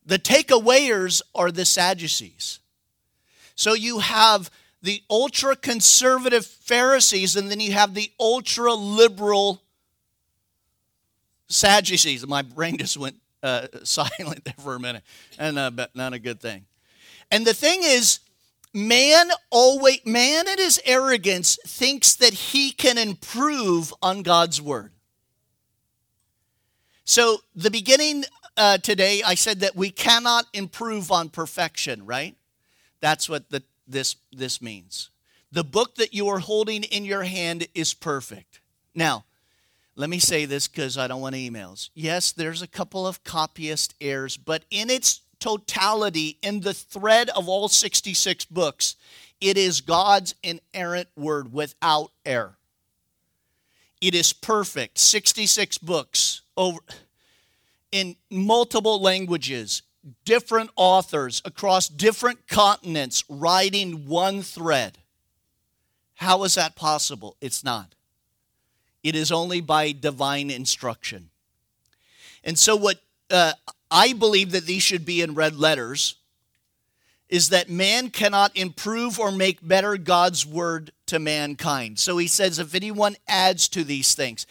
The 0.04 0.18
takeawayers 0.18 1.22
are 1.34 1.50
the 1.50 1.64
Sadducees. 1.64 2.58
So 3.54 3.72
you 3.72 4.00
have 4.00 4.50
the 4.82 5.02
ultra 5.08 5.56
conservative 5.56 6.44
Pharisees, 6.44 7.36
and 7.36 7.50
then 7.50 7.60
you 7.60 7.72
have 7.72 7.94
the 7.94 8.10
ultra 8.20 8.74
liberal 8.74 9.62
Sadducees. 11.48 12.26
My 12.26 12.42
brain 12.42 12.76
just 12.76 12.98
went 12.98 13.16
uh, 13.42 13.66
silent 13.84 14.44
there 14.44 14.54
for 14.58 14.74
a 14.74 14.80
minute, 14.80 15.02
and 15.38 15.58
uh, 15.58 15.70
but 15.70 15.94
not 15.94 16.12
a 16.12 16.18
good 16.18 16.40
thing. 16.40 16.66
And 17.30 17.46
the 17.46 17.54
thing 17.54 17.80
is, 17.82 18.20
man 18.72 19.30
always 19.50 20.00
man 20.04 20.48
in 20.48 20.58
his 20.58 20.80
arrogance 20.84 21.58
thinks 21.66 22.14
that 22.16 22.32
he 22.32 22.70
can 22.70 22.98
improve 22.98 23.92
on 24.02 24.22
God's 24.22 24.60
word. 24.60 24.92
So 27.04 27.38
the 27.54 27.70
beginning 27.70 28.24
uh, 28.56 28.78
today, 28.78 29.22
I 29.24 29.34
said 29.34 29.60
that 29.60 29.76
we 29.76 29.90
cannot 29.90 30.46
improve 30.52 31.10
on 31.10 31.30
perfection, 31.30 32.04
right? 32.04 32.36
That's 33.00 33.28
what 33.28 33.48
the, 33.50 33.62
this 33.86 34.16
this 34.32 34.60
means. 34.60 35.10
The 35.50 35.64
book 35.64 35.94
that 35.94 36.12
you 36.12 36.28
are 36.28 36.40
holding 36.40 36.82
in 36.82 37.04
your 37.04 37.22
hand 37.22 37.66
is 37.74 37.94
perfect. 37.94 38.60
Now, 38.94 39.24
let 39.98 40.08
me 40.08 40.20
say 40.20 40.44
this 40.44 40.68
because 40.68 40.96
I 40.96 41.08
don't 41.08 41.20
want 41.20 41.34
emails. 41.34 41.90
Yes, 41.92 42.30
there's 42.30 42.62
a 42.62 42.68
couple 42.68 43.04
of 43.04 43.24
copyist 43.24 43.96
errors, 44.00 44.36
but 44.36 44.64
in 44.70 44.90
its 44.90 45.22
totality, 45.40 46.38
in 46.40 46.60
the 46.60 46.72
thread 46.72 47.30
of 47.30 47.48
all 47.48 47.66
66 47.66 48.44
books, 48.44 48.94
it 49.40 49.58
is 49.58 49.80
God's 49.80 50.36
inerrant 50.40 51.08
word 51.16 51.52
without 51.52 52.12
error. 52.24 52.58
It 54.00 54.14
is 54.14 54.32
perfect. 54.32 54.98
66 54.98 55.78
books 55.78 56.42
over 56.56 56.78
in 57.90 58.14
multiple 58.30 59.02
languages, 59.02 59.82
different 60.24 60.70
authors 60.76 61.42
across 61.44 61.88
different 61.88 62.46
continents 62.46 63.24
writing 63.28 64.06
one 64.06 64.42
thread. 64.42 64.98
How 66.14 66.44
is 66.44 66.54
that 66.54 66.76
possible? 66.76 67.36
It's 67.40 67.64
not. 67.64 67.96
It 69.08 69.16
is 69.16 69.32
only 69.32 69.62
by 69.62 69.92
divine 69.92 70.50
instruction. 70.50 71.30
And 72.44 72.58
so, 72.58 72.76
what 72.76 73.00
uh, 73.30 73.54
I 73.90 74.12
believe 74.12 74.52
that 74.52 74.66
these 74.66 74.82
should 74.82 75.06
be 75.06 75.22
in 75.22 75.34
red 75.34 75.56
letters, 75.56 76.16
is 77.30 77.48
that 77.48 77.70
man 77.70 78.10
cannot 78.10 78.54
improve 78.54 79.18
or 79.18 79.32
make 79.32 79.66
better 79.66 79.96
God's 79.96 80.44
word 80.44 80.92
to 81.06 81.18
mankind. 81.18 81.98
So 81.98 82.18
he 82.18 82.26
says, 82.26 82.58
if 82.58 82.74
anyone 82.74 83.16
adds 83.26 83.66
to 83.70 83.82
these 83.82 84.14
things. 84.14 84.46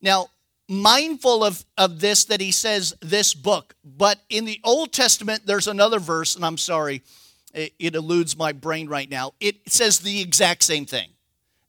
Now, 0.00 0.28
mindful 0.68 1.44
of, 1.44 1.66
of 1.76 2.00
this, 2.00 2.24
that 2.24 2.40
he 2.40 2.50
says 2.50 2.94
this 3.00 3.34
book, 3.34 3.74
but 3.84 4.20
in 4.30 4.46
the 4.46 4.60
Old 4.64 4.92
Testament, 4.92 5.42
there's 5.44 5.68
another 5.68 5.98
verse, 5.98 6.34
and 6.34 6.46
I'm 6.46 6.58
sorry, 6.58 7.02
it, 7.52 7.74
it 7.78 7.94
eludes 7.94 8.38
my 8.38 8.52
brain 8.52 8.88
right 8.88 9.10
now. 9.10 9.32
It 9.38 9.70
says 9.70 9.98
the 9.98 10.22
exact 10.22 10.62
same 10.62 10.86
thing 10.86 11.08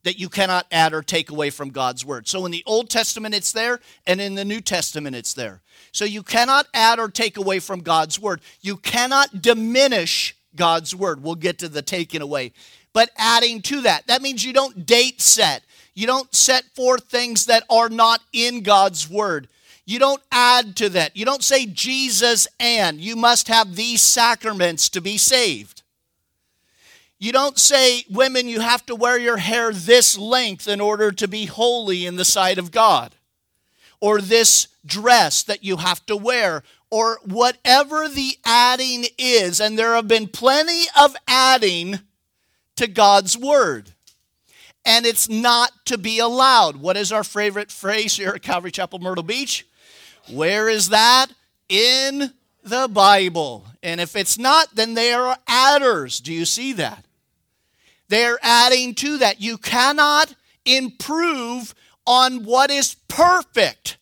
that 0.02 0.18
you 0.18 0.28
cannot 0.28 0.66
add 0.70 0.94
or 0.94 1.02
take 1.02 1.30
away 1.30 1.50
from 1.50 1.70
God's 1.70 2.04
word. 2.04 2.26
So 2.26 2.46
in 2.46 2.52
the 2.52 2.62
Old 2.66 2.88
Testament, 2.88 3.34
it's 3.34 3.52
there, 3.52 3.80
and 4.06 4.20
in 4.20 4.34
the 4.34 4.44
New 4.44 4.60
Testament, 4.60 5.14
it's 5.16 5.34
there. 5.34 5.60
So 5.92 6.04
you 6.04 6.22
cannot 6.22 6.66
add 6.72 6.98
or 6.98 7.08
take 7.08 7.36
away 7.36 7.58
from 7.58 7.80
God's 7.80 8.18
word. 8.18 8.40
You 8.60 8.76
cannot 8.76 9.42
diminish 9.42 10.36
God's 10.56 10.94
word. 10.94 11.22
We'll 11.22 11.34
get 11.34 11.58
to 11.58 11.68
the 11.68 11.82
taking 11.82 12.22
away. 12.22 12.52
But 12.92 13.10
adding 13.16 13.62
to 13.62 13.82
that, 13.82 14.06
that 14.06 14.22
means 14.22 14.44
you 14.44 14.52
don't 14.52 14.86
date 14.86 15.20
set. 15.20 15.62
You 15.94 16.06
don't 16.06 16.34
set 16.34 16.64
forth 16.74 17.04
things 17.04 17.46
that 17.46 17.64
are 17.68 17.88
not 17.88 18.20
in 18.32 18.62
God's 18.62 19.08
word. 19.08 19.48
You 19.84 19.98
don't 19.98 20.22
add 20.30 20.76
to 20.76 20.88
that. 20.90 21.16
You 21.16 21.24
don't 21.24 21.42
say 21.42 21.66
Jesus 21.66 22.46
and. 22.58 23.00
You 23.00 23.16
must 23.16 23.48
have 23.48 23.74
these 23.74 24.00
sacraments 24.00 24.88
to 24.90 25.00
be 25.00 25.18
saved. 25.18 25.79
You 27.22 27.32
don't 27.32 27.58
say, 27.58 28.04
women, 28.08 28.48
you 28.48 28.60
have 28.60 28.86
to 28.86 28.94
wear 28.94 29.18
your 29.18 29.36
hair 29.36 29.74
this 29.74 30.16
length 30.16 30.66
in 30.66 30.80
order 30.80 31.12
to 31.12 31.28
be 31.28 31.44
holy 31.44 32.06
in 32.06 32.16
the 32.16 32.24
sight 32.24 32.56
of 32.56 32.70
God. 32.70 33.14
Or 34.00 34.22
this 34.22 34.68
dress 34.86 35.42
that 35.42 35.62
you 35.62 35.76
have 35.76 36.04
to 36.06 36.16
wear. 36.16 36.62
Or 36.90 37.20
whatever 37.22 38.08
the 38.08 38.38
adding 38.46 39.04
is. 39.18 39.60
And 39.60 39.78
there 39.78 39.94
have 39.94 40.08
been 40.08 40.28
plenty 40.28 40.84
of 40.98 41.14
adding 41.28 42.00
to 42.76 42.86
God's 42.86 43.36
word. 43.36 43.92
And 44.86 45.04
it's 45.04 45.28
not 45.28 45.72
to 45.84 45.98
be 45.98 46.20
allowed. 46.20 46.76
What 46.76 46.96
is 46.96 47.12
our 47.12 47.22
favorite 47.22 47.70
phrase 47.70 48.16
here 48.16 48.30
at 48.30 48.40
Calvary 48.40 48.70
Chapel, 48.70 48.98
Myrtle 48.98 49.24
Beach? 49.24 49.66
Where 50.30 50.70
is 50.70 50.88
that? 50.88 51.26
In 51.68 52.32
the 52.64 52.88
Bible. 52.88 53.66
And 53.82 54.00
if 54.00 54.16
it's 54.16 54.38
not, 54.38 54.74
then 54.74 54.94
they 54.94 55.12
are 55.12 55.36
adders. 55.46 56.18
Do 56.20 56.32
you 56.32 56.46
see 56.46 56.72
that? 56.72 57.04
They're 58.10 58.40
adding 58.42 58.96
to 58.96 59.18
that. 59.18 59.40
You 59.40 59.56
cannot 59.56 60.34
improve 60.64 61.74
on 62.04 62.44
what 62.44 62.68
is 62.68 62.96
perfect. 63.06 63.98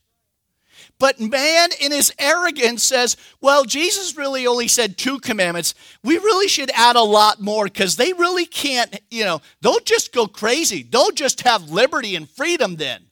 But 0.98 1.20
man, 1.20 1.68
in 1.78 1.92
his 1.92 2.10
arrogance, 2.18 2.82
says, 2.82 3.18
Well, 3.42 3.64
Jesus 3.64 4.16
really 4.16 4.46
only 4.46 4.66
said 4.66 4.96
two 4.96 5.20
commandments. 5.20 5.74
We 6.02 6.16
really 6.16 6.48
should 6.48 6.70
add 6.74 6.96
a 6.96 7.02
lot 7.02 7.38
more 7.42 7.64
because 7.64 7.96
they 7.96 8.14
really 8.14 8.46
can't, 8.46 8.98
you 9.10 9.24
know, 9.24 9.42
they'll 9.60 9.78
just 9.80 10.14
go 10.14 10.26
crazy. 10.26 10.82
They'll 10.82 11.10
just 11.10 11.42
have 11.42 11.70
liberty 11.70 12.16
and 12.16 12.28
freedom 12.30 12.76
then. 12.76 13.02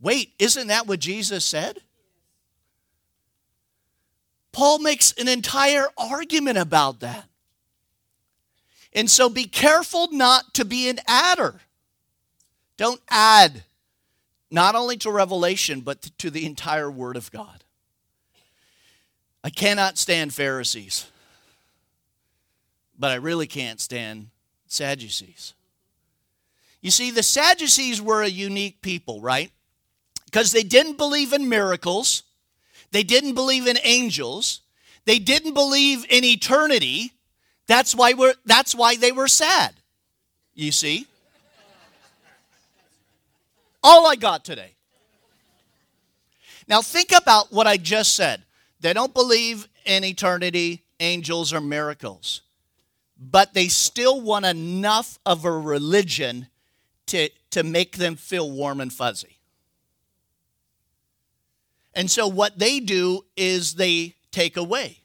Wait, 0.00 0.34
isn't 0.38 0.68
that 0.68 0.86
what 0.86 1.00
Jesus 1.00 1.44
said? 1.44 1.80
Paul 4.52 4.78
makes 4.78 5.12
an 5.18 5.26
entire 5.26 5.88
argument 5.98 6.58
about 6.58 7.00
that. 7.00 7.28
And 8.94 9.10
so 9.10 9.28
be 9.28 9.44
careful 9.44 10.08
not 10.12 10.54
to 10.54 10.64
be 10.64 10.88
an 10.88 11.00
adder. 11.06 11.60
Don't 12.76 13.00
add 13.08 13.64
not 14.50 14.76
only 14.76 14.96
to 14.98 15.10
Revelation, 15.10 15.80
but 15.80 16.02
to 16.18 16.30
the 16.30 16.46
entire 16.46 16.90
Word 16.90 17.16
of 17.16 17.30
God. 17.32 17.64
I 19.42 19.50
cannot 19.50 19.98
stand 19.98 20.32
Pharisees, 20.32 21.06
but 22.98 23.10
I 23.10 23.16
really 23.16 23.46
can't 23.46 23.80
stand 23.80 24.28
Sadducees. 24.68 25.54
You 26.80 26.90
see, 26.90 27.10
the 27.10 27.22
Sadducees 27.22 28.00
were 28.00 28.22
a 28.22 28.28
unique 28.28 28.80
people, 28.80 29.20
right? 29.20 29.50
Because 30.26 30.52
they 30.52 30.62
didn't 30.62 30.96
believe 30.96 31.32
in 31.32 31.48
miracles, 31.48 32.22
they 32.92 33.02
didn't 33.02 33.34
believe 33.34 33.66
in 33.66 33.78
angels, 33.82 34.60
they 35.04 35.18
didn't 35.18 35.54
believe 35.54 36.06
in 36.08 36.24
eternity, 36.24 37.13
that's 37.66 37.94
why, 37.94 38.12
we're, 38.12 38.34
that's 38.44 38.74
why 38.74 38.96
they 38.96 39.12
were 39.12 39.28
sad, 39.28 39.74
you 40.54 40.72
see. 40.72 41.06
All 43.82 44.06
I 44.06 44.16
got 44.16 44.44
today. 44.44 44.72
Now, 46.66 46.80
think 46.80 47.12
about 47.12 47.52
what 47.52 47.66
I 47.66 47.76
just 47.76 48.16
said. 48.16 48.42
They 48.80 48.92
don't 48.92 49.12
believe 49.12 49.68
in 49.84 50.04
eternity, 50.04 50.82
angels, 51.00 51.52
or 51.52 51.60
miracles, 51.60 52.42
but 53.18 53.54
they 53.54 53.68
still 53.68 54.20
want 54.20 54.46
enough 54.46 55.18
of 55.26 55.44
a 55.44 55.50
religion 55.50 56.48
to, 57.06 57.28
to 57.50 57.62
make 57.62 57.96
them 57.96 58.16
feel 58.16 58.50
warm 58.50 58.80
and 58.80 58.92
fuzzy. 58.92 59.38
And 61.94 62.10
so, 62.10 62.26
what 62.26 62.58
they 62.58 62.80
do 62.80 63.24
is 63.36 63.74
they 63.74 64.16
take 64.32 64.56
away. 64.56 65.03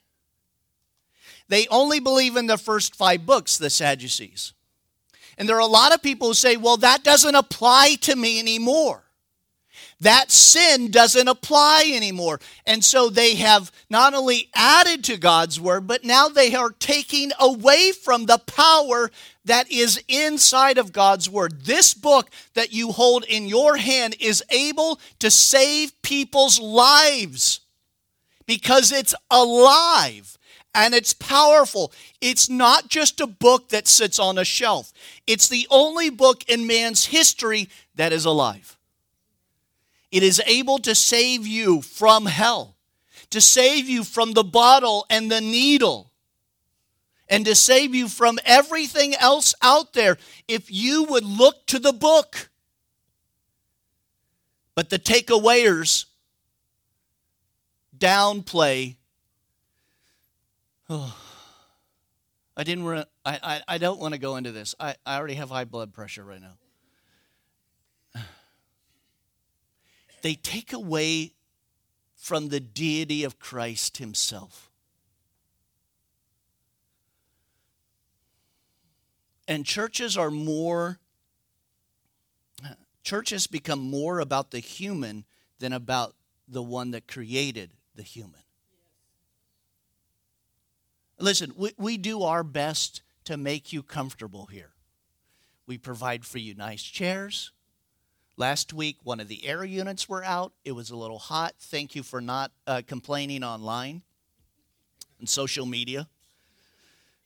They 1.49 1.67
only 1.67 1.99
believe 1.99 2.37
in 2.37 2.47
the 2.47 2.57
first 2.57 2.95
five 2.95 3.25
books, 3.25 3.57
the 3.57 3.69
Sadducees. 3.69 4.53
And 5.37 5.49
there 5.49 5.55
are 5.55 5.59
a 5.59 5.65
lot 5.65 5.93
of 5.93 6.01
people 6.01 6.29
who 6.29 6.33
say, 6.33 6.57
well, 6.57 6.77
that 6.77 7.03
doesn't 7.03 7.35
apply 7.35 7.95
to 8.01 8.15
me 8.15 8.39
anymore. 8.39 9.03
That 10.01 10.31
sin 10.31 10.91
doesn't 10.91 11.27
apply 11.27 11.91
anymore. 11.93 12.39
And 12.65 12.83
so 12.85 13.09
they 13.09 13.35
have 13.35 13.71
not 13.89 14.13
only 14.13 14.49
added 14.53 15.03
to 15.05 15.17
God's 15.17 15.59
word, 15.59 15.87
but 15.87 16.05
now 16.05 16.29
they 16.29 16.55
are 16.55 16.71
taking 16.71 17.31
away 17.39 17.91
from 17.91 18.25
the 18.25 18.37
power 18.37 19.11
that 19.43 19.69
is 19.71 20.01
inside 20.07 20.77
of 20.77 20.93
God's 20.93 21.29
word. 21.29 21.65
This 21.65 21.93
book 21.93 22.29
that 22.53 22.71
you 22.71 22.91
hold 22.91 23.25
in 23.25 23.47
your 23.47 23.75
hand 23.77 24.15
is 24.19 24.43
able 24.49 24.99
to 25.19 25.29
save 25.29 26.01
people's 26.01 26.59
lives 26.59 27.61
because 28.45 28.91
it's 28.91 29.15
alive 29.29 30.37
and 30.73 30.93
it's 30.93 31.13
powerful. 31.13 31.91
It's 32.21 32.49
not 32.49 32.89
just 32.89 33.19
a 33.19 33.27
book 33.27 33.69
that 33.69 33.87
sits 33.87 34.19
on 34.19 34.37
a 34.37 34.45
shelf, 34.45 34.93
it's 35.27 35.47
the 35.47 35.67
only 35.69 36.09
book 36.09 36.43
in 36.47 36.67
man's 36.67 37.05
history 37.05 37.69
that 37.95 38.13
is 38.13 38.25
alive. 38.25 38.77
It 40.11 40.23
is 40.23 40.41
able 40.45 40.79
to 40.79 40.95
save 40.95 41.45
you 41.45 41.81
from 41.81 42.25
hell, 42.25 42.75
to 43.29 43.39
save 43.39 43.87
you 43.87 44.03
from 44.03 44.33
the 44.33 44.43
bottle 44.43 45.05
and 45.09 45.29
the 45.29 45.41
needle, 45.41 46.11
and 47.27 47.45
to 47.45 47.53
save 47.53 47.93
you 47.93 48.07
from 48.07 48.39
everything 48.43 49.13
else 49.15 49.53
out 49.61 49.93
there 49.93 50.17
if 50.47 50.71
you 50.71 51.03
would 51.03 51.23
look 51.23 51.67
to 51.67 51.77
the 51.77 51.93
book. 51.93 52.49
But 54.73 54.89
the 54.89 54.97
takeawayers 54.97 56.05
downplay 57.97 58.95
Oh, 60.89 61.15
I 62.57 62.63
didn't. 62.63 62.87
I, 62.87 63.05
I, 63.25 63.61
I 63.67 63.77
don't 63.77 63.99
want 63.99 64.15
to 64.15 64.19
go 64.19 64.35
into 64.37 64.51
this. 64.51 64.73
I, 64.79 64.95
I 65.05 65.17
already 65.17 65.35
have 65.35 65.49
high 65.49 65.65
blood 65.65 65.93
pressure 65.93 66.23
right 66.23 66.41
now. 66.41 68.21
They 70.21 70.33
take 70.33 70.73
away 70.73 71.31
from 72.17 72.49
the 72.49 72.59
deity 72.59 73.23
of 73.23 73.39
Christ 73.39 73.99
Himself. 73.99 74.69
And 79.47 79.65
churches 79.65 80.17
are 80.17 80.29
more, 80.29 80.99
churches 83.01 83.47
become 83.47 83.79
more 83.79 84.19
about 84.19 84.51
the 84.51 84.59
human 84.59 85.23
than 85.59 85.71
about 85.71 86.15
the 86.49 86.61
one 86.61 86.91
that 86.91 87.07
created 87.07 87.71
the 87.95 88.03
human. 88.03 88.41
Listen, 91.19 91.53
we, 91.55 91.71
we 91.77 91.97
do 91.97 92.23
our 92.23 92.43
best 92.43 93.01
to 93.25 93.37
make 93.37 93.73
you 93.73 93.83
comfortable 93.83 94.45
here. 94.47 94.71
We 95.67 95.77
provide 95.77 96.25
for 96.25 96.39
you 96.39 96.55
nice 96.55 96.81
chairs. 96.81 97.51
Last 98.37 98.73
week, 98.73 98.97
one 99.03 99.19
of 99.19 99.27
the 99.27 99.45
air 99.45 99.65
units 99.65 100.07
were 100.07 100.23
out. 100.23 100.53
It 100.63 100.71
was 100.71 100.89
a 100.89 100.95
little 100.95 101.19
hot. 101.19 101.55
Thank 101.59 101.93
you 101.93 102.03
for 102.03 102.21
not 102.21 102.51
uh, 102.65 102.81
complaining 102.87 103.43
online 103.43 104.01
and 105.19 105.27
social 105.27 105.65
media. 105.65 106.07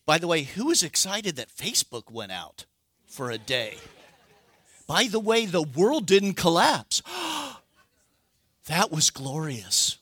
By 0.05 0.17
the 0.17 0.27
way, 0.27 0.43
who 0.43 0.71
is 0.71 0.83
excited 0.83 1.35
that 1.35 1.55
Facebook 1.55 2.11
went 2.11 2.31
out 2.31 2.65
for 3.05 3.29
a 3.29 3.37
day? 3.37 3.77
By 4.87 5.05
the 5.05 5.19
way, 5.19 5.45
the 5.45 5.61
world 5.61 6.07
didn't 6.07 6.33
collapse. 6.33 7.01
that 8.65 8.91
was 8.91 9.11
glorious. 9.11 9.99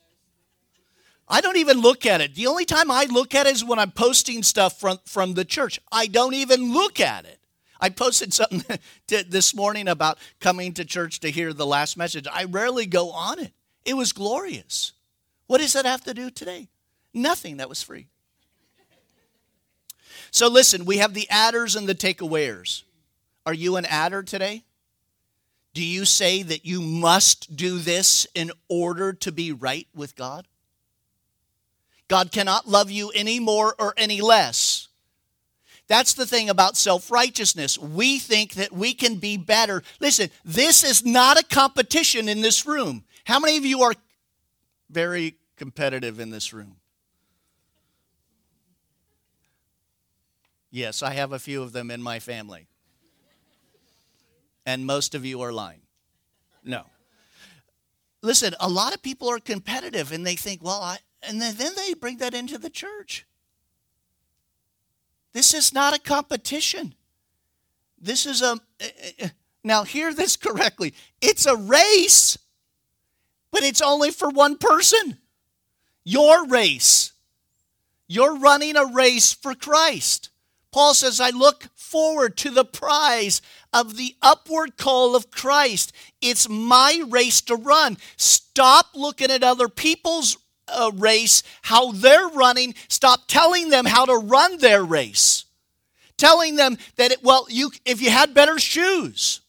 I 1.31 1.39
don't 1.39 1.55
even 1.55 1.79
look 1.79 2.05
at 2.05 2.19
it. 2.19 2.35
The 2.35 2.47
only 2.47 2.65
time 2.65 2.91
I 2.91 3.05
look 3.05 3.33
at 3.33 3.47
it 3.47 3.53
is 3.53 3.63
when 3.63 3.79
I'm 3.79 3.91
posting 3.91 4.43
stuff 4.43 4.77
from, 4.77 4.99
from 5.05 5.33
the 5.33 5.45
church. 5.45 5.79
I 5.89 6.07
don't 6.07 6.33
even 6.33 6.73
look 6.73 6.99
at 6.99 7.23
it. 7.23 7.39
I 7.79 7.89
posted 7.89 8.33
something 8.33 8.63
this 9.07 9.55
morning 9.55 9.87
about 9.87 10.17
coming 10.41 10.73
to 10.73 10.83
church 10.83 11.21
to 11.21 11.31
hear 11.31 11.53
the 11.53 11.65
last 11.65 11.95
message. 11.95 12.27
I 12.31 12.43
rarely 12.43 12.85
go 12.85 13.11
on 13.11 13.39
it. 13.39 13.53
It 13.85 13.93
was 13.93 14.11
glorious. 14.11 14.91
What 15.47 15.61
does 15.61 15.71
that 15.71 15.85
have 15.85 16.03
to 16.03 16.13
do 16.13 16.29
today? 16.29 16.67
Nothing. 17.13 17.57
That 17.57 17.69
was 17.69 17.81
free. 17.81 18.07
So 20.31 20.49
listen, 20.49 20.83
we 20.83 20.97
have 20.97 21.13
the 21.13 21.29
adders 21.29 21.77
and 21.77 21.87
the 21.87 21.95
takeawayers. 21.95 22.83
Are 23.45 23.53
you 23.53 23.77
an 23.77 23.85
adder 23.85 24.21
today? 24.21 24.63
Do 25.73 25.83
you 25.83 26.03
say 26.03 26.43
that 26.43 26.65
you 26.65 26.81
must 26.81 27.55
do 27.55 27.79
this 27.79 28.27
in 28.35 28.51
order 28.67 29.13
to 29.13 29.31
be 29.31 29.53
right 29.53 29.87
with 29.95 30.17
God? 30.17 30.45
God 32.11 32.33
cannot 32.33 32.67
love 32.67 32.91
you 32.91 33.09
any 33.11 33.39
more 33.39 33.73
or 33.79 33.93
any 33.95 34.19
less. 34.19 34.89
That's 35.87 36.13
the 36.13 36.25
thing 36.25 36.49
about 36.49 36.75
self 36.75 37.09
righteousness. 37.09 37.77
We 37.79 38.19
think 38.19 38.55
that 38.55 38.73
we 38.73 38.93
can 38.93 39.15
be 39.15 39.37
better. 39.37 39.81
Listen, 40.01 40.29
this 40.43 40.83
is 40.83 41.05
not 41.05 41.39
a 41.39 41.45
competition 41.45 42.27
in 42.27 42.41
this 42.41 42.65
room. 42.65 43.05
How 43.23 43.39
many 43.39 43.55
of 43.55 43.65
you 43.65 43.83
are 43.83 43.93
very 44.89 45.35
competitive 45.55 46.19
in 46.19 46.31
this 46.31 46.51
room? 46.51 46.75
Yes, 50.69 51.01
I 51.01 51.13
have 51.13 51.31
a 51.31 51.39
few 51.39 51.61
of 51.63 51.71
them 51.71 51.89
in 51.89 52.01
my 52.01 52.19
family. 52.19 52.67
And 54.65 54.85
most 54.85 55.15
of 55.15 55.23
you 55.23 55.39
are 55.39 55.53
lying. 55.53 55.79
No. 56.61 56.87
Listen, 58.21 58.53
a 58.59 58.67
lot 58.67 58.93
of 58.93 59.01
people 59.01 59.29
are 59.29 59.39
competitive 59.39 60.11
and 60.11 60.27
they 60.27 60.35
think, 60.35 60.61
well, 60.61 60.81
I, 60.81 60.97
and 61.23 61.41
then, 61.41 61.75
they 61.75 61.93
bring 61.93 62.17
that 62.17 62.33
into 62.33 62.57
the 62.57 62.69
church. 62.69 63.25
This 65.33 65.53
is 65.53 65.73
not 65.73 65.95
a 65.95 65.99
competition. 65.99 66.95
This 67.99 68.25
is 68.25 68.41
a, 68.41 68.59
eh, 68.79 68.89
eh, 68.99 69.11
eh, 69.19 69.29
now 69.63 69.83
hear 69.83 70.13
this 70.13 70.35
correctly. 70.35 70.93
It's 71.21 71.45
a 71.45 71.55
race, 71.55 72.37
but 73.51 73.63
it's 73.63 73.81
only 73.81 74.11
for 74.11 74.29
one 74.29 74.57
person. 74.57 75.19
Your 76.03 76.47
race. 76.47 77.13
You're 78.07 78.35
running 78.35 78.75
a 78.75 78.85
race 78.85 79.31
for 79.31 79.53
Christ. 79.53 80.29
Paul 80.71 80.93
says, 80.93 81.19
I 81.19 81.29
look 81.29 81.67
forward 81.75 82.37
to 82.37 82.49
the 82.49 82.65
prize 82.65 83.41
of 83.73 83.97
the 83.97 84.15
upward 84.21 84.77
call 84.77 85.15
of 85.15 85.29
Christ. 85.29 85.93
It's 86.21 86.49
my 86.49 87.03
race 87.07 87.41
to 87.41 87.55
run. 87.55 87.97
Stop 88.15 88.87
looking 88.95 89.29
at 89.29 89.43
other 89.43 89.67
people's 89.67 90.37
uh, 90.71 90.91
race, 90.95 91.43
how 91.63 91.91
they're 91.91 92.27
running. 92.29 92.75
Stop 92.87 93.21
telling 93.27 93.69
them 93.69 93.85
how 93.85 94.05
to 94.05 94.15
run 94.15 94.57
their 94.57 94.83
race. 94.83 95.45
Telling 96.17 96.55
them 96.55 96.77
that, 96.97 97.11
it, 97.11 97.23
well, 97.23 97.47
you, 97.49 97.71
if 97.85 98.01
you 98.01 98.11
had 98.11 98.33
better 98.33 98.59
shoes, 98.59 99.41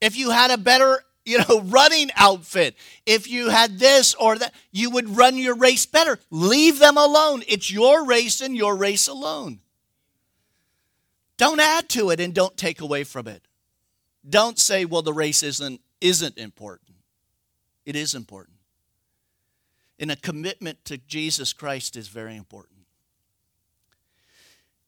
if 0.00 0.16
you 0.16 0.30
had 0.30 0.50
a 0.50 0.58
better 0.58 1.02
you 1.26 1.38
know, 1.38 1.60
running 1.64 2.10
outfit. 2.16 2.76
If 3.04 3.28
you 3.28 3.50
had 3.50 3.78
this 3.78 4.14
or 4.14 4.38
that, 4.38 4.54
you 4.70 4.88
would 4.90 5.16
run 5.16 5.36
your 5.36 5.56
race 5.56 5.84
better. 5.84 6.18
Leave 6.30 6.78
them 6.78 6.96
alone. 6.96 7.42
It's 7.46 7.70
your 7.70 8.06
race 8.06 8.40
and 8.40 8.56
your 8.56 8.76
race 8.76 9.08
alone. 9.08 9.58
Don't 11.36 11.60
add 11.60 11.90
to 11.90 12.10
it 12.10 12.20
and 12.20 12.32
don't 12.32 12.56
take 12.56 12.80
away 12.80 13.04
from 13.04 13.28
it. 13.28 13.42
Don't 14.26 14.58
say, 14.58 14.86
well, 14.86 15.02
the 15.02 15.12
race 15.12 15.42
isn't, 15.42 15.80
isn't 16.00 16.38
important. 16.38 16.96
It 17.84 17.94
is 17.94 18.14
important. 18.14 18.55
And 19.98 20.10
a 20.10 20.16
commitment 20.16 20.84
to 20.86 20.98
Jesus 20.98 21.52
Christ 21.52 21.96
is 21.96 22.08
very 22.08 22.36
important. 22.36 22.76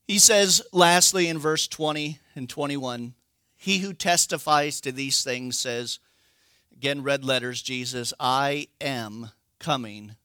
He 0.06 0.18
says, 0.18 0.62
lastly, 0.72 1.28
in 1.28 1.38
verse 1.38 1.68
20 1.68 2.18
and 2.34 2.48
21, 2.48 3.14
he 3.56 3.78
who 3.78 3.92
testifies 3.92 4.80
to 4.80 4.92
these 4.92 5.22
things 5.22 5.58
says, 5.58 5.98
again, 6.72 7.02
red 7.02 7.24
letters, 7.24 7.60
Jesus, 7.60 8.14
I 8.18 8.68
am 8.80 9.30
coming 9.58 10.16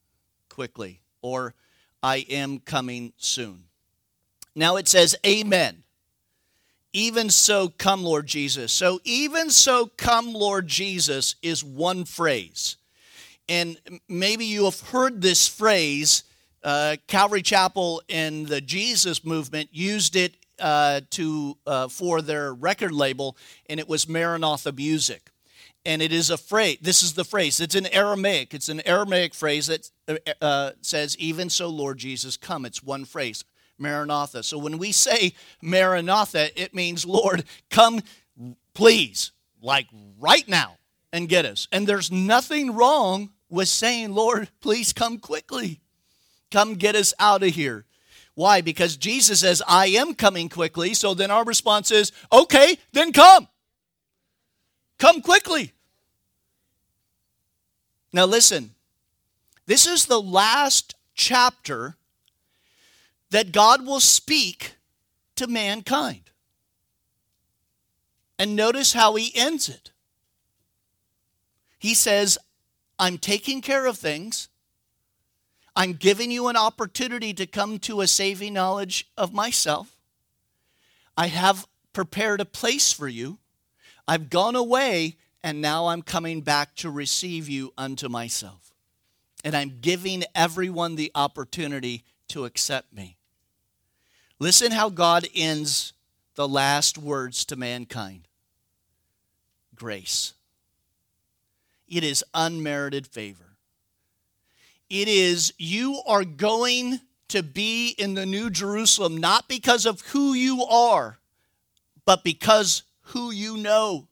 quickly, 0.49 1.01
or 1.21 1.53
I 2.01 2.25
am 2.29 2.59
coming 2.59 3.13
soon. 3.17 3.63
Now 4.55 4.75
it 4.77 4.87
says, 4.87 5.15
Amen. 5.25 5.83
Even 6.95 7.31
so, 7.31 7.69
come, 7.69 8.03
Lord 8.03 8.27
Jesus. 8.27 8.71
So, 8.71 8.99
even 9.03 9.49
so, 9.49 9.87
come, 9.97 10.31
Lord 10.31 10.67
Jesus 10.67 11.35
is 11.41 11.63
one 11.63 12.05
phrase. 12.05 12.77
And 13.49 13.77
maybe 14.07 14.45
you 14.45 14.65
have 14.65 14.79
heard 14.79 15.21
this 15.21 15.47
phrase. 15.47 16.23
Uh, 16.63 16.95
Calvary 17.07 17.41
Chapel 17.41 18.01
and 18.07 18.47
the 18.47 18.61
Jesus 18.61 19.25
movement 19.25 19.69
used 19.73 20.15
it 20.15 20.35
uh, 20.59 21.01
to 21.11 21.57
uh, 21.67 21.87
for 21.89 22.21
their 22.21 22.53
record 22.53 22.93
label, 22.93 23.35
and 23.67 23.79
it 23.79 23.89
was 23.89 24.07
Maranatha 24.07 24.71
music. 24.71 25.29
And 25.85 26.01
it 26.01 26.13
is 26.13 26.29
a 26.29 26.37
phrase. 26.37 26.77
This 26.81 27.03
is 27.03 27.13
the 27.13 27.25
phrase. 27.25 27.59
It's 27.59 27.75
an 27.75 27.87
Aramaic. 27.87 28.53
It's 28.53 28.69
an 28.69 28.79
Aramaic 28.87 29.33
phrase 29.33 29.67
that 29.67 29.91
uh, 30.07 30.15
uh, 30.41 30.71
says, 30.81 31.17
"Even 31.17 31.49
so, 31.49 31.67
Lord 31.67 31.97
Jesus, 31.97 32.37
come." 32.37 32.65
It's 32.65 32.81
one 32.81 33.03
phrase. 33.03 33.43
Maranatha. 33.77 34.43
So 34.43 34.57
when 34.57 34.77
we 34.77 34.91
say 34.91 35.33
Maranatha, 35.61 36.59
it 36.61 36.73
means, 36.73 37.05
Lord, 37.05 37.43
come, 37.69 38.01
please, 38.73 39.31
like 39.61 39.87
right 40.19 40.47
now, 40.47 40.77
and 41.13 41.29
get 41.29 41.45
us. 41.45 41.67
And 41.71 41.87
there's 41.87 42.11
nothing 42.11 42.75
wrong 42.75 43.29
with 43.47 43.69
saying, 43.69 44.13
Lord, 44.13 44.49
please 44.59 44.91
come 44.91 45.19
quickly. 45.19 45.79
Come 46.51 46.73
get 46.73 46.95
us 46.95 47.13
out 47.19 47.43
of 47.43 47.49
here. 47.49 47.85
Why? 48.33 48.61
Because 48.61 48.97
Jesus 48.97 49.41
says, 49.41 49.61
I 49.67 49.87
am 49.87 50.15
coming 50.15 50.49
quickly. 50.49 50.95
So 50.95 51.13
then 51.13 51.29
our 51.29 51.45
response 51.45 51.91
is, 51.91 52.11
okay, 52.31 52.77
then 52.91 53.13
come. 53.13 53.47
Come 54.97 55.21
quickly. 55.21 55.71
Now 58.11 58.25
listen, 58.25 58.71
this 59.67 59.85
is 59.85 60.07
the 60.07 60.21
last 60.21 60.95
chapter 61.13 61.95
that 63.29 63.51
God 63.51 63.85
will 63.85 63.99
speak 63.99 64.75
to 65.35 65.45
mankind. 65.47 66.31
And 68.39 68.55
notice 68.55 68.93
how 68.93 69.13
he 69.15 69.31
ends 69.35 69.69
it. 69.69 69.92
He 71.83 71.95
says, 71.95 72.37
I'm 72.97 73.17
taking 73.17 73.59
care 73.59 73.87
of 73.87 73.97
things. 73.97 74.47
I'm 75.75 75.91
giving 75.91 76.31
you 76.31 76.47
an 76.47 76.55
opportunity 76.55 77.33
to 77.33 77.45
come 77.45 77.77
to 77.79 77.99
a 77.99 78.07
saving 78.07 78.53
knowledge 78.53 79.11
of 79.17 79.33
myself. 79.33 79.97
I 81.17 81.27
have 81.27 81.67
prepared 81.91 82.39
a 82.39 82.45
place 82.45 82.93
for 82.93 83.09
you. 83.09 83.37
I've 84.07 84.29
gone 84.29 84.55
away, 84.55 85.17
and 85.43 85.61
now 85.61 85.87
I'm 85.87 86.01
coming 86.03 86.39
back 86.39 86.73
to 86.75 86.89
receive 86.89 87.49
you 87.49 87.73
unto 87.77 88.07
myself. 88.07 88.73
And 89.43 89.53
I'm 89.53 89.79
giving 89.81 90.23
everyone 90.33 90.95
the 90.95 91.11
opportunity 91.13 92.05
to 92.29 92.45
accept 92.45 92.93
me. 92.93 93.17
Listen 94.39 94.71
how 94.71 94.89
God 94.89 95.27
ends 95.35 95.91
the 96.35 96.47
last 96.47 96.97
words 96.97 97.43
to 97.43 97.57
mankind 97.57 98.29
grace. 99.75 100.33
It 101.93 102.03
is 102.03 102.23
unmerited 102.33 103.05
favor. 103.05 103.55
It 104.89 105.07
is 105.07 105.53
you 105.59 106.01
are 106.07 106.23
going 106.23 106.99
to 107.27 107.43
be 107.43 107.89
in 107.99 108.15
the 108.15 108.25
New 108.25 108.49
Jerusalem 108.49 109.17
not 109.17 109.47
because 109.47 109.85
of 109.85 110.01
who 110.01 110.33
you 110.33 110.63
are, 110.65 111.19
but 112.03 112.23
because 112.23 112.81
who 113.01 113.29
you 113.29 113.57
know. 113.57 114.07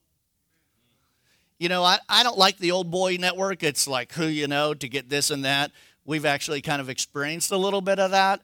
You 1.58 1.70
know, 1.70 1.84
I, 1.84 1.98
I 2.08 2.22
don't 2.22 2.38
like 2.38 2.60
the 2.60 2.72
old 2.72 2.92
boy 2.92 3.18
network. 3.20 3.64
It's 3.64 3.88
like 3.88 4.14
who 4.14 4.26
you 4.26 4.48
know 4.48 4.76
to 4.76 4.88
get 4.88 5.10
this 5.10 5.32
and 5.32 5.44
that. 5.44 5.72
We've 6.06 6.26
actually 6.26 6.62
kind 6.62 6.82
of 6.82 6.90
experienced 6.90 7.52
a 7.52 7.58
little 7.58 7.82
bit 7.82 7.98
of 7.98 8.12
that. 8.12 8.42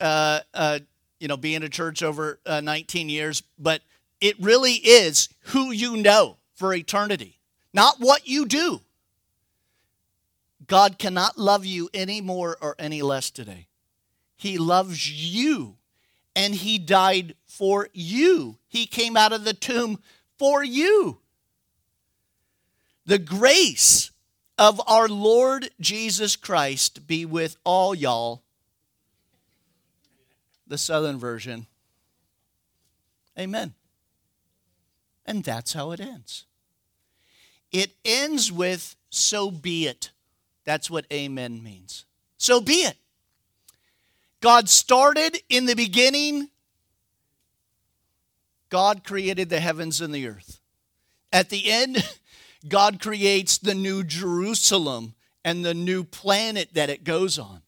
Uh, 0.00 0.40
uh, 0.54 0.78
you 1.18 1.26
know, 1.26 1.36
being 1.36 1.64
a 1.64 1.68
church 1.68 2.04
over 2.04 2.38
uh, 2.46 2.60
19 2.60 3.08
years, 3.08 3.42
but 3.58 3.82
it 4.20 4.36
really 4.40 4.74
is 4.74 5.28
who 5.46 5.72
you 5.72 5.96
know 5.96 6.36
for 6.54 6.72
eternity, 6.72 7.35
not 7.76 8.00
what 8.00 8.26
you 8.26 8.46
do. 8.46 8.80
God 10.66 10.98
cannot 10.98 11.36
love 11.36 11.66
you 11.66 11.90
any 11.92 12.22
more 12.22 12.56
or 12.62 12.74
any 12.78 13.02
less 13.02 13.30
today. 13.30 13.68
He 14.34 14.56
loves 14.56 15.10
you 15.12 15.76
and 16.34 16.54
He 16.54 16.78
died 16.78 17.34
for 17.46 17.88
you. 17.92 18.56
He 18.66 18.86
came 18.86 19.14
out 19.14 19.34
of 19.34 19.44
the 19.44 19.52
tomb 19.52 20.00
for 20.38 20.64
you. 20.64 21.18
The 23.04 23.18
grace 23.18 24.10
of 24.58 24.80
our 24.86 25.06
Lord 25.06 25.68
Jesus 25.78 26.34
Christ 26.34 27.06
be 27.06 27.26
with 27.26 27.58
all 27.62 27.94
y'all 27.94 28.42
the 30.66 30.78
Southern 30.78 31.18
Version. 31.18 31.66
Amen. 33.38 33.74
And 35.26 35.44
that's 35.44 35.74
how 35.74 35.90
it 35.92 36.00
ends. 36.00 36.46
It 37.72 37.92
ends 38.04 38.50
with, 38.50 38.96
so 39.10 39.50
be 39.50 39.86
it. 39.86 40.10
That's 40.64 40.90
what 40.90 41.06
amen 41.12 41.62
means. 41.62 42.04
So 42.38 42.60
be 42.60 42.82
it. 42.84 42.96
God 44.40 44.68
started 44.68 45.40
in 45.48 45.66
the 45.66 45.74
beginning, 45.74 46.50
God 48.68 49.04
created 49.04 49.48
the 49.48 49.60
heavens 49.60 50.00
and 50.00 50.14
the 50.14 50.26
earth. 50.26 50.60
At 51.32 51.50
the 51.50 51.70
end, 51.70 52.04
God 52.68 53.00
creates 53.00 53.58
the 53.58 53.74
new 53.74 54.02
Jerusalem 54.02 55.14
and 55.44 55.64
the 55.64 55.74
new 55.74 56.02
planet 56.02 56.74
that 56.74 56.90
it 56.90 57.04
goes 57.04 57.38
on. 57.38 57.62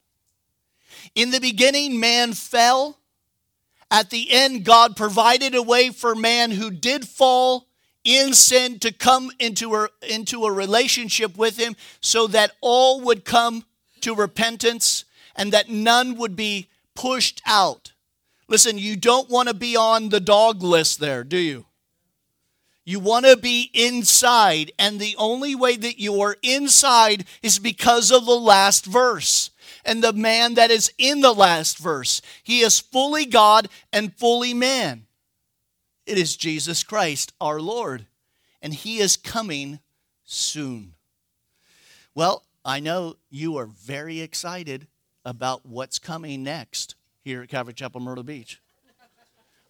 In 1.14 1.30
the 1.30 1.40
beginning, 1.40 2.00
man 2.00 2.32
fell, 2.32 2.98
At 3.90 4.10
the 4.10 4.30
end, 4.32 4.64
God 4.64 4.96
provided 4.96 5.54
a 5.54 5.62
way 5.62 5.90
for 5.90 6.14
man 6.14 6.50
who 6.50 6.70
did 6.70 7.06
fall 7.08 7.67
in 8.08 8.32
sin 8.32 8.78
to 8.78 8.90
come 8.90 9.30
into 9.38 9.74
a, 9.74 9.88
into 10.08 10.44
a 10.44 10.52
relationship 10.52 11.36
with 11.36 11.58
Him 11.58 11.76
so 12.00 12.26
that 12.28 12.52
all 12.62 13.02
would 13.02 13.26
come 13.26 13.64
to 14.00 14.14
repentance 14.14 15.04
and 15.36 15.52
that 15.52 15.68
none 15.68 16.16
would 16.16 16.34
be 16.34 16.68
pushed 16.94 17.42
out. 17.44 17.92
Listen, 18.48 18.78
you 18.78 18.96
don't 18.96 19.28
want 19.28 19.48
to 19.48 19.54
be 19.54 19.76
on 19.76 20.08
the 20.08 20.20
dog 20.20 20.62
list 20.62 21.00
there, 21.00 21.22
do 21.22 21.36
you? 21.36 21.66
You 22.86 22.98
want 22.98 23.26
to 23.26 23.36
be 23.36 23.70
inside, 23.74 24.72
and 24.78 24.98
the 24.98 25.14
only 25.18 25.54
way 25.54 25.76
that 25.76 26.00
you 26.00 26.22
are 26.22 26.38
inside 26.42 27.26
is 27.42 27.58
because 27.58 28.10
of 28.10 28.24
the 28.24 28.32
last 28.32 28.86
verse. 28.86 29.50
And 29.84 30.02
the 30.02 30.14
man 30.14 30.54
that 30.54 30.70
is 30.70 30.90
in 30.96 31.20
the 31.20 31.34
last 31.34 31.76
verse, 31.76 32.22
he 32.42 32.60
is 32.60 32.80
fully 32.80 33.26
God 33.26 33.68
and 33.92 34.14
fully 34.16 34.54
man. 34.54 35.04
It 36.08 36.16
is 36.16 36.38
Jesus 36.38 36.82
Christ, 36.82 37.34
our 37.38 37.60
Lord, 37.60 38.06
and 38.62 38.72
he 38.72 38.98
is 38.98 39.14
coming 39.14 39.78
soon. 40.24 40.94
Well, 42.14 42.44
I 42.64 42.80
know 42.80 43.16
you 43.28 43.58
are 43.58 43.66
very 43.66 44.22
excited 44.22 44.86
about 45.22 45.66
what's 45.66 45.98
coming 45.98 46.42
next 46.42 46.94
here 47.20 47.42
at 47.42 47.50
Calvary 47.50 47.74
Chapel 47.74 48.00
Myrtle 48.00 48.24
Beach. 48.24 48.58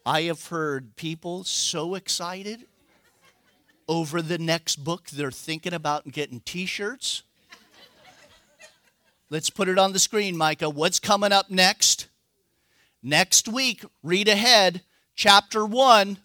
I 0.06 0.22
have 0.22 0.46
heard 0.46 0.94
people 0.94 1.42
so 1.42 1.96
excited 1.96 2.66
over 3.88 4.22
the 4.22 4.38
next 4.38 4.76
book 4.76 5.08
they're 5.10 5.32
thinking 5.32 5.74
about 5.74 6.12
getting 6.12 6.38
t 6.38 6.66
shirts. 6.66 7.24
Let's 9.28 9.50
put 9.50 9.68
it 9.68 9.76
on 9.76 9.92
the 9.92 9.98
screen, 9.98 10.36
Micah. 10.36 10.70
What's 10.70 11.00
coming 11.00 11.32
up 11.32 11.50
next? 11.50 12.06
Next 13.02 13.48
week, 13.48 13.84
read 14.04 14.28
ahead, 14.28 14.82
chapter 15.16 15.66
1, 15.66 16.18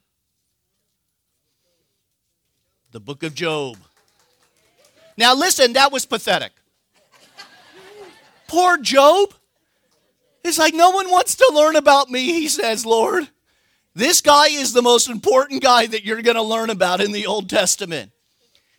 the 2.94 3.00
book 3.00 3.24
of 3.24 3.34
Job. 3.34 3.76
Now, 5.18 5.36
listen, 5.36 5.74
that 5.74 5.92
was 5.92 6.06
pathetic. 6.06 6.52
Poor 8.48 8.78
Job. 8.78 9.34
It's 10.44 10.60
like 10.60 10.76
no 10.76 10.92
one 10.92 11.10
wants 11.10 11.36
to 11.36 11.52
learn 11.54 11.76
about 11.76 12.10
me, 12.10 12.28
he 12.28 12.48
says, 12.48 12.86
Lord. 12.86 13.28
This 13.96 14.22
guy 14.22 14.48
is 14.48 14.74
the 14.74 14.82
most 14.82 15.10
important 15.10 15.62
guy 15.62 15.88
that 15.88 16.06
you're 16.06 16.22
going 16.22 16.36
to 16.36 16.44
learn 16.44 16.70
about 16.70 17.02
in 17.02 17.12
the 17.12 17.26
Old 17.28 17.50
Testament. 17.50 18.12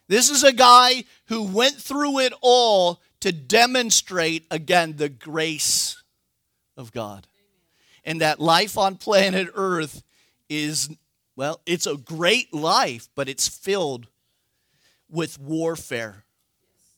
This 0.08 0.30
is 0.30 0.44
a 0.44 0.52
guy 0.52 1.04
who 1.26 1.42
went 1.42 1.76
through 1.76 2.20
it 2.20 2.32
all 2.40 3.00
to 3.20 3.32
demonstrate, 3.32 4.46
again, 4.50 4.96
the 4.96 5.08
grace 5.08 6.02
of 6.76 6.92
God. 6.92 7.26
And 8.04 8.20
that 8.20 8.38
life 8.38 8.76
on 8.76 8.96
planet 8.96 9.48
Earth 9.54 10.02
is, 10.48 10.90
well, 11.36 11.60
it's 11.66 11.86
a 11.86 11.96
great 11.96 12.54
life, 12.54 13.08
but 13.14 13.28
it's 13.28 13.48
filled 13.48 14.08
with 15.10 15.38
warfare. 15.38 16.24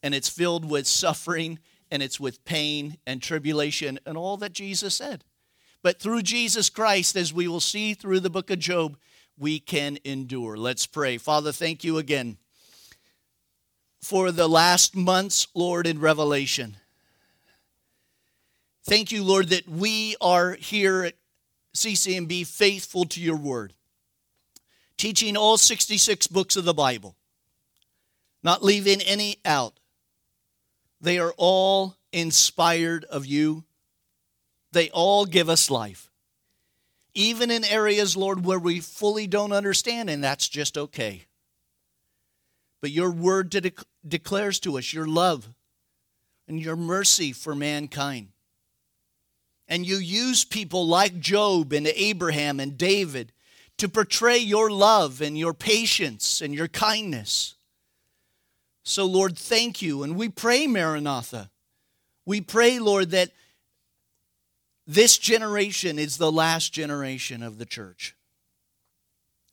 And 0.03 0.14
it's 0.14 0.28
filled 0.28 0.68
with 0.68 0.87
suffering, 0.87 1.59
and 1.91 2.03
it's 2.03 2.20
with 2.20 2.45
pain 2.45 2.99
and 3.07 3.22
tribulation, 3.22 3.99
and 4.07 4.16
all 4.16 4.37
that 4.37 4.53
Jesus 4.53 4.95
said. 4.95 5.24
But 5.82 6.01
through 6.01 6.22
Jesus 6.22 6.70
Christ, 6.70 7.16
as 7.16 7.32
we 7.32 7.49
will 7.49 7.61
see 7.61 7.95
through 7.95 8.20
the 8.20 8.30
book 8.30 8.51
of 8.51 8.59
Job, 8.59 8.99
we 9.39 9.59
can 9.59 9.99
endure. 10.05 10.57
Let's 10.57 10.87
pray. 10.87 11.18
Father, 11.18 11.53
thank 11.53 11.84
you 11.84 11.99
again 11.99 12.39
for 14.01 14.30
the 14.30 14.49
last 14.49 14.95
months, 14.95 15.49
Lord, 15.55 15.87
in 15.87 15.99
Revelation. 15.99 16.76
Thank 18.84 19.11
you, 19.11 19.24
Lord, 19.24 19.49
that 19.49 19.68
we 19.68 20.14
are 20.20 20.53
here 20.53 21.03
at 21.05 21.14
CCMB 21.74 22.47
faithful 22.47 23.05
to 23.07 23.20
your 23.20 23.37
word, 23.37 23.72
teaching 24.97 25.36
all 25.36 25.57
66 25.57 26.26
books 26.28 26.57
of 26.57 26.64
the 26.64 26.74
Bible, 26.74 27.16
not 28.42 28.62
leaving 28.62 29.01
any 29.01 29.36
out. 29.44 29.78
They 31.01 31.18
are 31.18 31.34
all 31.36 31.97
inspired 32.12 33.05
of 33.05 33.26
you 33.26 33.64
they 34.76 34.90
all 34.90 35.24
give 35.24 35.49
us 35.49 35.70
life. 35.70 36.11
Even 37.14 37.51
in 37.51 37.64
areas, 37.64 38.14
Lord, 38.14 38.44
where 38.44 38.59
we 38.59 38.80
fully 38.80 39.26
don't 39.26 39.53
understand, 39.53 40.11
and 40.11 40.22
that's 40.22 40.51
just 40.51 40.76
okay. 40.76 41.24
But 42.82 42.90
your 42.90 43.11
word 43.11 43.49
de- 43.49 43.72
declares 44.07 44.61
to 44.61 44.76
us 44.76 44.92
your 44.92 45.07
love 45.07 45.49
and 46.47 46.61
your 46.61 46.76
mercy 46.76 47.32
for 47.32 47.55
mankind. 47.55 48.28
And 49.66 49.86
you 49.86 49.97
use 49.97 50.44
people 50.44 50.86
like 50.86 51.20
Job 51.20 51.72
and 51.72 51.86
Abraham 51.86 52.61
and 52.61 52.76
David 52.76 53.32
to 53.79 53.89
portray 53.89 54.39
your 54.39 54.70
love 54.70 55.20
and 55.20 55.39
your 55.39 55.55
patience 55.55 56.41
and 56.41 56.55
your 56.55 56.68
kindness. 56.68 57.55
So, 58.83 59.05
Lord, 59.05 59.37
thank 59.37 59.83
you. 59.83 60.03
And 60.03 60.16
we 60.16 60.29
pray, 60.29 60.66
Maranatha. 60.66 61.51
We 62.24 62.41
pray, 62.41 62.79
Lord, 62.79 63.11
that 63.11 63.31
this 64.87 65.18
generation 65.18 65.99
is 65.99 66.16
the 66.16 66.33
last 66.33 66.72
generation 66.72 67.43
of 67.43 67.59
the 67.59 67.66
church. 67.66 68.14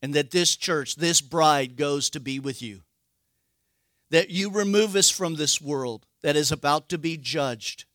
And 0.02 0.14
that 0.14 0.32
this 0.32 0.56
church, 0.56 0.96
this 0.96 1.22
bride, 1.22 1.76
goes 1.76 2.10
to 2.12 2.20
be 2.20 2.40
with 2.40 2.62
you. 2.62 2.82
That 4.12 4.30
you 4.30 4.52
remove 4.52 4.96
us 4.96 5.10
from 5.10 5.36
this 5.36 5.60
world 5.60 6.06
that 6.22 6.36
is 6.36 6.52
about 6.52 6.90
to 6.90 6.98
be 6.98 7.18
judged 7.18 7.86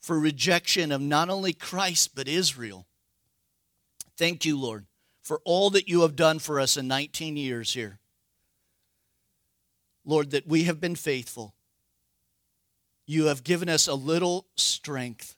for 0.00 0.18
rejection 0.18 0.90
of 0.92 1.00
not 1.00 1.28
only 1.28 1.52
Christ, 1.52 2.14
but 2.14 2.26
Israel. 2.26 2.86
Thank 4.16 4.44
you, 4.44 4.58
Lord, 4.58 4.86
for 5.22 5.40
all 5.44 5.70
that 5.70 5.88
you 5.88 6.02
have 6.02 6.16
done 6.16 6.38
for 6.38 6.58
us 6.58 6.76
in 6.76 6.88
19 6.88 7.36
years 7.36 7.72
here. 7.72 7.98
Lord, 10.04 10.30
that 10.30 10.46
we 10.46 10.64
have 10.64 10.80
been 10.80 10.96
faithful. 10.96 11.54
You 13.06 13.26
have 13.26 13.44
given 13.44 13.68
us 13.68 13.86
a 13.86 13.94
little 13.94 14.46
strength 14.56 15.36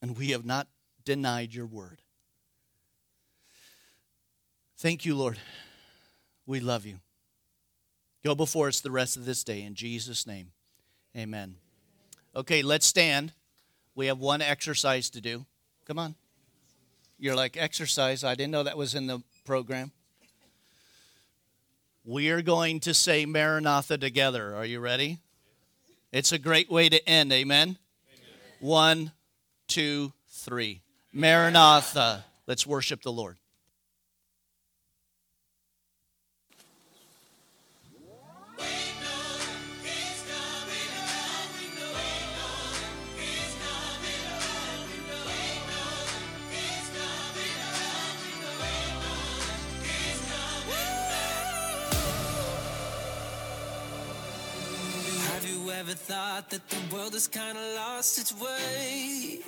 and 0.00 0.16
we 0.16 0.30
have 0.30 0.44
not 0.44 0.68
denied 1.04 1.54
your 1.54 1.66
word. 1.66 2.00
Thank 4.76 5.04
you, 5.04 5.14
Lord. 5.14 5.38
We 6.46 6.60
love 6.60 6.84
you. 6.84 6.98
Go 8.24 8.34
before 8.34 8.68
us 8.68 8.80
the 8.80 8.90
rest 8.90 9.16
of 9.16 9.24
this 9.24 9.44
day 9.44 9.62
in 9.62 9.74
Jesus' 9.74 10.26
name. 10.26 10.52
Amen. 11.16 11.56
Okay, 12.34 12.62
let's 12.62 12.86
stand. 12.86 13.32
We 13.94 14.06
have 14.06 14.18
one 14.18 14.42
exercise 14.42 15.10
to 15.10 15.20
do. 15.20 15.46
Come 15.86 15.98
on. 15.98 16.14
You're 17.24 17.34
like, 17.34 17.56
exercise? 17.56 18.22
I 18.22 18.34
didn't 18.34 18.50
know 18.52 18.64
that 18.64 18.76
was 18.76 18.94
in 18.94 19.06
the 19.06 19.22
program. 19.46 19.92
We 22.04 22.28
are 22.28 22.42
going 22.42 22.80
to 22.80 22.92
say 22.92 23.24
Maranatha 23.24 23.96
together. 23.96 24.54
Are 24.54 24.66
you 24.66 24.78
ready? 24.78 25.20
It's 26.12 26.32
a 26.32 26.38
great 26.38 26.70
way 26.70 26.90
to 26.90 27.08
end. 27.08 27.32
Amen. 27.32 27.62
Amen. 27.62 27.78
One, 28.60 29.12
two, 29.68 30.12
three. 30.28 30.82
Maranatha. 31.14 32.26
Let's 32.46 32.66
worship 32.66 33.00
the 33.00 33.10
Lord. 33.10 33.38
Ever 55.84 55.92
thought 55.94 56.48
that 56.48 56.66
the 56.70 56.94
world 56.94 57.12
has 57.12 57.28
kind 57.28 57.58
of 57.58 57.64
lost 57.74 58.18
its 58.18 58.32
way? 58.40 59.40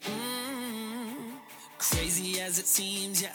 Mm-hmm. 0.00 1.36
Crazy 1.78 2.40
as 2.40 2.58
it 2.58 2.66
seems, 2.66 3.22
yeah. 3.22 3.28